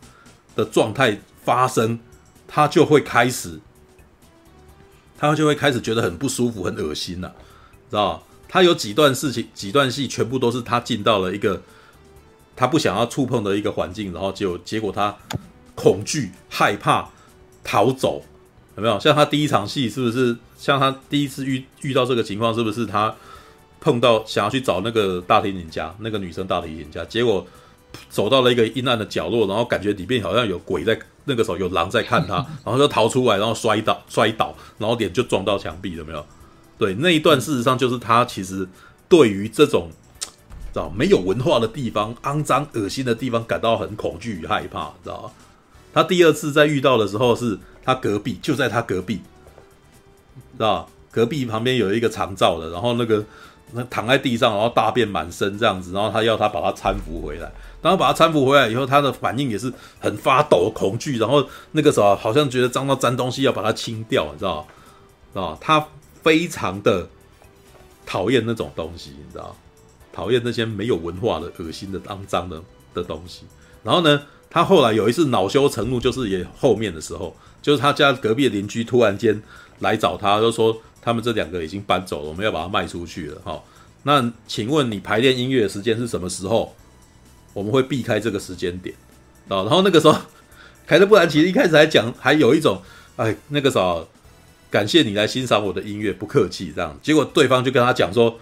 [0.56, 1.98] 的状态发生。
[2.54, 3.58] 他就会开始，
[5.16, 7.34] 他就会开始觉得很不舒服、很恶心了，
[7.88, 8.22] 知道？
[8.46, 11.62] 他有几段事情、几段戏，全部都是他进到了一个
[12.54, 15.16] 他不想要触碰的一个环境，然后就结果他
[15.74, 17.08] 恐惧、害怕、
[17.64, 18.22] 逃走，
[18.76, 18.98] 有没有？
[19.00, 23.14] 像他第一场戏是不是像他第一次遇遇到这个情况，是不是他
[23.80, 27.46] 碰到想要去找那个大提琴家，那个女生大提琴家，结果
[28.08, 32.34] 走到了一个阴暗的角落，然后感觉里面好像有鬼在，那个时候有狼在看他，
[32.64, 36.24] 然后就逃出来，然后摔倒摔倒，然后脸就撞到墙壁，有没有？
[36.78, 38.68] 对，那一段事实上就是他其实
[39.08, 39.90] 对于这种
[40.72, 45.30] 知道没有文化的地方、肮脏恶心的地方感到很恐惧与害怕，知道吗？
[45.92, 49.20] 他第二次在遇到的时候，是他隔壁就在他隔壁。
[50.56, 53.24] 知道隔壁旁边有一个长照的，然后那个
[53.72, 57.50] 那躺在地上，然后大便满身这样子，然后他要他把他搀扶回来，
[57.80, 64.66] 然后把他搀扶回来以后，他的反应也是很发抖、恐惧，然后那个时候好像觉得脏到沾东西要把它清掉，你知道
[65.34, 65.42] 吗？
[65.42, 65.86] 啊，他
[66.22, 67.08] 非常的
[68.04, 69.56] 讨厌那种东西，你知道，
[70.12, 72.62] 讨厌那些没有文化的、恶心的、肮脏的
[72.92, 73.46] 的东西。
[73.82, 74.22] 然后呢，
[74.52, 79.42] 他后来有一次恼羞成怒，就是也后面的时候，就是他家隔壁的邻居突然间。
[79.78, 83.40] 来找他，就说他们这两个已经搬走了，我们要把它卖出去了。
[83.42, 83.60] 哈，
[84.04, 86.72] 那请问你排练音乐的时间是什么时候？
[87.52, 88.94] 我们会避开这个时间点
[89.48, 89.66] 啊。
[89.66, 90.16] 然后那个时候，
[90.86, 92.80] 凯特·布兰奇一开始还讲，还有一种
[93.16, 94.08] 哎，那个时候
[94.70, 96.96] 感谢你来欣赏我的音乐，不客气这样。
[97.02, 98.38] 结果对方就跟他讲说，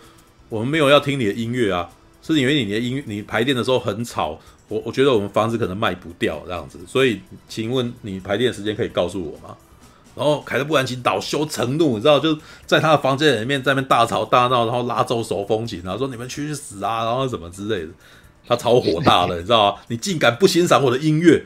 [0.51, 1.89] 我们没有要听你的音乐啊，
[2.20, 4.39] 是因为你的音乐你排练的时候很吵，
[4.71, 9.55] 我我觉得我们房子可能卖不掉这样子，所以请问你排练时间可以告诉我吗？
[10.17, 12.37] 然后凯特·布兰奇恼羞成怒，你知道，就
[12.67, 17.89] 在他的房间里面在那边大吵大闹，然后拉奏手风琴，然后说你们去死啊，然后什么之类的，
[18.47, 19.81] 他超火大的，你知道吗？
[19.89, 21.45] 你竟敢不欣赏我的音乐？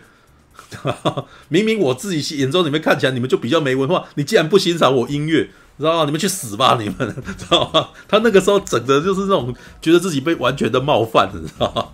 [1.48, 6.04] 明明我自己眼中里面看起来你们就比较没文化，你竟然不欣赏我音乐，你知道吗？
[6.04, 6.96] 你们去死吧，你们
[7.36, 7.88] 知道吗？
[8.08, 11.88] 他那个时候整个就是那种觉得自己被完全的冒犯，你知道吗？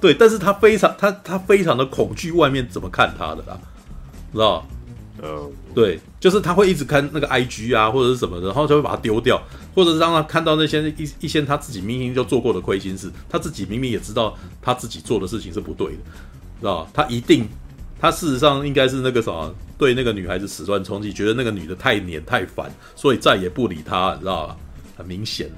[0.00, 3.58] 对，但是他非常他他非常的恐惧外面怎么看他的啦，
[4.32, 4.66] 知道吗？
[5.22, 9.40] 呃，对，就是他会一直看那个 IG 啊，或者是什么的，然后就会把它丢掉，
[9.74, 15.98] 或者是让他看到那些一一些他自己明明就做过的亏心事，他自己明明也知道他自己做的事情是不对的，
[16.60, 16.90] 知道吧？
[16.92, 17.48] 他一定，
[18.00, 24.56] 他事实上应该是那个什么，对那个女孩子始乱终弃，觉得那个女的太黏太烦，所以再也不理他，你知道吧？
[24.96, 25.48] 很明显，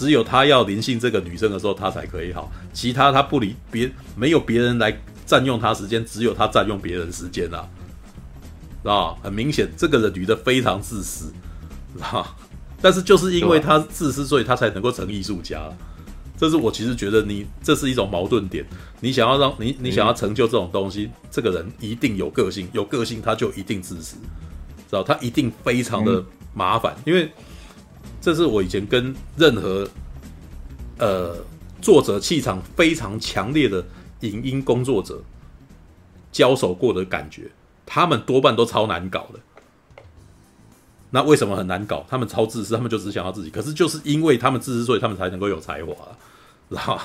[0.00, 7.68] 只有他要灵性这个女生的时候，他才可以好，其他他不理别，没有别人来占用他时间，只有他占用别人时间啊。
[8.82, 11.30] 啊，很明显，这个人女的非常自私，
[12.00, 12.34] 啊，
[12.80, 15.70] 但是就是因为他自私，所以他才能够成艺术家。
[16.38, 18.64] 这是我其实觉得你这是一种矛盾点。
[19.00, 24.16] 你想要让你你想要成就这种东西，这个人一定有个性，有个性他就一定自私，
[24.88, 25.02] 知道？
[25.02, 26.24] 他一定非常的
[26.54, 27.30] 麻烦，因为
[28.20, 29.88] 这是我以前跟任何
[30.98, 31.36] 呃
[31.80, 33.84] 作者气场非常强烈的
[34.20, 35.22] 影音工作者
[36.30, 37.50] 交手过的感觉。
[37.86, 39.40] 他们多半都超难搞的，
[41.10, 42.06] 那为什么很难搞？
[42.08, 43.50] 他们超自私，他们就只想要自己。
[43.50, 45.94] 可是就是因为他们自私，所以他们才能够有才华，
[46.68, 47.02] 知道吗？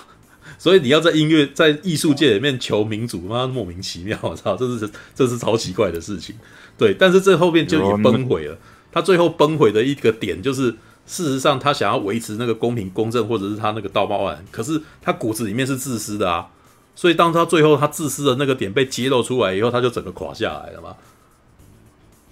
[0.59, 6.35] 所以你要在音乐、在艺术界里面求民主，妈莫名其妙，我操，这是这是超奇怪的事情。
[6.77, 8.55] 对，但是这后面就已经崩毁了。
[8.91, 10.75] 他最后崩毁的一个点就是，
[11.05, 16.49] 事实上他想要维持那个公平公正，或者是他那个道貌岸然，可是他骨子里面是自私的啊。
[16.97, 20.95] 所以，当他最后他自私的那个点被揭露出来以后，他就整个垮下来了嘛，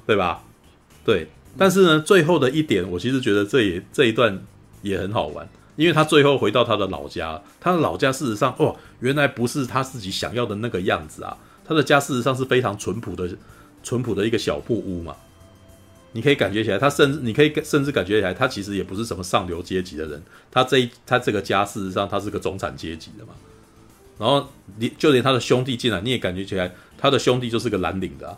[0.07, 0.41] 对吧？
[1.03, 1.27] 对。
[1.57, 4.41] 但是呢，最后的一点，我其实觉得这也这一段
[4.81, 11.37] 也很好玩，因为他最后回到他的老家，他的老家事实上，哦，原来不是他自己想要的那个样子啊。
[11.65, 13.29] 他的家事实上是非常淳朴的，
[13.83, 15.15] 淳朴的一个小木屋嘛。
[16.13, 20.23] 你可以感觉起来，他甚至你可以甚至感觉起来，他其实也不是什么上流阶级的人。
[20.49, 23.33] 他这一他这个家事实上他是个中产阶级的嘛。
[24.19, 28.37] 然后你就连他的兄弟进来，你也感觉起来，他的兄弟就是个蓝领的，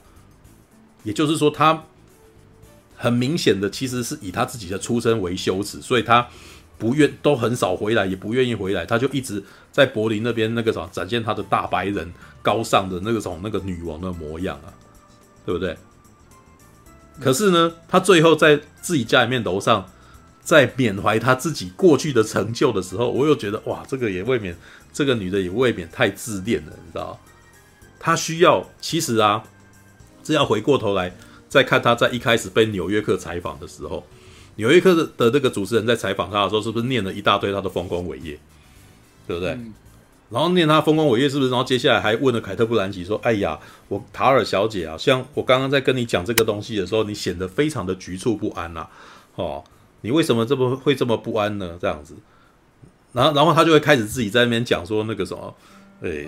[1.04, 1.84] 也就是说，他
[2.96, 6.26] 很明显的其实是以他自己的出身为羞耻，所以他
[6.78, 12.10] 不愿都很少回来，也不愿意回来，他就一直在柏林那边那个什么展现他的大白人
[12.42, 14.74] 高尚的那个种那个女王的模样啊，
[15.46, 15.78] 对不对？
[17.20, 19.90] 可是呢，他最后在自己家里面楼上，
[20.42, 24.56] 在缅怀他自己过去的成就的时候，我又觉得哇，这个也未免。
[24.94, 27.20] 这个女的也未免太自恋了，你知道？
[28.00, 29.44] 她需要，其实啊，
[30.24, 31.14] 这要回过头来
[31.50, 33.98] 再看她在一开始被《纽约客》采访的时候，
[34.56, 38.40] 《纽约客》的那个主持人在采访她的时候，是不是念了一大堆她的丰功伟业，
[39.28, 39.60] 对不对？
[40.30, 41.50] 然后念她丰功伟业，是不是？
[41.50, 48.88] 然后接下来还问了凯特·布兰奇说：“哎呀，我塔尔小姐啊，像我刚刚在跟你讲这个东西的时候，你显得非常的局促不安呐、
[49.36, 49.64] 哦，
[50.02, 51.78] 你为什么这么会这么不安呢？
[51.80, 52.16] 这样子。”
[53.14, 55.56] 然后，然后他就会开始自己在那边讲说那个什么，
[56.02, 56.28] 诶，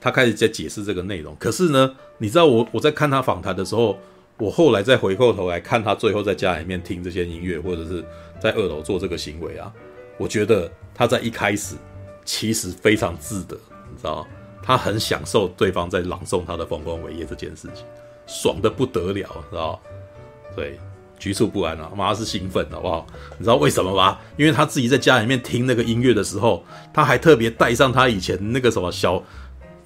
[0.00, 1.34] 他开始在解释这个内容。
[1.36, 3.98] 可是呢，你知道我我在看他访谈的时候，
[4.38, 8.04] 我后来再回过头来看他最后在家里面听这些音乐，或者是
[8.38, 9.72] 在二楼做这个行为啊，
[10.16, 11.74] 我觉得他在一开始
[12.24, 13.56] 其实非常自得，
[13.90, 14.26] 你知道吗？
[14.62, 17.84] 他很享受对方在朗诵他的丰功伟业这件事情，
[18.26, 19.78] 爽的不得了，知道吗？
[20.54, 20.78] 对，
[21.18, 23.06] 局促不安啊，妈是兴奋，好不好？
[23.38, 24.18] 你知道为什么吗？
[24.36, 29.20] 因为他自己在家里面听那个音乐的时候，他还特别带上他以前那个什么小，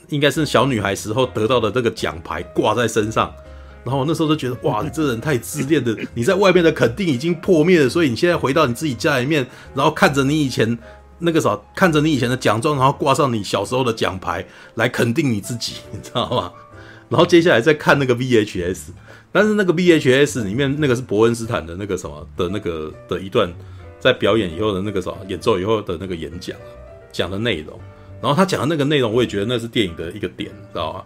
[0.09, 3.35] 应该是小女孩时候得到的这个奖牌挂在身上。
[3.83, 5.97] 然后我那时候就觉得，哇， 你这人太自恋的！
[6.13, 10.77] 你在外面的肯定已经破灭了，所以你现在回到你自己家里面，然后看着你以前
[11.19, 16.53] 那个啥，看着你以前的奖状，然后挂上你小时候的奖牌来肯定你自己，你知道吗？
[17.09, 18.89] 然后接下来再看那个 VHS，
[19.31, 23.53] 但是那个 VHS 里面那个是伯恩斯坦的那个什么的那个的一段
[24.01, 26.57] 在表演以后的那个什么演奏以后的那个演讲
[27.13, 27.79] 讲的内容，
[28.21, 31.05] 然后他讲的那个内容，我也觉得那是电影的一个点，知道吗？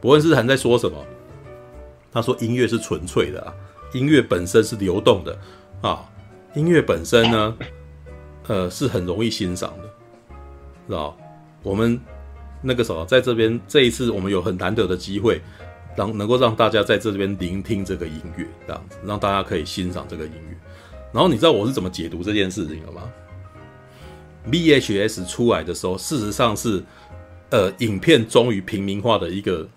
[0.00, 0.96] 伯恩斯坦在说什么？
[2.12, 3.54] 他说：“音乐是纯粹的啊，
[3.92, 5.38] 音乐本身是流动的
[5.80, 6.04] 啊，
[6.54, 7.56] 音乐本身呢，
[8.50, 9.84] 呃，是很容易欣赏的，
[10.88, 11.16] 知道？
[11.62, 12.00] 我们
[12.60, 15.40] 那个时候在这边这一次，我们有很难得的机会，
[15.94, 20.56] 让能够让大家在这边聆听这个音乐，这样子，让大家可以欣赏这个音乐。
[21.12, 23.02] 然后你知道我是怎么解读这件事情的吗
[24.50, 26.82] ？VHS 出来的时候，事实上是，
[27.50, 29.68] 呃，影片终于平民化的一个。”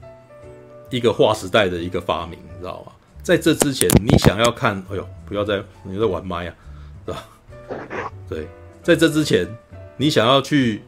[0.90, 2.92] 一个划时代的一个发明，你知道吗？
[3.24, 6.56] 在这之前，你想要看，哎呦，不要再你在玩麦啊，
[7.08, 7.24] 是吧？
[8.30, 8.48] 对，
[8.84, 9.48] 在这之前，
[9.96, 10.82] 你想要去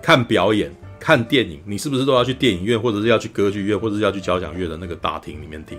[0.00, 5.78] 看表演、看电影，你是不是都要去电影院，或者是要去歌剧院，或者是要去交响乐的那个大厅里面听？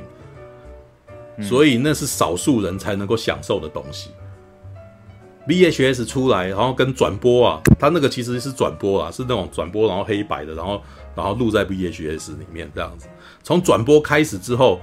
[1.37, 4.11] 嗯、所以那是少数人才能够享受的东西。
[5.47, 10.79] VHS 出来，然后跟转播啊，它那个其实是转播啊，是那种转播，然后黑白的，然后
[11.15, 13.07] 然后录在 VHS 里面这样子。
[13.41, 14.79] 从转播开始之后，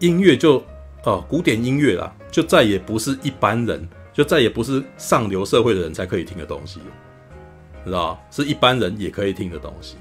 [0.00, 0.62] 音乐就
[1.04, 3.88] 哦，古典音乐啦，就再也不是一般人，
[4.18, 6.80] 就再也不是上流社会的人才可以听的东西，
[7.84, 8.20] 知道？
[8.32, 9.94] 是一般人也可以听的东西。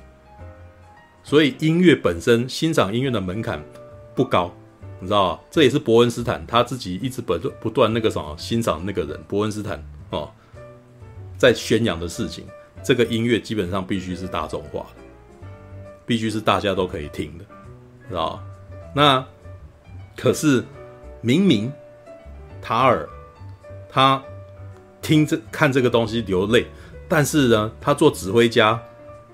[1.24, 3.64] 所以音乐本身欣赏音乐的门槛
[4.16, 4.52] 不高，
[5.00, 5.40] 你知道？
[5.52, 9.80] 这也是伯恩斯坦他自己一直不断不断那个什么欣赏那个人，伯恩斯坦
[10.10, 10.32] 哦，
[11.38, 12.44] 在宣扬的事情。
[12.84, 15.48] 这个音乐基本上必须是大众化的，
[16.08, 17.46] 必须是大家都可以听的。
[18.10, 18.44] 知道？
[18.96, 19.24] 那
[20.16, 20.66] 可是
[21.22, 21.72] 明明
[22.60, 23.08] 塔尔
[23.98, 24.22] 他
[25.02, 26.68] 听这看这个东西流泪，
[27.10, 28.80] 但是呢，他做指挥家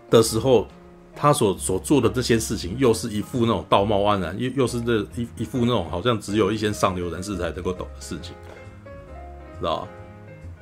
[0.09, 0.65] 的时候，
[1.13, 8.33] 他所所做的这些事情，又是一副那种道貌岸然，又又是这一一副那种好像只有一些上流人士才能够懂的事情，
[9.59, 9.85] 知道？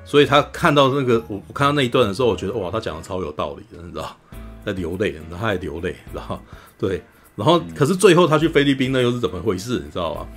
[0.04, 4.18] 所以他看到那个我我看到那一段的时候，我觉得哇，他讲的超有道理的，你知道？
[4.66, 6.40] 在流泪，他还流泪，然后
[6.80, 7.04] 对。
[7.36, 9.80] 然后，可是最后他去菲律宾那又是怎么回事？
[9.86, 10.28] 你知道吗？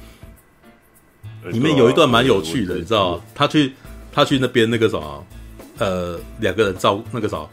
[1.51, 3.21] 里面有一段蛮有趣的，你知道？
[3.35, 3.73] 他去
[4.13, 5.27] 他去那边那个什么，
[5.79, 7.49] 呃，两个人照那个什么，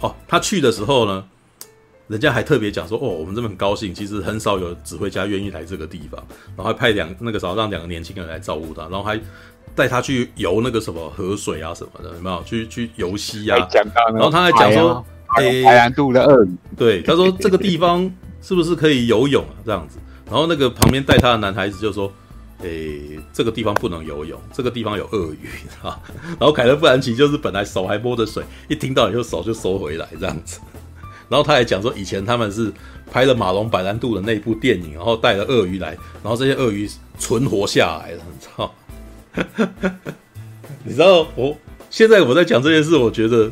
[0.00, 1.24] 哦，他去的时候呢，
[2.08, 6.22] 人家还特别讲说，哦，我们这边很高兴，其实很少有指挥家愿意来这个地方，
[6.56, 9.18] 然后还派两那个时候让两个年轻人来照顾他，然后还
[9.74, 12.42] 带他去游那个什么河水啊什么的，有没有？
[12.44, 13.68] 去去游溪啊，
[14.14, 15.04] 然后他还讲说，
[15.36, 18.12] 哎，白兰度的鳄鱼，对，他说这个地方。
[18.44, 19.54] 是不是可以游泳啊？
[19.64, 22.12] 这样子，然后那个旁边带他的男孩子就说
[22.62, 25.48] ：“诶、这个地方不能游泳，这个地方有鳄鱼
[25.82, 26.00] 啊。”
[26.38, 30.60] 然后凯特·布兰奇就是本来手还摸着水，一听到以后手就收回来这样子。
[31.28, 32.72] 然后他还讲说，以前他们是
[33.10, 38.74] 拍了马龙·白兰度的那部电影，然后带了鳄鱼来，然后这些鳄鱼存活下来了，你知道？
[40.84, 41.56] 你知道我
[41.88, 43.50] 现在我在讲这件事，我觉得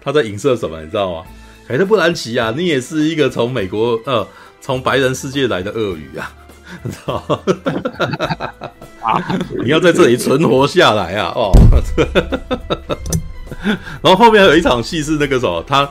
[0.00, 0.80] 他在影射什么？
[0.82, 1.24] 你知道吗？
[1.66, 4.26] 凯特·布兰奇啊，你也是一个从美国呃，
[4.62, 6.34] 从白人世界来的鳄鱼啊，
[6.82, 7.40] 你知道吗？
[9.62, 11.32] 你要在这里存活下来啊！
[11.34, 11.50] 哦，
[14.02, 15.88] 然后后面还有一场戏是那个什么，他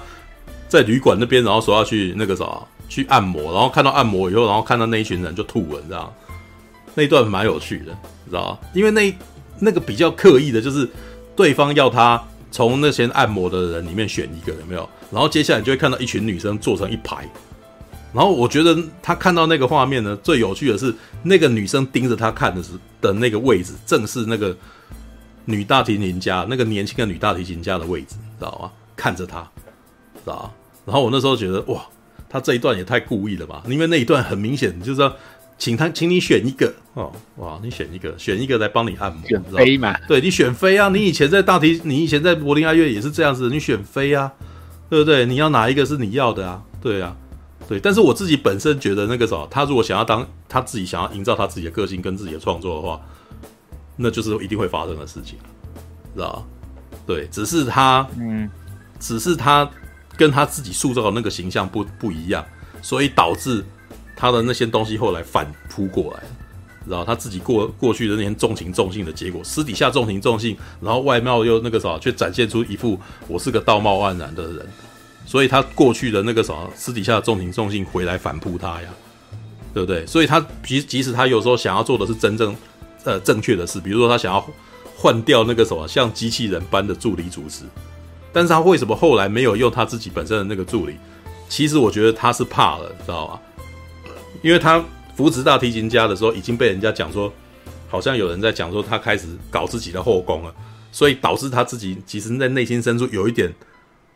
[0.67, 6.13] 在旅馆那边，然后说要去那个什么去按摩，然后看到按摩以后，然后看到那一群人就吐了，你知道？
[6.95, 7.91] 那一段蛮有趣的，
[8.25, 8.57] 你知道吗？
[8.73, 9.15] 因为那
[9.59, 10.89] 那个比较刻意的，就是
[11.35, 12.21] 对方要他。
[12.49, 14.89] 从那些按摩的人里面选一个有没有？
[15.11, 17.29] 然后接下来就会看到一群女生坐成一排。
[18.17, 20.91] 然后我觉得他看到那个画面呢，最有趣的是
[21.21, 24.57] 那个女生盯着他看的是的那个位置，正是那个
[25.45, 28.71] 女大提琴家那个年轻的女大提琴家的位置，知道吗？
[28.95, 29.41] 看着他，
[30.15, 30.51] 知道吗？
[30.85, 31.85] 然后我那时候觉得哇，
[32.27, 33.61] 他这一段也太故意了吧？
[33.67, 35.15] 因为那一段很明显就是说。
[35.59, 39.91] 请他，请你选一个哦，哇，你选一个，选一个来帮你按摩，选妃嘛？
[40.07, 40.87] 对，你选飞啊！
[40.89, 44.31] 你以前在大提，你以前在柏林爱乐也是这样子，你选飞啊，
[44.87, 45.25] 对不对？
[45.25, 46.61] 你要哪一个是你要的啊？
[46.79, 47.17] 对啊，
[47.67, 53.01] 对，但是我自己本身觉得那个什么，他如果想要当他自己想要营造他自己的个性跟自己的创作的话，
[53.97, 55.37] 那就是一定会发生的事情，
[56.15, 56.43] 知道吧？
[57.05, 58.49] 对，只是他，嗯，
[58.99, 59.69] 只是他
[60.15, 62.45] 跟他自己塑造的那个形象不不一样，
[62.81, 63.65] 所以导致
[64.15, 66.23] 他的那些东西后来反扑过来，
[66.87, 74.65] 然后他自己过过去的那些重情重性的结果，私底下重情重性，然后外貌又那个啥，却展现出一副我是个道貌岸然的人。
[75.27, 78.87] 所以他过去的那个什么私底下的重情重性回来反扑他呀，
[79.73, 80.07] 对不对？
[80.07, 82.55] 所以他即即使他有时候想要做的是真正
[83.03, 84.43] 呃正确的事，比如说他想要
[84.95, 87.65] 换掉那个什么像机器人般的助理主持，
[88.31, 90.95] 但是他为什么后来没有用他自己本身的那个助理？
[91.49, 93.41] 其实我觉得他是怕了，知道吧？
[94.41, 94.81] 因为他
[95.13, 97.29] 扶持大提琴家的时候已经被人家讲说，
[97.89, 100.55] 好像有人在讲说他开始搞自己的后宫了，
[100.89, 103.53] 所以导致他自己其实在内心深处有一点。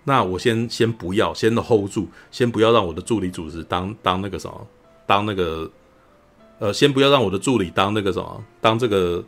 [0.03, 4.67] 那我先先不要，先 hold 住，先不要让我的助理主持当当那个什么，
[5.05, 5.69] 当那个，
[6.59, 9.23] 呃，先不要让我的助理当那个什么，当这个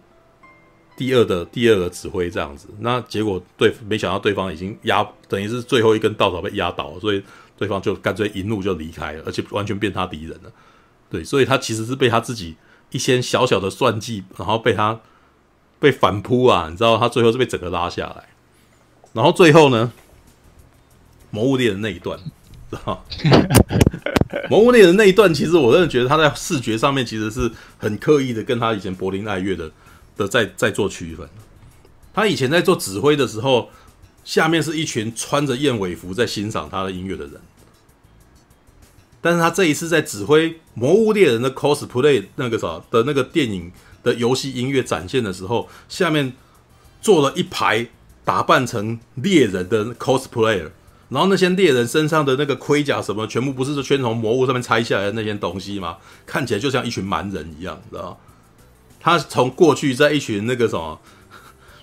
[0.98, 2.68] 第二的第二个指挥这样子。
[2.80, 7.24] 那结果对，没想到对方已经压，等于是最后一根稻草被压倒，所以
[7.56, 10.52] 对方就干脆一怒就离开了，而且完全变他敌人了。
[11.12, 12.56] 对，所以他其实是被他自己
[12.90, 15.00] 一些小小的算计，然后被他
[15.80, 18.30] 被反扑啊，你知道，他最后是被整个拉下来，
[19.14, 19.92] 然后最后呢？
[21.34, 22.16] 魔物猎人那一段，
[22.70, 23.04] 知 道
[24.52, 29.72] 魔物猎人那一段，其实我真的觉得他在视觉上面其实是很刻意的，跟他以前柏林爱乐的
[30.16, 31.28] 的在在做区分。
[32.14, 33.72] 他以前在做指挥的时候，
[34.24, 37.42] 下面是一群穿着燕尾服在欣赏他的音乐的人，
[39.20, 43.72] 但是他这一次在指挥魔物猎人的 cosplay 那个啥的那个电影
[44.04, 46.34] 的游戏音乐展现的时候，下面
[47.02, 47.88] 坐了一排
[48.24, 50.70] 打扮成猎人的 cosplayer。
[51.14, 55.98] 然后那些猎人身上的那个盔甲什么，全部不是全从魔物上面拆下来的那些东西吗？
[56.26, 58.18] 看起来就像一群蛮人一样，知道吗？
[59.00, 61.00] 他从过去在一群那个什么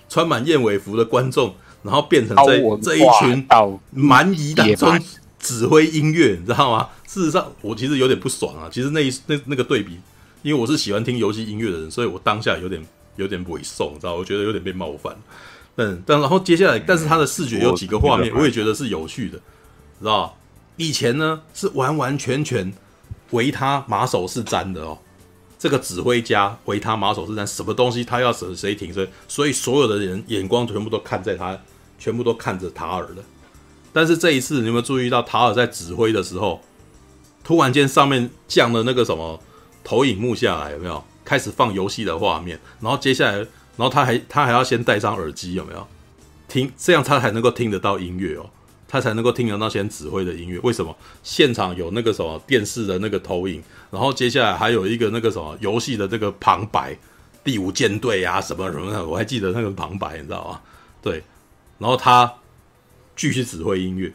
[0.09, 3.47] 穿满燕尾服的观众，然后变成这这一群
[3.91, 4.99] 蛮夷当中
[5.39, 6.89] 指挥音乐，你知道吗？
[7.07, 8.67] 事实上，我其实有点不爽啊。
[8.69, 9.97] 其实那一那那个对比，
[10.41, 12.85] 因为我是喜欢听游戏音乐的人，所以我当下有点
[13.15, 14.15] 有点猥琐，你知道？
[14.15, 15.15] 我觉得有点被冒犯。
[15.77, 19.37] 嗯，但然后接下来，但是他的视觉有几个画面，我也觉得是有趣的，
[19.99, 20.37] 知道
[20.75, 22.71] 以前呢是完完全全
[23.31, 24.97] 唯他马首是瞻的哦，
[25.57, 31.57] 这个指挥家唯他马首是瞻，什么东西他要谁谁停谁，所以所有的人眼光全部都看在他，
[31.97, 33.23] 全部都看着塔尔的。
[33.93, 36.61] 但是这一次，你有没有注意到塔尔在指挥的时候，
[37.45, 39.39] 突然间上面降了那个什么
[39.85, 42.59] 投影幕下来，有没有开始放游戏的画面？
[42.81, 43.47] 然后接下来。
[43.81, 45.87] 然后他还他还要先戴上耳机，有没有
[46.47, 46.71] 听？
[46.77, 48.47] 这样他才能够听得到音乐哦，
[48.87, 50.59] 他才能够听得到先指挥的音乐。
[50.59, 50.95] 为什么？
[51.23, 53.59] 现场有那个什么电视的那个投影，
[53.89, 56.95] 然后接下来还有一个那个什么游戏的这个旁白，
[57.43, 60.61] 第五舰队啊什么什么的，我还记得那个旁白，你知道吗？
[61.01, 61.23] 对，
[61.79, 62.31] 然后他
[63.15, 64.13] 继续指挥音乐。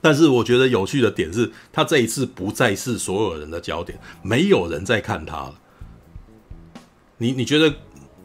[0.00, 5.54] 但是我觉得有趣的点是，他这一次不再是所有人的焦点，没有人在看他了。
[7.18, 7.72] 你你觉得？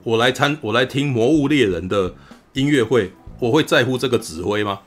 [0.04, 2.14] 我来参，我来听《魔物猎人》的
[2.54, 4.80] 音乐会，我会在乎这个指挥吗？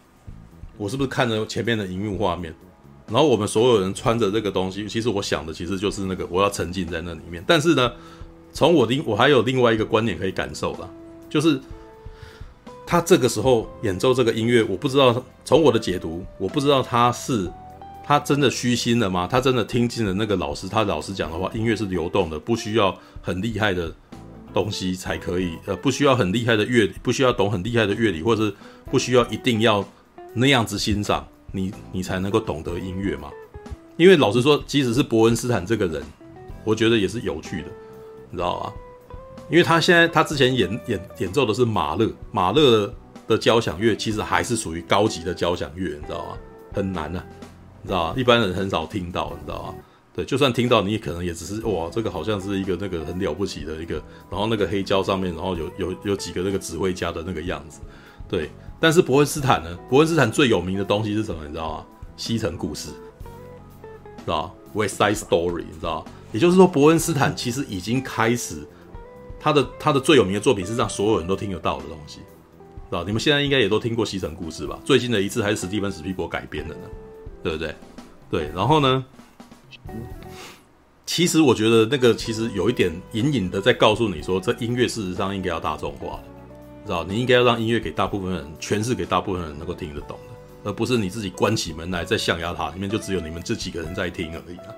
[0.77, 2.55] 我是不是看着前面的荧幕画面？
[3.07, 7.45] 然后我们所有人穿着这个东西，其实我想的其实就是那个，我要沉浸在那里面。
[7.47, 7.93] 但是呢，
[8.53, 10.89] 从我另我还有另外一个观点可以感受了，
[11.29, 11.61] 就是
[12.87, 17.51] 他这个时候演奏这个音乐，我不知道从我的解读，我不知道他是
[18.07, 19.29] 他真的虚心了吗？
[19.31, 23.93] 他真的听进了那个老师，他老师讲的话，音乐是流动的，不需要很厉害的。
[24.53, 28.55] 东西才可以，呃，不需要很厉害的乐理，不需要懂很厉害的乐理，或者是
[28.91, 29.85] 不需要一定要
[30.35, 33.31] 那样子欣赏你，你才能够懂得音乐嘛。
[33.97, 36.03] 因为老实说，即使是伯恩斯坦这个人，
[36.65, 37.69] 我觉得也是有趣的，
[38.31, 38.73] 你知道吗？
[39.51, 42.93] 因为他现在他之前演演演奏的是马勒，马勒
[43.27, 46.39] 的交响乐其实还是属于高级的交响乐，你知道吗？
[46.73, 47.25] 很难啊，
[47.83, 48.15] 你知道吧？
[48.17, 49.75] 一般人很少听到，你知道吗？
[50.25, 53.95] 就算听到你可能也只是哇，这个好像是一个那个很了不起的一个，
[54.31, 57.81] 然后那个黑胶上面，然后有有有几个那个指挥家的那个样子，
[58.29, 58.51] 对。
[58.83, 59.79] 但是伯恩斯坦呢？
[59.91, 61.45] 伯恩斯坦最有名的东西是什么？
[61.45, 61.87] 你知道吗？
[62.17, 62.89] 西城故事，
[64.19, 66.03] 知道 West Side Story，你知道？
[66.33, 68.67] 也就是说，伯恩斯坦其实已经开始
[69.39, 72.21] 他的他的最有名的作品是让所有人都听得到的东西，
[72.89, 73.05] 知道？
[73.05, 74.79] 你们现在应该也都听过西城故事吧？
[74.83, 76.83] 最近的一次还是史蒂芬史匹柏改编的呢，
[77.43, 77.75] 对不对？
[78.31, 79.05] 对，然后呢？
[81.07, 86.23] 其实我觉得那个其实有一点隐隐的在告诉你说，这音乐事实上应该要大众化的，
[86.87, 87.03] 知道？
[87.05, 90.35] 你应该要让音乐给大部分人诠释，给大部分人能够听得懂的。
[90.63, 94.75] 而不是你自己关起门来在象牙塔里面就只有你们这几个人在听而已啊，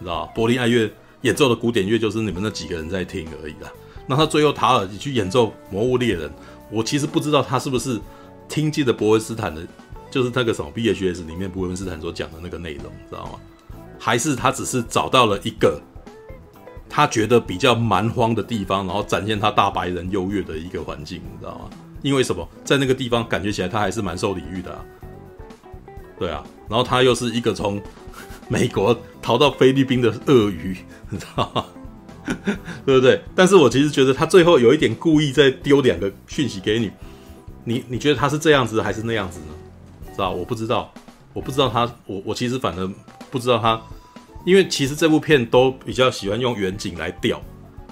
[0.00, 3.72] 知道柏林爱乐演奏的古典乐就是你们那几个人在听而已啦。
[4.06, 6.28] 那他最后塔尔你去演奏《魔物猎人》，
[6.70, 8.00] 我其实不知道他是不是
[8.48, 9.66] 听进的伯恩斯坦的，
[10.10, 13.40] 就是那个什么 BHS 里面伯恩斯坦所讲的那个内容，知道吗？
[14.04, 15.80] 还是他只是找到了一个
[16.88, 21.70] 他觉得比较蛮荒的地方，然后展现他大白人优越的一个环境，你知道吗？
[22.02, 22.46] 因为什么？
[22.64, 24.76] 在那个地方感觉起来他还是蛮受礼遇的。
[26.18, 27.80] 对啊，然后他又是一个从
[28.48, 31.64] 美国逃到菲律宾的鳄鱼，你知道吗？
[32.84, 33.22] 对不对？
[33.36, 36.90] 但是我其实觉得他最后有一点故意在丢两个讯息给你，
[37.62, 39.46] 你你觉得他是这样子还是那样子呢？
[40.10, 40.32] 知道？
[40.32, 40.92] 我不知道，
[41.32, 42.90] 我不知道他，我我其实反而
[43.32, 43.80] 不知道他，
[44.44, 47.40] 因为其实这部片都比较喜欢用远景来调，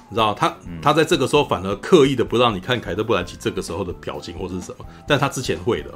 [0.09, 0.35] 你知道？
[0.35, 5.91] 他他在这个时候反而刻意的不让你看凯特·布兰奇这个时候的表情或是什么，但他之前会的，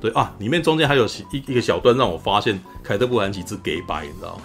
[0.00, 4.42] 对啊，里面中间还有一一个小段让我发现凯特·布兰奇之 gay 白，你知道吗？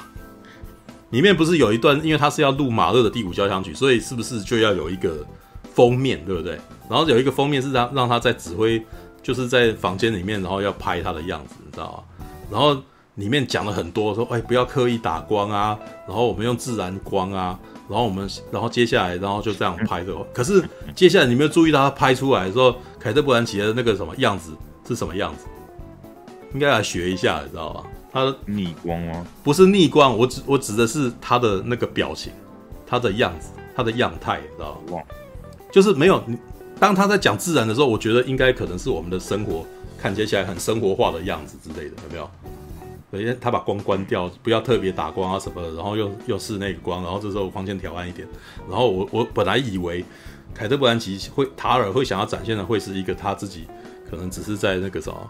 [1.11, 5.25] 里面不是有一段，因为他是要录马勒的第五交响曲，所以是不是就要有一个
[5.73, 6.59] 封面，对不对？
[6.87, 8.83] 然后有一个封面是让让他在指挥，
[9.23, 12.25] 就是在房间里面，然后要拍他的样子，你知道吗？
[12.51, 12.79] 然后
[13.19, 15.77] 里面讲了很多，说哎不要刻意打光啊，
[16.07, 17.59] 然后我们用自然光啊，
[17.89, 20.13] 然后我们然后接下来然后就这样拍的。
[20.33, 20.63] 可是
[20.95, 24.53] 接下来你没有注意到他拍出来的时候，凯特·布兰奇的那个什么样子
[24.87, 25.45] 是什么样子？
[26.53, 27.83] 应该来学一下，你知道吧？
[28.11, 29.23] 他逆光吗？
[29.43, 32.33] 不是逆光，我指我指的是他的那个表情，
[32.87, 35.03] 他的样子，他的样态，你知道吗？
[35.71, 36.23] 就是没有。
[36.79, 39.65] 当他在讲自然的时候，我觉得应该可能是我们的生活
[39.97, 42.29] 看接下来很生活化的样子之类的，有没有？
[43.11, 48.27] 因为他把光关掉，不要特别打光啊什么的，然后又又是那个光，然后这时候光线调暗一点，
[48.69, 50.03] 然后我我本来以为
[50.53, 53.65] 凯特·布兰奇会塔尔会想要展现的会是一个他自己
[54.09, 55.29] 可能只是在那个什么。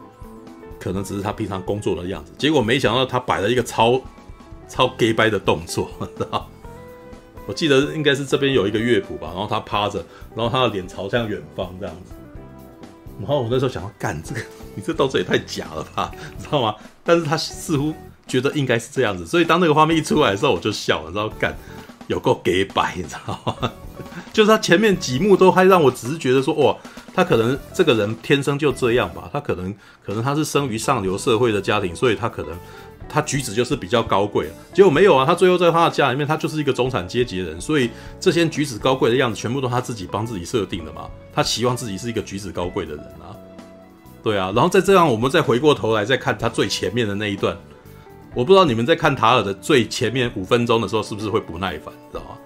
[0.81, 4.01] 可能只是他平常工作的样子，结果没想到他摆了一个超
[4.65, 6.47] 超 gay 掰的动作， 知道？
[7.45, 10.01] 我记得应该是这边有一个乐谱吧，然后他趴着，
[10.33, 12.13] 然后他的脸朝向远方这样子，
[13.19, 14.41] 然后我那时候想要干这个，
[14.75, 16.73] 你这动作也太假了吧， 知道吗？
[17.03, 17.93] 但是他似乎
[18.25, 21.55] 觉得应该是这样子，所以当那个画面一出来的时候，我就笑了，然后干
[22.07, 23.71] 有够给白，你知道吗？
[24.31, 26.75] 就是他前面几幕都还让我只是觉得说哇。
[27.11, 29.73] 他可能这个人天生就这样吧，他可能
[30.05, 32.51] 可能他是生于上流社会的家庭，所以他可能
[33.09, 34.47] 他举止就是比较高贵。
[34.73, 41.09] 结果没有啊，他最后在他的家里面，他就是一个中产阶级的人，所以这些举止高贵的样子全部都他自己帮自己设定的嘛。
[41.33, 43.35] 他希望自己是一个举止高贵的人啊，
[44.23, 44.53] 对啊。
[44.55, 47.57] 然后再这样，我们再回过头来再看他最前面的那一段，
[48.35, 52.37] 我不知道你们在看塔尔的最前面五分钟的时候是不是会不耐烦，知道吗？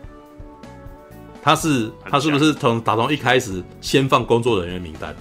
[1.45, 5.13] 他是他是不是从打从一开始先放工作人员名单，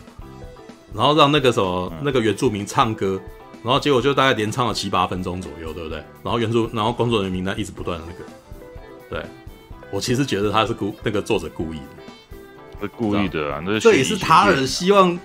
[0.95, 3.21] 然后让那个什么那个原住民唱歌，
[3.63, 5.99] 然后结果就大概连唱了七八分钟左右，对不对？
[6.23, 9.31] 然后原著然后工作人员名单一直不断的那个，对，
[9.91, 15.19] 我其实觉得他是故那个作者故意的，是故意的啊，那这也是塔尔希望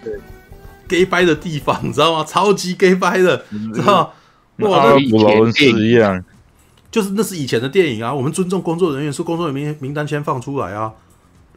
[0.88, 2.24] gay 掰的地方，你知道吗？
[2.24, 3.44] 超级 gay 掰的，
[3.74, 4.14] 知道
[4.58, 4.70] 吗？
[4.70, 6.24] 哇，跟布劳恩斯一样。
[6.90, 10.92] 就是那是以前的电影啊，我们尊重工作人员，是工作人员名名单先放出来啊，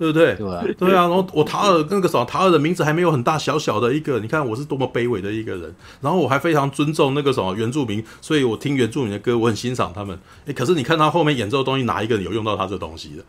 [0.01, 0.35] 对不对？
[0.35, 1.03] 对啊，对啊。
[1.03, 5.77] 然后我塔尔那个么，塔尔的名字还没有很大，小小的一个，你看我是多么卑微的一个人。
[6.01, 10.19] 然后我还非常尊重那个什么原住民，所以我听原住民的歌，我很欣赏他们。
[10.47, 13.23] 诶，可是你看他后面演奏的东西，哪一个人有用到他这东西的？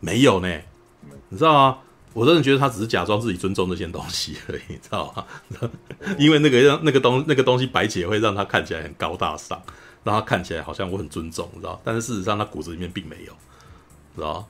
[0.00, 0.48] 没有呢，
[1.28, 1.78] 你知道吗？
[2.14, 5.70] 我真的觉得他只是假装自己尊重那些东西而已，你知道吗？
[6.18, 9.60] 因为那个让那个东那个东西摆起来会让他看起来很高大上。
[10.04, 11.78] 让他看起来好像我很尊重，你知道？
[11.84, 13.32] 但是事实上，他骨子里面并没有，
[14.14, 14.46] 知道？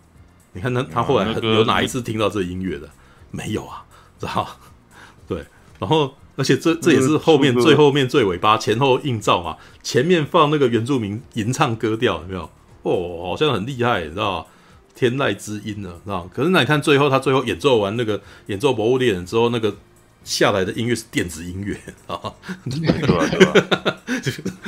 [0.53, 2.89] 你看他，他后来有哪一次听到这音乐的？
[3.31, 3.85] 没有啊，
[4.19, 4.49] 知道？
[5.29, 5.45] 对，
[5.79, 12.51] 然后而且这这也是后面最后面最尾巴前后映照嘛，前面放那个原住民吟唱歌调，有没有？
[12.83, 14.47] 哦，好像很厉害，你知道？
[14.95, 16.29] 天籁之音呢，知道？
[16.35, 19.77] 可是那你看最后他最后演奏完那个演奏《博物猎人》之后，那个。
[20.25, 21.75] 下来的音乐是电子音乐
[22.07, 22.21] 啊，
[22.69, 23.27] 对吧？
[23.31, 23.99] 对吧？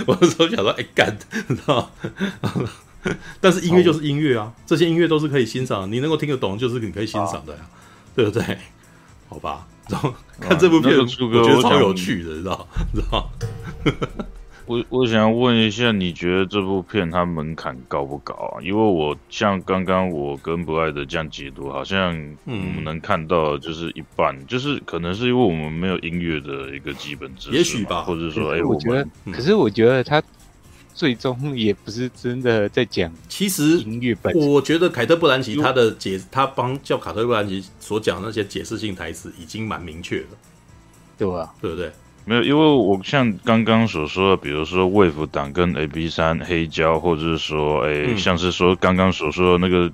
[0.06, 1.90] 我那时候想说，哎，干，你知道
[2.40, 2.70] 吗？
[3.40, 7.60] 但是音乐就是音乐啊，这些音乐都是可以欣赏，你能够听得懂，就是你可以欣赏的呀，
[8.14, 8.58] 对不对？
[9.28, 12.66] 好吧，然后看这部片，我觉得超有趣的，你知道？
[12.92, 13.30] 你知道？
[14.66, 18.62] 我我想要问一下，你觉得这部片它门槛高不高啊？
[18.62, 22.08] 因为我像刚刚我跟不爱的这样解读，好像
[22.44, 30.22] 我们能看到就是一半，嗯、就是可能是因为我们没有音乐的一个基本知识，也许吧，或者说，哎、欸，我觉得，嗯、可是我觉得他
[30.94, 40.26] 最终也不是真的在讲，其实音乐本，我觉得凯特·布兰奇他的解，他帮叫卡特·布兰奇所讲的那些解释性台词已经蛮明确了，
[41.16, 41.54] 对吧？
[41.60, 41.90] 对不对？
[42.26, 49.90] 没有，因为我像刚刚所说的，比如说卫福党跟 A B 三黑胶，或者是说，哎、嗯，像是说刚刚所说的那个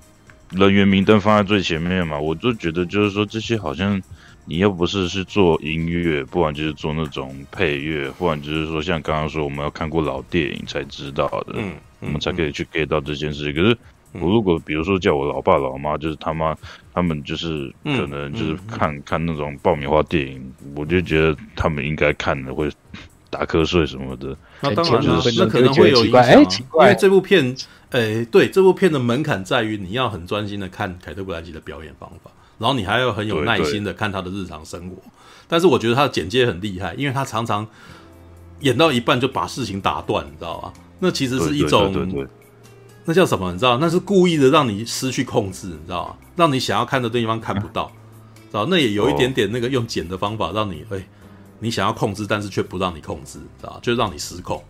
[0.51, 4.03] 人员名单放在最前面嘛，我就觉得就是说这些好像
[4.47, 13.53] 你又不是是做音乐，不然就是做那种配乐，不然就是说像刚刚说我们要看过老电影才知道的，嗯，嗯我们才可以去 get 到这件事。
[13.53, 13.77] 可是。
[14.19, 16.57] 我如果比如说叫我老爸老妈，就是他妈，
[16.95, 22.71] 他们就是可能就是看、嗯嗯、看那种爆米花电影，我就觉得他们应该看的会
[23.29, 24.35] 打瞌睡什么的。
[24.63, 26.39] 那当然了，那可能会有影响、啊欸，因
[26.79, 27.55] 为这部片，
[27.91, 34.97] 哎、欸，对，这部片的门槛在于你要很专心的看凯特·布兰奇的表演方法，然后你还要很有耐心的看他的日常生活。
[35.49, 37.67] 但是我觉得他的剪接很厉害，因为他常常
[38.61, 40.73] 演到一半就把事情打断，你知道吧？
[40.99, 42.29] 那其实是一种。
[43.09, 43.53] 那叫什么？
[43.53, 43.79] 你知道？
[43.79, 46.17] 那是故意的，让你失去控制，你知道吗？
[46.35, 47.87] 让你想要看的地方看不到，
[48.51, 48.67] 知道？
[48.69, 51.07] 那也有一点点那个用剪的方法，让你哎，
[51.61, 53.79] 你想要控制，但是却不让你控制，知道？
[53.81, 54.61] 就让你失控，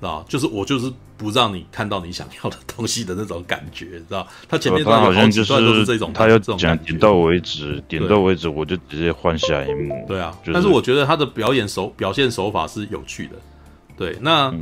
[0.00, 0.24] 知道？
[0.28, 4.26] 就是我就是不让你看到你想要的东西的那种感觉，知道？
[4.48, 10.04] 他前面好像就是这种，他要讲点到为止，点到为止，我就直接换下一幕。
[10.08, 13.36] 对啊，但是我觉得他的表演手表现手法是有趣的，
[13.96, 14.52] 对，那。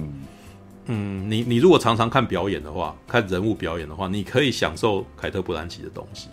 [0.91, 6.29] 嗯，你你如果常常看表演的话，看人物表演的话，你可以享受凯特·布兰奇的东西。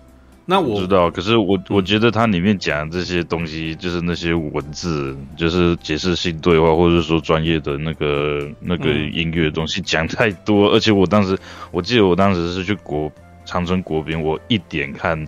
[0.46, 11.38] 那我，知道，可是我我觉得它里面讲这些东西，就是那些文字，就是解释性对话，或者说专业的那个那个音乐的东西讲太多，而且我当时
[11.72, 13.12] 我记得我当时是去国
[13.44, 15.28] 长春国宾，我一点看。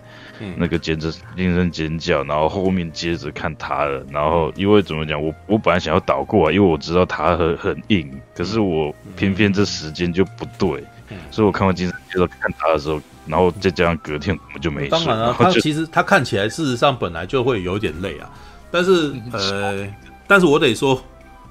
[0.56, 10.84] 那个尖着惊声尖叫，然后后面接着看他的，然后因为怎么讲，我我本来想要倒过来，因为我知道他很很硬，可是我偏偏这时间就不对，
[11.32, 14.88] 所以我看完精神接着看他的时候，然后再加上隔天我们就没。
[14.88, 18.30] 当然了，他其实他看起来事实上本来就会有点累啊，
[18.70, 19.86] 但是呃，
[20.26, 21.00] 但是我得说，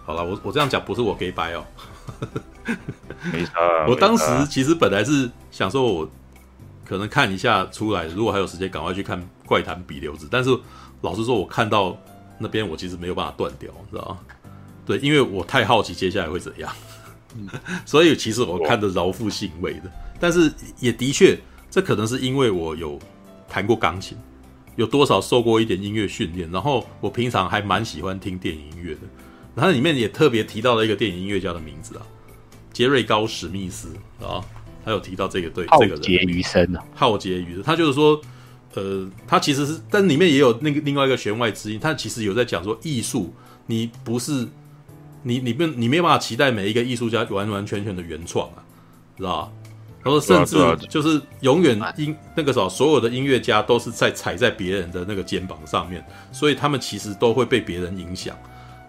[0.06, 1.64] 好了，我我这样讲不是我给白哦，
[3.32, 6.10] 没差啊，我当时其实本来是想说我。
[6.90, 10.26] 可能看一下出来，如果还有时间，赶快去看《怪谈比留子》。
[10.32, 10.58] 但是
[11.02, 11.98] 老实说，我看到
[12.38, 14.20] 那边，我其实没有办法断掉，你知道吗？
[14.86, 16.72] 对，因为我太好奇接下来会怎样，
[17.86, 19.92] 所以其实我看的饶富兴味的。
[20.18, 20.50] 但是
[20.80, 21.38] 也的确，
[21.70, 23.00] 这可能是因为我有
[23.48, 24.18] 弹过钢琴，
[24.76, 29.02] 有多少受过一点音乐训练，然后我平常还蛮喜欢听电影音乐的。
[29.56, 32.06] 然后里面也特别提到了一个电影音乐家的名字啊，
[32.72, 33.90] 杰瑞高史密斯
[34.22, 34.44] 啊。
[34.86, 38.22] 他有提到这个对，这个人浩劫余生啊，浩劫余生，他就是说，
[38.74, 43.34] 呃，他其实是，但里面也有那个另外一个弦外之音，他其实有在讲说，艺术
[43.66, 44.48] 你不是
[45.24, 48.64] 你你没你没有办法期待每一个艺术家完完全全的原创啊，
[49.18, 49.52] 知道吧？
[50.08, 58.36] 他说，甚至就是永远音那个时候，所有的音乐家都是在踩在别人的那个肩膀上面，所以他们其实都会被别人影响。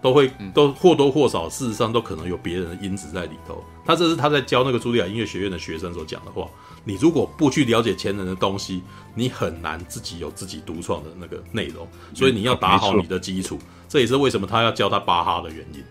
[0.01, 3.61] 都会都或多或少，事实上都可能有别人的因子在里头。
[3.85, 6.47] 他这是他在教那个茱莉亚音乐学院的学生所讲的话。
[6.85, 8.81] 你如果不去了解前人的东西，
[9.13, 11.85] 你很难自己有自己独创的那个内容。
[12.13, 13.59] 所以你要打好你的基础，
[13.89, 15.83] 这也是为什么他要教他巴哈的原因，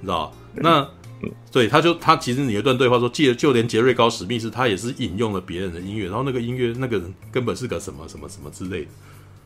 [0.00, 0.84] 你知道那
[1.50, 8.90] 对，他就他其实有一段对话说，记得就连杰瑞高史密斯他也是引用了别人的音乐，然后那个音乐那个人根本是个什么什么什么之类的。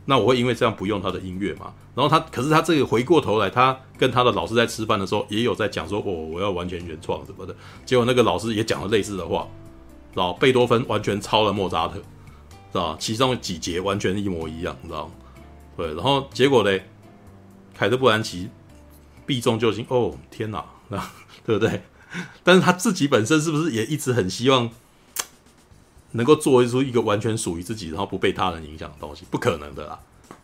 [0.09, 1.75] 那我会因为这样不用他的音乐嘛？
[1.97, 7.53] 然后他，可是他这个回过头来，他跟他的老师在吃饭的时候，也有在讲说，哦，我要完全原创什么的。
[7.85, 9.49] 结果那个老师也讲了类似的话，
[10.13, 12.05] 知道贝多芬完全抄了莫扎特，知
[12.75, 15.11] 道其中几节完全一模一样，你知道
[15.77, 16.89] 对，然后结果嘞，
[17.75, 18.49] 凯特·布兰奇
[19.27, 21.13] 避重就轻，哦，天哪，啊，
[21.47, 21.83] 对不对？
[22.43, 24.69] 但是他自己本身是不是也一直很希望？
[26.13, 29.99] 能够做出一个完全属于自己，然后不被他人影响的东西，不可能的啦。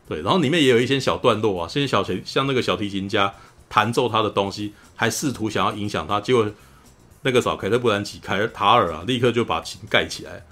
[0.07, 3.33] 对，然后里面也有一些小段落啊，这些小提像那个小提琴家
[3.71, 6.47] 弹奏他的东西，还试图想要影响他，结果
[7.23, 10.45] 那个时候凯特·布兰奇凯尔塔尔啊，立刻就把琴盖起来。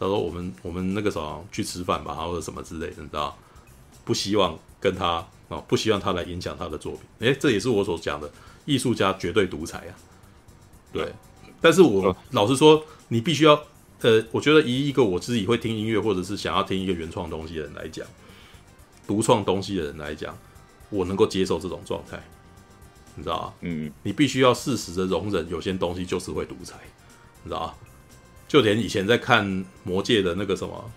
[0.00, 3.36] 他说：“我们我们那个时候去吃饭吧，或者什么之类的，你知道？
[4.04, 7.02] 不希望跟他啊、不希望他来影响他的作品。
[7.20, 8.28] 诶，这也是我所讲的
[8.64, 9.92] 艺术家绝对独裁啊。
[10.92, 11.12] 对，
[11.60, 13.60] 但是我老实说，你必须要。”
[14.00, 18.06] 呃，我觉得以一个我自己会听音乐，或者是想要听一个原创东西的人来讲，
[19.06, 20.36] 独创东西的人来讲，
[20.90, 22.22] 我能够接受这种状态，
[23.14, 23.54] 你知道吗？
[23.62, 26.76] 嗯，你必须要适时的容忍，有些东西就是会独裁，
[27.44, 27.74] 你知道吗？
[28.46, 29.46] 就连以前在看
[29.84, 30.84] 《魔戒》的那个什么，《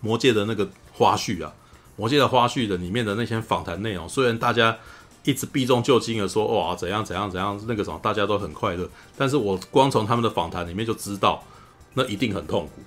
[0.00, 1.52] 魔戒》的那个花絮啊，
[1.96, 4.78] 《魔戒》的花絮的里面的那些访谈内容，虽然大家
[5.24, 11.44] 一直避重就轻的说哇怎样怎样怎样，那个什么大家都很快乐，但是我光从他们的访谈里面就知道。
[11.94, 12.82] 那一定很痛苦。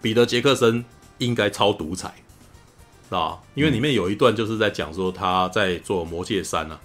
[0.00, 0.84] 彼得·杰克森
[1.18, 2.14] 应该超独裁，
[3.08, 6.78] 啊，因为里面有一段就是在讲说他在做《魔戒三》啊，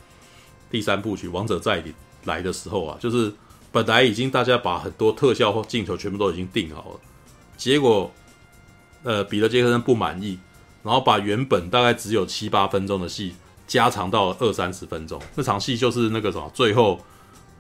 [0.71, 3.31] 第三部曲《王者再临》来的时候啊，就是
[3.71, 6.99] 本来已经大家把很多特效或镜头全部都已经定好了，
[7.57, 8.11] 结果
[9.03, 10.39] 呃彼得杰克森不满意，
[10.81, 13.35] 然后把原本大概只有七八分钟的戏
[13.67, 15.21] 加长到了二三十分钟。
[15.35, 16.99] 那场戏就是那个什么，最后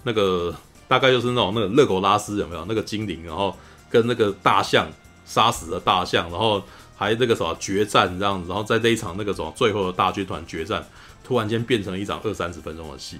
[0.03, 0.55] 那个
[0.87, 3.55] 大概就是那种那个勒狗拉斯有没有那个精灵，然后
[3.89, 4.87] 跟那个大象
[5.25, 6.63] 杀死了大象，然后。
[6.99, 10.83] 还那个什么决战这样子，然后在这一场那个什么最后的大军团决战，
[11.23, 13.19] 突然间变成一场二三十分钟的戏，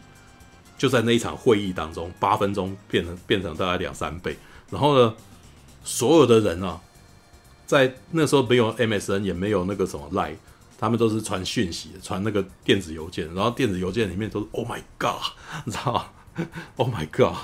[0.80, 4.35] 就在那一场会议当中，八分钟变成变成大概两三倍。
[4.72, 5.14] 然后呢，
[5.84, 6.81] 所有的人啊，
[7.68, 10.38] 在那时候没有 MSN，也没有那个什么 Line，
[10.78, 15.22] 他们都是传讯息，传那个电子邮件，然后电子邮件里面都是 Oh my God，
[15.66, 16.06] 你知道吗
[16.76, 17.36] ？Oh my god！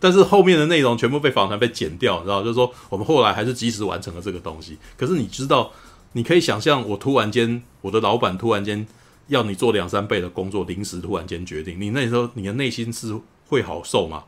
[0.00, 4.78] 但是后面的内容全部被访谈被剪掉，你知道，就是说我们后来还是及时完成了这个东西。
[4.96, 5.70] 可是你知道，
[6.12, 8.86] 你可以想象，我突然间，我的老板突然间
[9.28, 13.14] 要你做两三倍的工作，临时突然间决定，你那时候你的内心是
[13.46, 14.24] 会好受吗？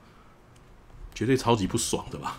[1.14, 2.38] 绝对超级不爽的吧，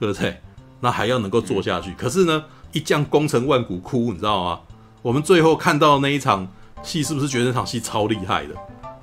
[0.00, 0.40] 对不对？
[0.80, 1.94] 那还要能够做下去。
[1.96, 4.60] 可是呢，一将功成万骨枯，你知道吗？
[5.08, 6.46] 我们最后看到的那一场
[6.82, 8.54] 戏，是不是觉得那场戏超厉害的？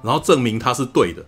[0.04, 1.26] 然后证明他是对的。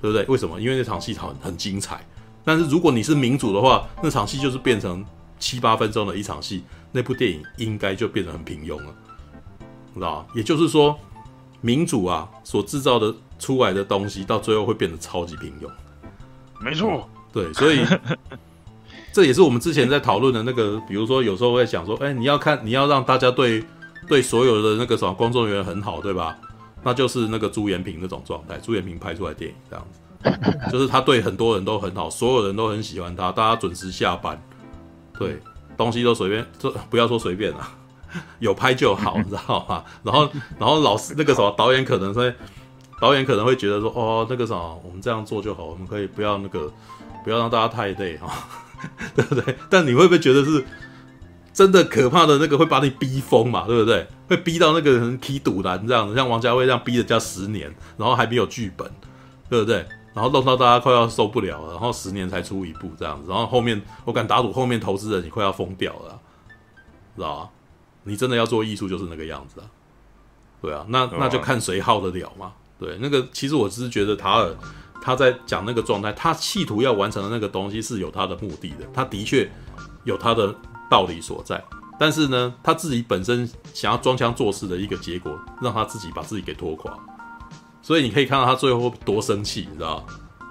[0.00, 0.24] 对不对？
[0.26, 0.60] 为什么？
[0.60, 2.06] 因为那场戏很很精彩。
[2.44, 5.04] 但是如果你是民主的话，那场戏就是变成
[5.40, 6.62] 七八分钟的一场戏，
[6.92, 8.94] 那部电影应该就变得很平庸了，
[9.94, 10.26] 知道吧？
[10.32, 10.96] 也就是说，
[11.60, 15.68] 民主啊所制造的出来的东西，到最后会变得超级平庸。
[16.64, 17.84] 没错，对，所以
[19.12, 23.62] 这也是我们之前在讨论的那个，比如说有时候会想说，哎，你要看，你要让大家对
[24.08, 26.36] 对所有的那个什么工作人员很好，对吧？
[26.82, 34.40] 那就是那个朱延平那种状态，朱延平拍出来电影这样子， 就是他对很多人都很好，所有人都很喜欢他，大家准时下班，
[35.18, 35.38] 对，
[35.76, 37.68] 东西都随便，就不要说随便了，
[38.40, 39.84] 有拍就好，你知道吗？
[40.02, 42.34] 然后，然后老师那个什么导演可能会，
[42.98, 46.72] 导演可能会觉得说，哦，那个什么，我们这样做就好，我们可以不要那个，
[47.24, 48.32] 不要让大家太累哈，
[49.14, 49.54] 对不对？
[49.68, 50.64] 但你会不会觉得是？
[51.52, 54.06] 真的可怕的那个会把你逼疯嘛，对不对？
[54.28, 58.88] 会逼到那个人踢赌篮这样子，像王家卫这样逼人家十年，然后还没有剧本，
[59.48, 59.84] 对不对？
[60.14, 66.18] 然后弄到大家快要受不了了，然后十年才出一部这样子，然后后面我敢打赌，后面投资人你快要疯掉了，
[67.16, 67.48] 知道吧？
[68.04, 69.66] 你真的要做艺术就是那个样子啊，
[70.62, 72.52] 对啊，那那就看谁耗得了嘛。
[72.78, 74.56] 对，那个其实我只是觉得塔尔
[75.02, 79.50] 他在讲那个状态，他企图要完成的那个东西是有他的目的的，他的确
[80.04, 80.54] 有他的。
[80.90, 81.62] 道理所在，
[81.98, 86.92] 但是呢，他自己本身想要装腔作势的一个结果，让他自己把自己给拖垮。
[87.80, 90.04] 所以你可以看到他最后多生气，你知道？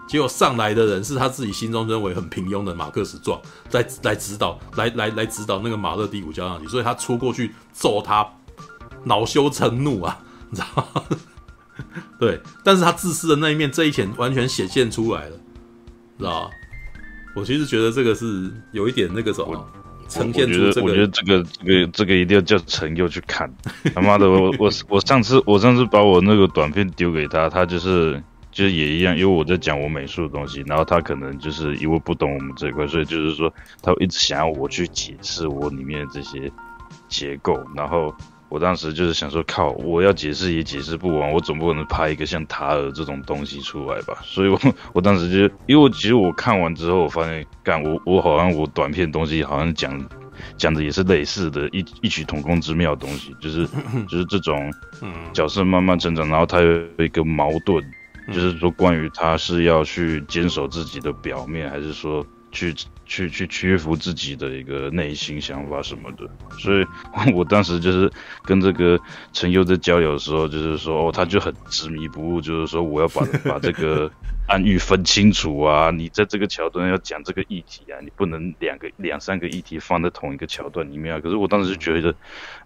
[0.08, 3.40] 结果上来的人是他自己心中认为很平庸的马克思壮，
[3.70, 8.28] 在来指导，来来来指导那个马勒第五交响曲，所以他出过去揍他，
[9.04, 10.18] 恼羞成怒啊，
[10.50, 11.04] 你知道吗？
[12.20, 15.38] 对，但是他自私的那一面，这一点完全显现出来了，
[16.18, 16.50] 知道？
[17.36, 19.72] 我其实觉得这个是有一点那个什么。
[20.10, 23.50] 呈现出这个，我觉得这个这个这个一定要叫陈佑去看。
[23.96, 28.22] 他妈的，我我我上次我上次把我那个短片丢给他，他就是
[28.52, 36.52] 就是也一样，因为我在讲我美术的东西，然后他可能就是因为不懂我们这一块，所以就是说他一直想要我去解释我里面的这些
[37.08, 38.14] 结构，然后。
[38.50, 44.18] 我当时就是想说，靠，我要解释也解释不完，我总不可能拍一个像塔尔这种东西出来吧？
[44.24, 50.04] 所以我，我我当时就，因为我其实我看完之后，我发现，干，我我好像我短片东西好像讲
[50.58, 53.68] 讲的也是类似的，异异曲同工之妙的东西，就是
[54.10, 54.74] 就是这种
[55.32, 57.84] 角色慢慢成长，然后他有一个矛盾，
[58.32, 62.74] 就是说关于他是要去坚守自己的表面，还是说去。
[63.12, 66.30] 去去屈服自己的一个内心想法什么的，
[66.60, 66.86] 所以
[67.34, 68.08] 我当时就是
[68.44, 69.00] 跟这个
[69.34, 74.12] 陈优在交流的时候，就是说哦，他就很执迷不悟，就是说我要把 把这个
[74.48, 81.20] 暗喻分清楚啊，你在这个桥段要讲这个议题啊，你不能两个两三个议题放在同一个桥段里面啊。
[81.20, 82.14] 可是我当时就觉得，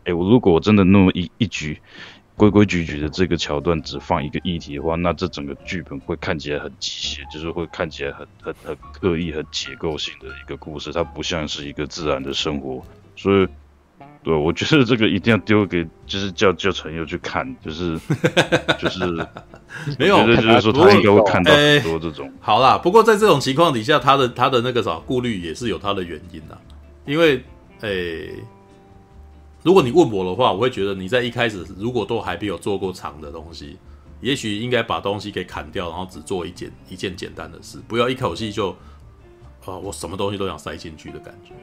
[0.04, 1.80] 哎，我如果我真的那么一一局。
[2.36, 12.84] 规规矩矩的这个桥段只放一个议题的话，那这整个剧本会看起来很机械，就是会看起来很很很刻意、很结构性的一个故事，它不像是一个自然的生活。
[13.16, 13.48] 所以，
[14.24, 18.00] 对，我觉得这个一定要丢给，就是叫叫陈友去看，就是
[18.80, 19.06] 就是
[20.00, 22.34] 没有，就是说他应该会看到很多这种。
[22.42, 26.58] 好啦，不过在这种情况底下，他的他的那个啥顾虑也是有他的原因的，
[27.06, 27.44] 因为
[27.82, 28.44] 诶。
[29.64, 33.78] 如果你问我的话，我会觉得你在一开始如果都还没有做过长的东西，
[34.20, 38.72] 也许应该把东西给砍掉，然后只做一件一件简单的事，不要一口气就，
[39.66, 41.54] 啊，我什么东西都想塞进去的感觉。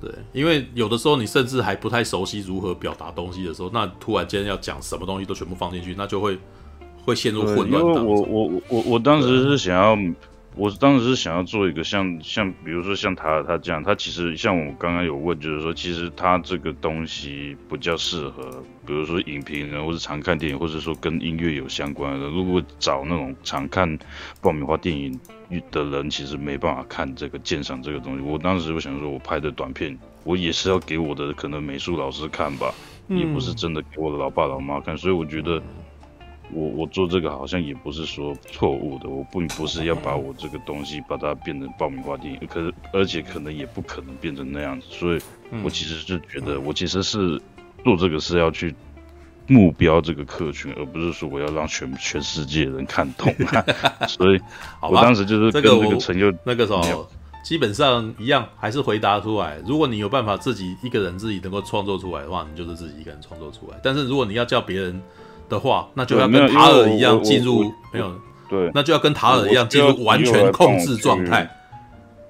[0.00, 6.38] 对，因为有的时候你甚至还不太熟悉如何表达东西的时候，那突然间要讲什么东西都全部放进去，那就会
[7.04, 7.82] 会陷入混乱。
[7.82, 9.98] 我我我我当时是想要。
[10.56, 22.26] 我当时是想要做一个像像比如说像他他这样，他其实像我刚刚有问，就是说其实他这个东西比较适合，比如说影评人或者常看电影，或者说跟音乐有相关的。
[22.28, 23.98] 如果找那种常看
[24.40, 25.20] 爆米花电影
[25.70, 28.22] 的人，其实没办法看这个鉴赏这个东西。
[28.22, 32.72] 我当时我想说，我拍的短片，我也是要给我的可能美术老师看吧，
[33.08, 35.62] 也不是真的给我的老爸老妈看，所以我觉得。
[36.52, 45.20] 我我做这个好像也不是说错误的，我并不是要把我这个东西把它变成爆米花电影，可是而且可能也不可能变成那样子，所以
[45.64, 47.40] 我其实是觉得我其实是
[47.84, 48.72] 做这个是要去
[49.48, 53.34] 目标这个客群，而不是说我要让全全世界人看懂，
[54.06, 54.40] 所以
[54.80, 57.08] 我当时就是跟那个陈佑那个时候
[57.44, 59.58] 基本上一样，还是回答出来。
[59.66, 63.78] 如果你有办法自己一个人自己能够创作出来的话，你就是自己一个人创作出来。
[63.82, 65.02] 但是如果你要叫别人。
[65.48, 68.12] 的话，那就要跟塔尔一样进入没有
[68.48, 71.50] 对，那就要跟塔尔一样进入完全控制状态。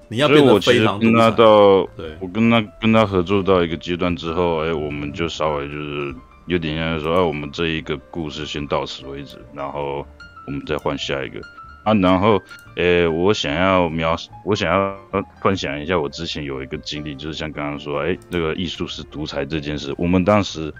[0.09, 1.31] 你要变得非常独裁。
[1.31, 6.15] 对，我跟他跟他合作到一个阶段之后，哎，我们就稍微就是
[6.45, 10.05] 有点像说，哎，我们这一个故事先到此为止，然后
[10.47, 11.41] 我们再换下一个
[11.83, 11.93] 啊。
[11.95, 12.41] 然后，
[12.77, 14.15] 哎，我想要描，
[14.45, 14.95] 我想要
[15.41, 20.73] 分享一下我之前有一个经历，就是像刚刚说，哎，那个艺术是独裁这件事，我们当时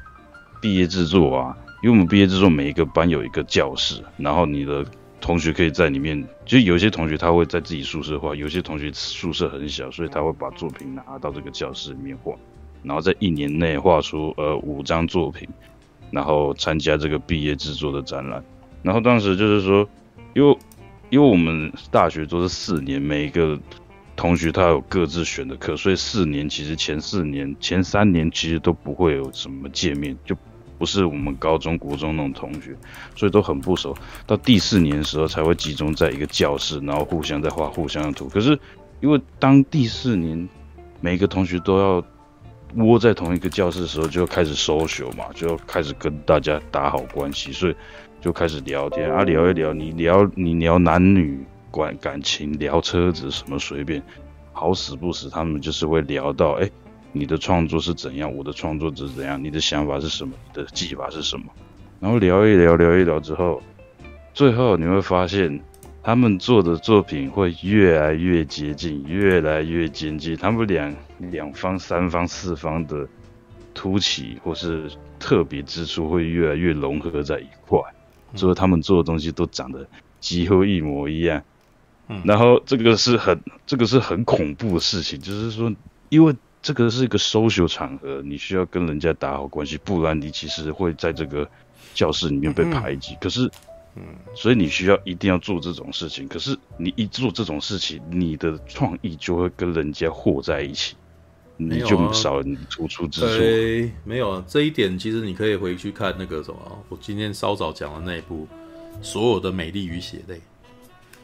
[0.61, 1.57] 毕业制作啊。
[1.81, 4.83] 因为我们毕业之后，每一个班有一个教室，然后你的
[5.21, 6.27] 同学可以在里面。
[6.43, 12.33] 就有些同学他会在自己宿舍画，有些同学宿舍很小，所以他会把作品拿到这个教室里面画，
[12.81, 15.47] 然后在一年内画出呃五张作品，
[16.09, 18.43] 然后参加这个毕业制作的展览。
[18.81, 19.87] 然后当时就是说，
[20.33, 20.57] 因为
[21.09, 23.59] 因为我们大学都是四年，每一个
[24.15, 30.35] 同学他有各自选的课，所以四年其实前四年前三年其实都不会有什么见面就。
[30.77, 32.75] 不是我们高中、国中那种同学，
[33.15, 33.95] 所以都很不熟。
[34.25, 38.29] 到第四年的时候才会集中在一个教室，然后互相在画互相的图。
[38.29, 38.57] 可是
[38.99, 40.47] 因为当第四年
[41.01, 42.03] 每个同学都要
[42.75, 47.75] 窝在同一个教室的时候，就开始收学嘛，就开始跟大家打好关系，所以
[48.19, 54.03] 就开始聊天啊，聊一聊，你聊你聊男女关感情，聊车子什么随便，
[54.51, 56.69] 好死不死他们就是会聊到哎。
[57.13, 58.35] 你的创作是怎样？
[58.35, 59.43] 我的创作是怎样？
[59.43, 60.33] 你的想法是什么？
[60.47, 61.45] 你的技法是什么？
[61.99, 63.61] 然后聊一聊，聊一聊之后，
[64.33, 65.59] 最后你会发现，
[66.03, 70.37] 他们做的作品会越来越接近，越来越接近。
[70.37, 73.07] 他们两两方、三方、四方的
[73.73, 77.79] 凸起或是特别之处会越来越融合在一块，
[78.35, 79.87] 所以他们做的东西都长得
[80.19, 81.41] 几乎一模一样。
[82.09, 85.73] 嗯，然后这个是很这个是很恐怖的事情，就是说，
[86.09, 86.35] 因为。
[86.61, 91.49] 这个是一个 social 场合，你需要跟人家打好关系，不然你其实会在这个
[91.93, 93.13] 教室里面被排挤。
[93.13, 93.49] 嗯、可是，
[93.95, 94.03] 嗯，
[94.35, 96.27] 所以你需要一定要做这种事情。
[96.27, 100.95] 可是你一做这种事情，你的创意就会跟人家和在一起，
[101.55, 103.27] 你就少了你突出之处。
[103.27, 108.47] 对，没有啊，这一点其实你可以回去看那个什么，我今天稍早讲的那一部
[109.03, 110.35] 《所有的美丽与血泪》，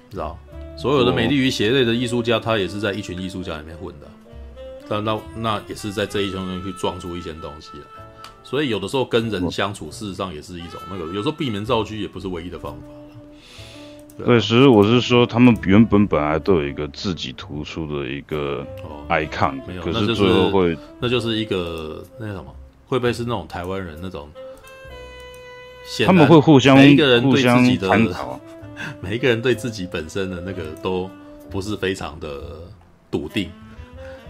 [0.10, 0.39] 知道？
[0.77, 4.07] 所有的美丽与血泪的艺术家，他也是在一群艺术家里面混的。
[4.89, 8.03] 那那那也是在这一圈中去撞出一些东西来，
[8.43, 12.81] 所以有的时候跟人相处，事实上也是一种那个，有时候闭门造车也不是唯一的方法。
[14.18, 18.65] 对，对，其实我是说，他们原本本来都有一个自己突出的一个
[19.10, 22.45] icon，哦，没有，可是最后会，那就是一个那什么，
[22.85, 24.30] 会不会是那种台湾人那种？
[26.05, 28.39] 他们会互相每一个人对自己的探讨，
[29.01, 31.10] 每一个人对自己本身的那个都
[31.49, 32.41] 不是非常的
[33.10, 33.49] 笃定。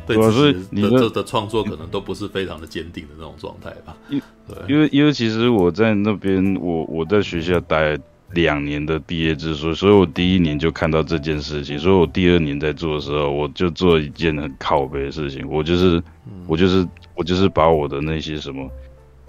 [0.05, 3.95] 对，所以你的创作可能都不是非常的坚定的那种状态吧？
[4.09, 4.21] 因
[4.67, 7.97] 因为因为其实我在那边，我我在学校待
[8.31, 16.03] 两年的毕业制作，所以我第一年就看到这件事情，所以我第二年在做的时候，我就做一件很靠背的事情，我就是
[16.47, 18.69] 我就是我就是把我的那些什么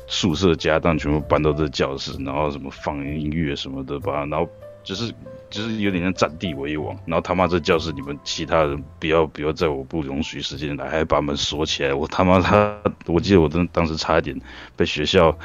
[0.06, 4.48] 宿舍家当全部搬到这教室，然后什么放音乐什么的吧，然后。
[4.84, 5.12] 就是
[5.50, 11.94] 就是有点像占地为王，然后他妈这教室你们其他人不要不要在我不容许时间来，还把门锁起来。
[11.94, 14.38] 我他妈他，我记得我当当时差一点
[14.76, 15.36] 被学校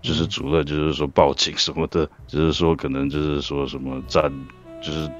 [0.00, 4.32] 就是主任就是说报警什么的，就是说可能就是说什么占
[4.80, 5.10] 就是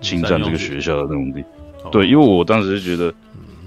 [0.00, 1.44] 侵占这个学校的那种地。
[1.90, 3.12] 对，因为我当时就觉得，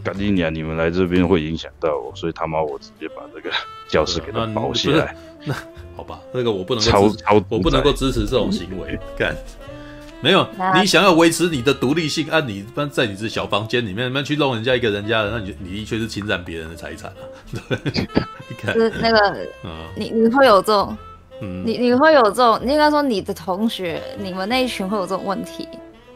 [0.03, 3.53] 赶紧你啊，你们来这边会影响到我，所以他妈我直接把这个
[3.89, 5.15] 教室给他包起来。
[5.95, 8.99] 好吧，那个我不能够支，我不能够支持这种行为。
[9.17, 9.35] 干，
[10.22, 17.23] 没有，你想要维持你的独立性，按、啊、你在你这小房间里面，那去弄人家一个人家的，那你你的确是侵占别人的财产啊。
[17.69, 18.07] 对，
[18.49, 20.97] 你看，是那个，嗯，你你会有这种
[21.41, 25.67] 嗯，你你会有这种，应该说你的同学，你们那一群会有这种问题，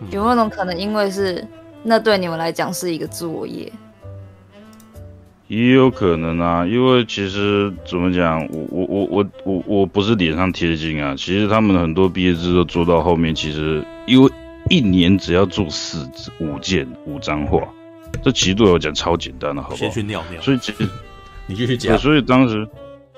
[0.02, 0.78] 嗯、有没有种可能？
[0.78, 1.46] 因为是
[1.84, 3.72] 那对你们来讲是一个作业，
[5.50, 6.66] 也有可能啊。
[6.66, 11.14] 因为其实怎么讲，我我我我我我不是脸上贴金啊。
[11.18, 14.32] 其实他们很多毕业制都做到后面，其实因为
[14.70, 16.10] 一年只要做四
[16.40, 17.62] 五件五张画，
[18.24, 19.80] 这其实对我讲超简单的，好不好？
[19.82, 20.42] 先去尿尿。
[20.42, 20.88] 所以其实
[21.46, 21.98] 你继续讲。
[21.98, 22.66] 所以当时。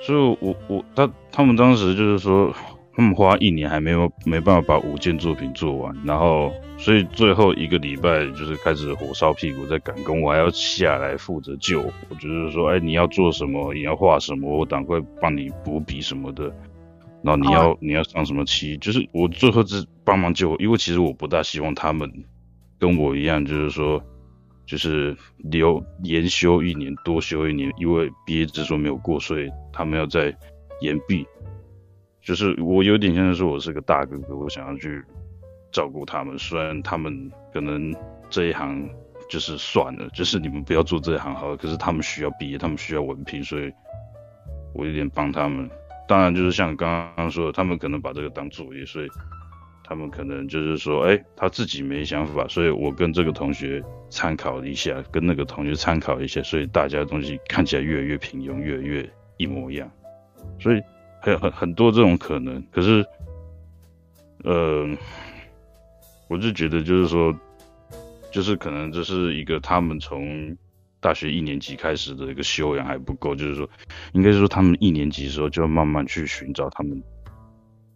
[0.03, 2.51] 所以我，我我他他们当时就是说，
[3.01, 16.53] 他们花一年还没有没办法把五件作品做完，然后，所以最后一个礼拜就是开始火烧屁股在赶工，我还要下来负责救火，就是说，哎，你要做什么，你要画什么，我赶快帮你补笔什么的，
[17.23, 17.77] 然后你要、oh.
[17.81, 22.07] 你要上什么漆，就是我最后是帮忙救火，因为其实我不大希望他们
[22.77, 23.99] 跟我一样，就是说。
[24.63, 30.33] 就是留延修一年，多修一年，因为毕业制作没有过，所以他们要在
[30.79, 31.25] 延毕。
[32.21, 35.03] 就是我有点像是说，我是个大哥哥，我想要去
[35.71, 36.37] 照顾他们。
[36.37, 37.93] 虽然他们可能
[38.29, 38.89] 这一行
[39.29, 41.57] 就是算了，就是你们不要做这一行好了。
[41.57, 43.71] 可是他们需要毕业，他们需要文凭，所以
[44.73, 45.69] 我有点帮他们。
[46.07, 49.07] 当然，就是像刚刚说的，他们可能把这个当作业，所以。
[49.83, 59.91] 他们可能就是说，哎、他自己没想法，所以我跟这个同学参考一下，跟那个同学参考一下，所以大家的东西看起来越来越平庸，越来越一模一样。
[60.61, 60.81] 所以
[61.21, 62.61] 很很很多这种可能。
[62.71, 63.05] 可是，
[64.43, 64.89] 呃，
[66.27, 67.33] 我就觉得就是说，
[68.31, 70.57] 就是可能这是一个他们从
[70.99, 73.69] 大学一年级开始的一个修养还不够，就是说，
[74.13, 77.01] 应该说他们一年级的时候就慢慢去寻找他们。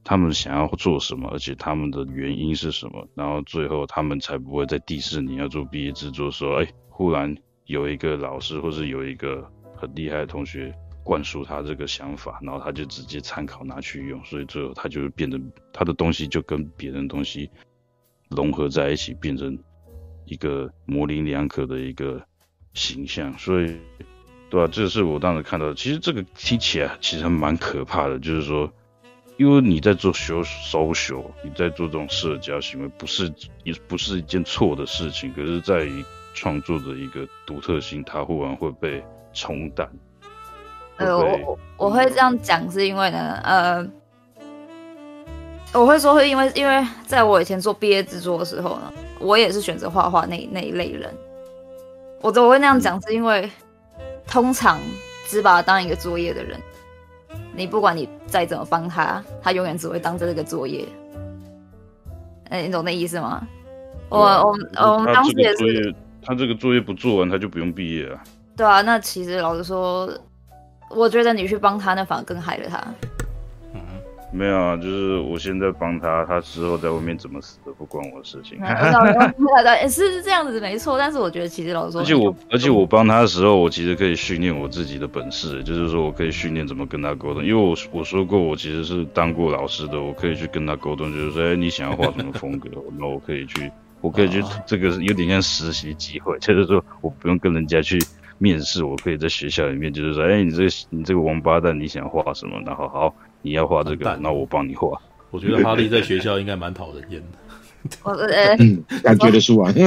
[0.08, 7.36] 他们想要做什么，而且他们的原因是什么，然后最后他们才不会在第四年要做毕业制作，说，哎，忽然
[7.66, 9.44] 有一个老师或是有一个
[9.76, 10.72] 很厉害的同学
[11.06, 15.40] 灌输他这个想法，然后他就直接参考拿去用，所以最后他就变得
[15.72, 17.50] 他的东西就跟别人东西
[18.32, 19.58] 融合在一起，变成
[20.26, 22.22] 一个模棱两可的一个
[22.74, 23.78] 形象，所以，
[24.50, 24.68] 对吧？
[24.68, 28.74] 这是我当时看到的，其实这个听起来其实蛮可怕的，就是说。
[29.38, 33.30] 因为你在做 social，你在做这种社交行为，不是
[33.66, 35.30] 也不是一件错的事情。
[35.34, 36.02] 可是，在于
[36.34, 39.04] 创作的一个独特性，它忽然会被
[39.34, 39.92] 冲淡。
[40.98, 43.88] 呃，我我会这样讲，是因为呢，呃，
[45.74, 51.14] 我会说会因为，因为在我以前做毕业制作的时候呢，我也是选择画画那那一类人。
[52.22, 53.50] 我我会那样讲，是因为
[54.26, 54.80] 通常
[55.28, 56.60] 只把它当一个作业的人。
[57.54, 60.86] 你不管你再怎么帮他，他永远只会当这个作业。
[62.50, 63.48] 哎、欸，你懂那意思吗？
[64.10, 64.58] 我我
[64.94, 68.24] 我们当时也是，他这个作业不做完，他就不用毕业啊。
[68.56, 70.10] 对啊，那其实老实说，
[70.90, 72.84] 我觉得你去帮他，那反而更害了他。
[74.32, 78.60] 没有啊，就是我现在帮他，他之后在外面怎么死的不关我的事情。
[79.88, 93.72] 是是这样子没错，但是我觉得其实老实说，而且我而且我帮他的时候，我其实可以训练我自己的本事，就是说我可以训练怎么跟他沟通，因为我我说过我其实是当过老师的，我可以去跟他沟通，就是说，哎，你想要画什么风格，那我可以去，
[94.02, 97.98] 我可以去，这个有点像实习机会，就是说我不用跟人家去
[98.38, 103.14] 面试，我可以在学校里面就是说，哎，你这个你这个王八蛋，你想画什么，然后好。
[103.42, 105.00] 你要画这个，那我帮你画。
[105.30, 107.38] 我觉得哈利在学校应该蛮讨人厌的。
[108.02, 108.58] 我呃，
[109.04, 109.70] 感觉得出来。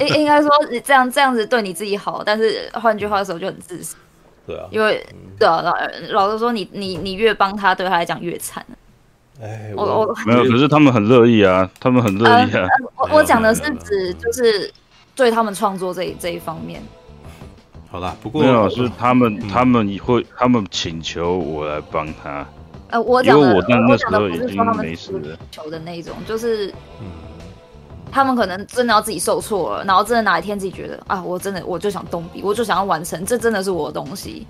[0.00, 3.94] 应应该说你这样这样子对你自己好，但是换句话说就很自私。
[4.44, 4.66] 对啊。
[4.72, 5.06] 因为
[5.38, 8.66] 对啊，老老实说，你你你越帮他，对他来讲越惨。
[9.40, 12.66] 哎，我我没有，可是他们很乐意啊，他们很乐意啊。
[12.96, 14.68] 我我讲的是指就是
[15.14, 16.82] 对他们创作这一这一方面。
[17.92, 22.42] 好啦，不过没有是他们，他们会，他们请求我来帮他。
[22.88, 25.36] 呃，我因为我在那时候已经没事了。
[25.50, 26.68] 求的那一种，就是，
[27.02, 27.06] 嗯，
[28.10, 34.46] 他们可能真的要自己受挫了，然后真的哪一天自己觉得啊，我真的我就想动笔，我就想要完成，这真的是我的东西。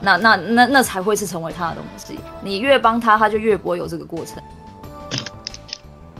[0.00, 2.20] 那那那那才会是成为他的东西。
[2.40, 4.40] 你越帮他，他就越不会有这个过程。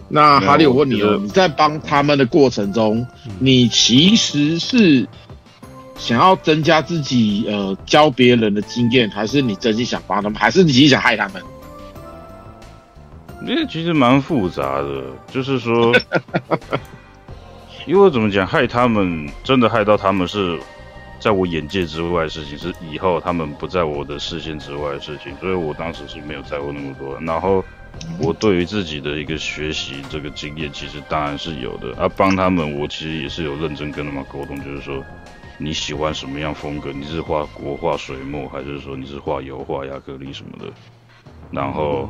[0.08, 3.06] 那哈利，我问你哦，你在帮他们的过程中，
[3.38, 5.08] 你其实是。
[6.00, 11.42] 想要增加自己呃教别人的经验，还是你真心想帮他们，还是你其实想害他们？
[13.42, 15.94] 那其实蛮复杂的，就是说，
[17.86, 20.58] 因为怎么讲，害他们真的害到他们是
[21.20, 27.20] 在我眼界之外的事情，是以后他们不在我的视线之外的事情，所以我当时是没有在乎那么多。
[27.20, 27.62] 然后
[28.18, 31.94] 我对于自己的一个学习这个经验，其实当然是有的。
[32.02, 35.04] 啊，帮他们，我其实也是有认真跟他们沟通，就是说。
[35.60, 36.90] 你喜欢什么样风格？
[36.90, 40.72] 你是画国画、水墨，还是说你是画油画、亚克力什么的？
[41.50, 42.08] 然后，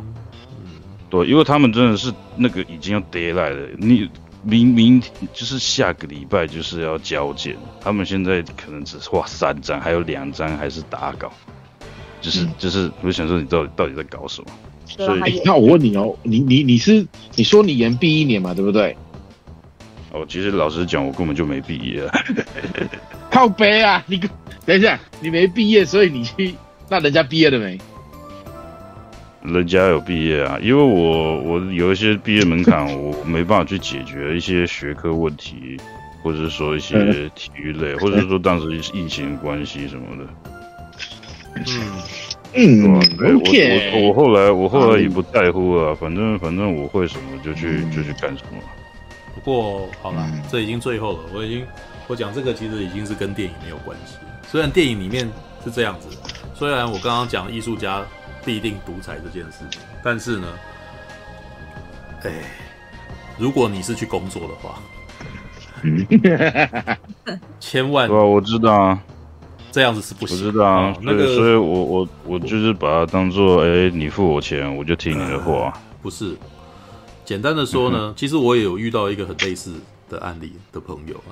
[1.10, 4.09] 对，因为他们真的是那个已经要 deadline 了，你
[4.44, 5.02] 明明
[5.35, 11.32] 就是下个礼拜就是要交件，他们现在可能只画三张，还有两张还是打稿，
[12.20, 14.51] 就是、嗯、就是，我想说你到底到底在搞什么？
[14.86, 18.97] 所以、欸，那我问你哦，你你你是你说你延毕一年嘛，对不对？
[20.12, 22.03] 哦，其实老实讲，我根本就没毕业。
[23.31, 24.03] 靠背啊！
[24.07, 24.20] 你
[24.66, 26.55] 等一下，你没毕业，所以你去，
[26.89, 27.78] 那人家毕业了没？
[29.43, 35.77] 人家有毕业啊，因为我我有一些毕业门槛，我没办法去解决一些学科问题，
[36.23, 40.27] 或者是说一些体育类，或者是说当时疫情关系什么的。
[41.55, 41.65] 嗯
[42.53, 43.32] 嗯，对，
[43.95, 48.59] 我我我后来我后来也不在乎了，反正反正我会什么就去就去干什么。
[49.35, 51.19] 不过好了，这已经最后了。
[51.32, 51.66] 我已经，
[52.09, 54.16] 我讲这个其实已经是跟电影没有关系。
[54.48, 55.31] 虽然电影里面
[55.65, 56.09] 是这样子，
[56.55, 58.02] 虽然我刚刚讲艺术家
[58.44, 60.48] 必定独裁这件事情，但是呢，
[62.24, 62.32] 哎，
[63.39, 64.82] 如果你是去工作的话，
[67.61, 69.02] 千万，对啊，我知道啊，
[69.70, 70.36] 这样子是不行。
[70.36, 75.73] 我知道啊，那个，所以我我我就是把它当做，哎，你付我钱，我就听你的话。
[76.02, 76.36] 不是。
[77.31, 79.77] 简单的说呢，其实我也有遇到一个很类似
[80.09, 81.31] 的案例的朋友啊，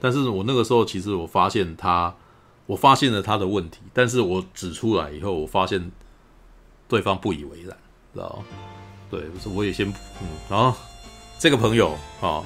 [0.00, 2.14] 但是我那个时候其实我发现他，
[2.64, 5.92] 我发现了他的问题，但是我指出来以后，我发现
[6.88, 7.76] 对方不以为然，
[8.14, 8.44] 知道吗？
[9.10, 9.86] 对，我也先
[10.22, 10.74] 嗯，然后
[11.38, 12.42] 这个朋友啊，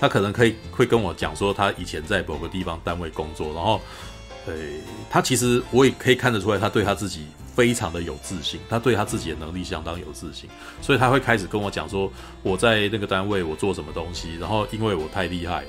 [0.00, 3.80] 他可能可以会跟我讲说，他以前在某个地方单位工作，然后，
[4.48, 4.54] 呃，
[5.08, 7.24] 他其实我也可以看得出来，他对他自己。
[7.54, 10.48] 非常的有自信，他对他自己的能力相当有自信，
[10.80, 12.10] 所以他会开始跟我讲说，
[12.42, 15.68] 我在那个单位我做什么东西，然后因为我太厉害了，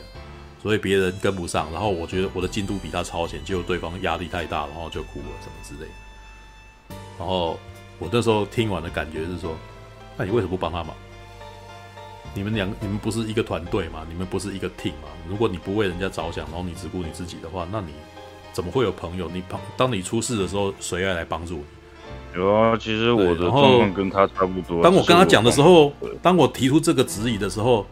[0.62, 6.96] 所以别人跟不上，然后我觉得我的进度比他超前，结果对方压力太大，然后就哭了什么之类的。
[7.20, 7.60] 然后
[8.00, 9.56] 我那时候听完的感觉是说，
[10.18, 10.96] 那你为什么不帮他忙？
[12.34, 14.06] 你们两你们不是一个团队吗？
[14.10, 15.10] 你们不是一个 team 吗？
[15.28, 17.94] 如果你不为人家着想，然后你只顾你自己的话，那你。
[18.54, 19.28] 怎么会有朋友？
[19.34, 22.40] 你帮当你出事的时候，谁爱来帮助你？
[22.40, 24.82] 有啊，其实我的状况跟他差不多。
[24.82, 27.86] 当我跟他讲的时候，当我提出这个质疑的时候，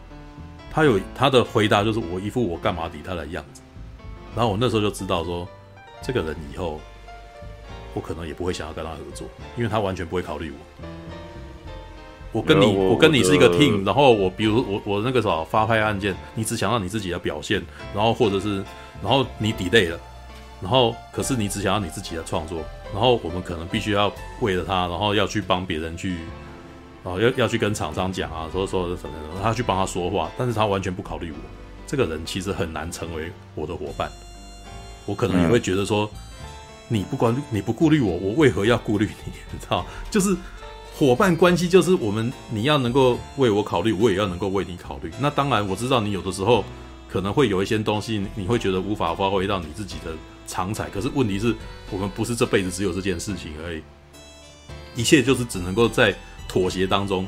[0.72, 3.60] 他有他的回答就是我一副我干嘛理他的样子。
[4.34, 5.46] 然后我那时候就知道说，
[6.00, 6.80] 这个人以后
[7.92, 10.86] 我可能也不会想要跟他合作，因为他完全不会考虑我。
[12.32, 17.62] 我跟你我，我跟你是一个 team，然后我比如我我那个时候发拍案件，你只想让你自己的表现，
[17.94, 18.56] 然后或者是
[19.02, 20.00] 然后你 delay 了。
[20.62, 22.62] 然后，可是你只想要你自己的创作，
[22.92, 26.18] 然后我们可能必须要为了他，然后要去帮别人去，
[27.02, 28.98] 哦，要要去跟厂商讲啊，说说什么
[29.28, 31.36] 什么，他去帮他说话，但是他完全不考虑我，
[31.84, 34.08] 这个人其实很难成为我的伙伴。
[35.04, 36.08] 我可能也会觉得说，
[36.86, 39.32] 你不管你不顾虑我，我为何要顾虑你？
[39.50, 40.32] 你知道，就是
[40.96, 45.10] 伙伴关系，就是我们你要能够为我考虑，我也要能够为你考虑。
[45.18, 46.64] 那当然，我知道你有的时候
[47.08, 50.12] 可能会有一些东西，你会觉得无法发挥到你自己的。
[50.46, 51.54] 常才，可是问题是
[51.90, 53.82] 我们不是这辈子只有这件事情而已，
[54.94, 56.14] 一切就是只能够在
[56.48, 57.26] 妥协当中，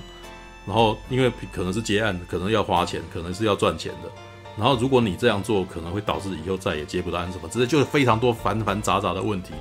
[0.66, 4.11] 然后因为可能是结案，可能要花钱，可能是要赚钱的，
[4.57, 9.53] 然后如果你这样做，可能会导致以后再也接不到案什么，这就是非常多繁繁杂杂的问题。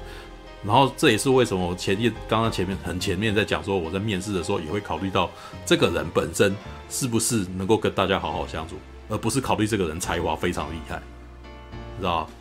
[0.65, 5.29] 然后这也是为什么我前面刚刚前面很前面在讲说，我在面试的时候也会考虑到
[5.65, 6.55] 这个人本身
[6.89, 8.75] 是不是能够跟大家好好相处，
[9.09, 11.01] 而不是考虑这个人才华非常厉害，
[11.99, 12.31] 知道吧？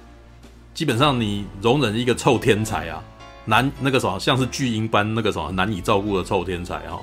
[0.75, 3.03] 基本上，你容忍一个臭天才啊，
[3.45, 6.99] 难那个什么，像是巨婴般那个什么难以照顾的臭天才啊，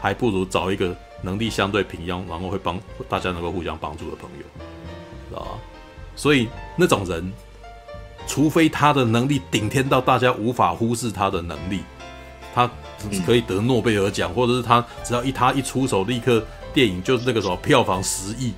[0.00, 2.78] 还不如找一个能力相对平庸，然后会帮
[3.08, 4.44] 大家能够互相帮助的朋友，
[5.30, 5.50] 知道吧？
[6.16, 7.32] 所以那种人，
[8.26, 11.80] 除非他的能力顶天到大家无法忽视他的能力，
[12.52, 12.68] 他
[13.24, 18.52] 可以得诺贝尔奖，或者是他只要一他一出手，立刻电影就是那个什么票房十亿，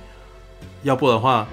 [0.81, 1.47] 要不然的话，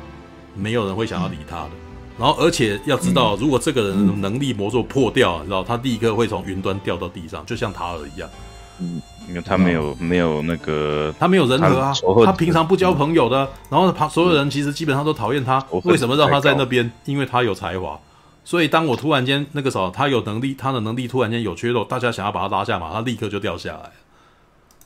[0.55, 1.71] 没有人会想要理他的。
[2.17, 8.31] 然后，而且要知道，如果这个人能力魔咒破掉，你知道，他立刻会从云端掉到地上，就像塔尔一样。
[8.79, 11.93] 嗯，因为他没有没有那个，他没有人格啊，
[12.25, 13.49] 他平常不交朋友的。
[13.69, 15.65] 然后他所有人其实基本上都讨厌他。
[15.85, 16.91] 为什么让他在那边？
[17.05, 17.99] 因为他有才华。
[18.45, 23.91] 所以当我突然间那个时候，他有能力，他的能力突然间有缺漏，大家想要把他拉下马，他立刻就掉下来。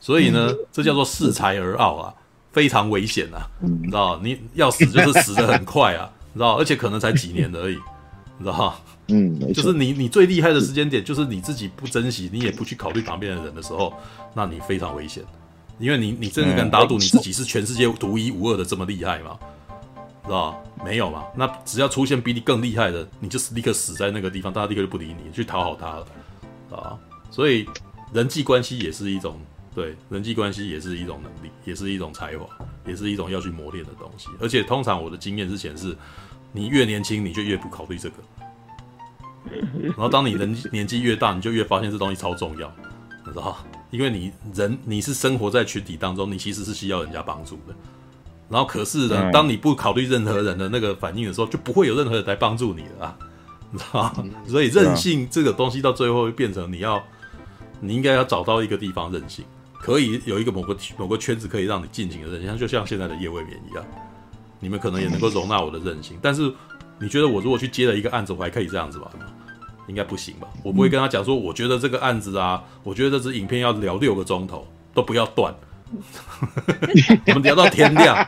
[0.00, 2.14] 所以呢，这叫做恃才而傲啊，
[2.52, 3.48] 非常危险啊！
[3.60, 6.08] 你知道，你要死就是死的很快啊。
[6.32, 7.76] 你知道，而且可能才几年而已，
[8.38, 13.92] 你知道嗯，就是你你最厉害的时间点，就是你自己不珍惜，你也不去考虑旁边的人的时候，
[14.34, 15.24] 那你非常危险，
[15.78, 19.38] 因为你你真的敢打赌你自己是全世界独一无二的这么厉害吗？
[20.24, 21.24] 知道没有嘛？
[21.34, 26.06] 那只要出现比你更厉害的，你就是立刻死在那个地方，大家立刻就不理你，去讨好他了
[26.76, 26.98] 啊！
[27.30, 27.66] 所以
[28.12, 29.40] 人际关系也是一种，
[29.74, 32.46] 对，人际关系也是一种能力，也是一种才华，
[32.88, 34.28] 也是一种要去磨练的东西。
[34.40, 35.96] 而且通常我的经验是显示，
[36.52, 38.16] 你越年轻你就越不考虑这个，
[39.82, 42.72] 然后当你人 年纪越大，你就越发现这东西超重要，
[43.26, 43.56] 你知道？
[43.90, 47.74] 因为你人你是生活在群体当中，你其实是需要人家帮助的。
[48.50, 53.16] 然后可是呢，当你不考虑任何人的那个反应的时候，就不会有任何人来帮助你了啊，
[53.70, 54.24] 你知道吗？
[54.46, 57.02] 所以任性这个东西到最后会变成你要，
[57.80, 59.44] 你应该要找到一个地方任性，
[59.80, 63.84] 可以有一个某个某个圈子可以让你尽情的任性，就像现在的夜未眠一样，
[64.60, 66.18] 你们可能也能够容纳我的任性。
[66.20, 66.52] 但是
[66.98, 69.06] 你觉得我如果去接了一个案子，我还可以这样子吗？
[69.86, 70.46] 应该不行吧？
[70.62, 75.54] 我不会跟他讲说，我觉得这个案子啊，我觉得这支影片要聊六个钟头，都不要断。
[77.28, 78.26] 我们聊到天亮，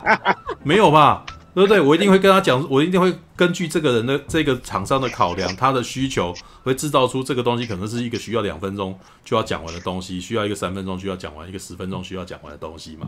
[0.62, 1.27] 没有吧？
[1.55, 1.81] 对不对？
[1.81, 6.32] 我一定会跟他讲，我一定会根据这个人的这个厂商的考量，他的需求，
[6.62, 13.06] 会制造出这个东西可能是一个需要两分钟就要讲完的东西，需要一个三分钟需要讲完，一个十分钟需要讲完的东西嘛。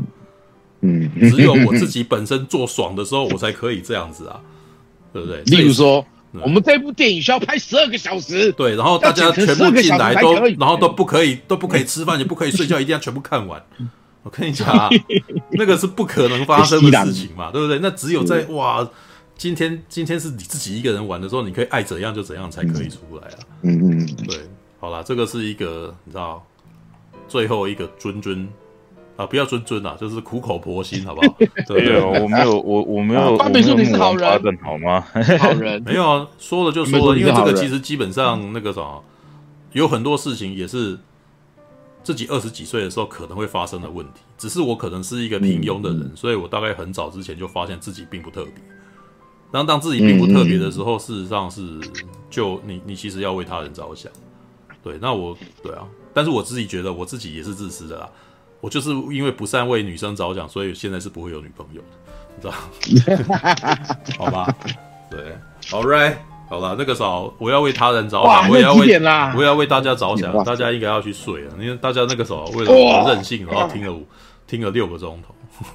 [0.80, 4.40] 嗯，只有我自己本身做爽的时候，我才可以这样子啊，
[5.12, 5.40] 对不对？
[5.44, 13.62] 例如说，我们这部电影需要拍十二个小时，对，然后大家全部进来都，然后都不可以都不可以吃饭，也不可以睡觉，一定要全部看完。
[14.22, 14.88] 我跟你讲啊，
[15.50, 17.78] 那个是不可能发生的事情嘛， 对不对？
[17.80, 18.88] 那只有在哇，
[19.36, 23.38] 今天今天是你自己一个人玩的时候，你可以爱怎样就怎样才可以出来啊。
[23.62, 24.38] 嗯嗯，对，
[24.78, 26.44] 好啦，这个是一个你知道，
[27.26, 28.48] 最后一个尊尊
[29.16, 31.36] 啊，不要尊尊啊，就是苦口婆心，好不好？
[31.66, 34.30] 对，对，我没有，我我没有，八妹说你是好人，
[34.62, 35.04] 好吗？
[35.40, 39.02] 好人没有啊，说了就说了，因为这个其实基本上那个什么，
[39.72, 40.96] 有很多事情也是。
[42.02, 48.54] 自己二十几岁的时候可能会发生的问题，只是我可能是一个平庸的人，嗯、所以我大概很早之前就发现自己并不特别。
[49.50, 51.78] 当当自己并不特别的时候，嗯、事实上是
[52.30, 54.10] 就你你其实要为他人着想。
[54.82, 58.10] 对，那我对啊，但是我自己觉得我自己也是自私的啦。
[58.60, 61.82] 我就是因为不善为女生着想，所以现在是不会有女朋友
[62.40, 62.52] 的，
[62.88, 64.16] 你知道？
[64.18, 64.52] 好吧，
[65.10, 65.36] 对
[65.70, 66.16] ，All right。
[66.52, 68.80] 好了，那个时候我要为他人着想，我也要为
[69.34, 74.06] 我也要为大家着想，大家应该要去睡了，因为大家那个时候为了我任性，然后听了五
[74.46, 75.34] 听了六个钟头。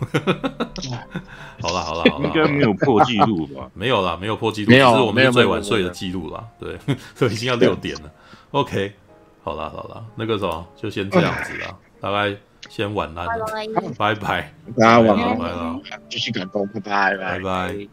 [1.62, 3.68] 好了好了好了，应该没有破纪录吧？
[3.74, 6.44] 没有啦，没有破纪录，这是我们最晚睡的记录啦。
[6.60, 6.78] 对，
[7.16, 8.12] 所以已经要六点了。
[8.52, 8.94] OK，
[9.44, 12.36] 好了好了，那个时候就先这样子啦，大概
[12.70, 13.28] 先晚安，
[13.98, 15.76] 拜拜，大家晚安，拜了，
[16.08, 17.18] 继续赶工，拜拜。
[17.18, 17.88] 拜拜。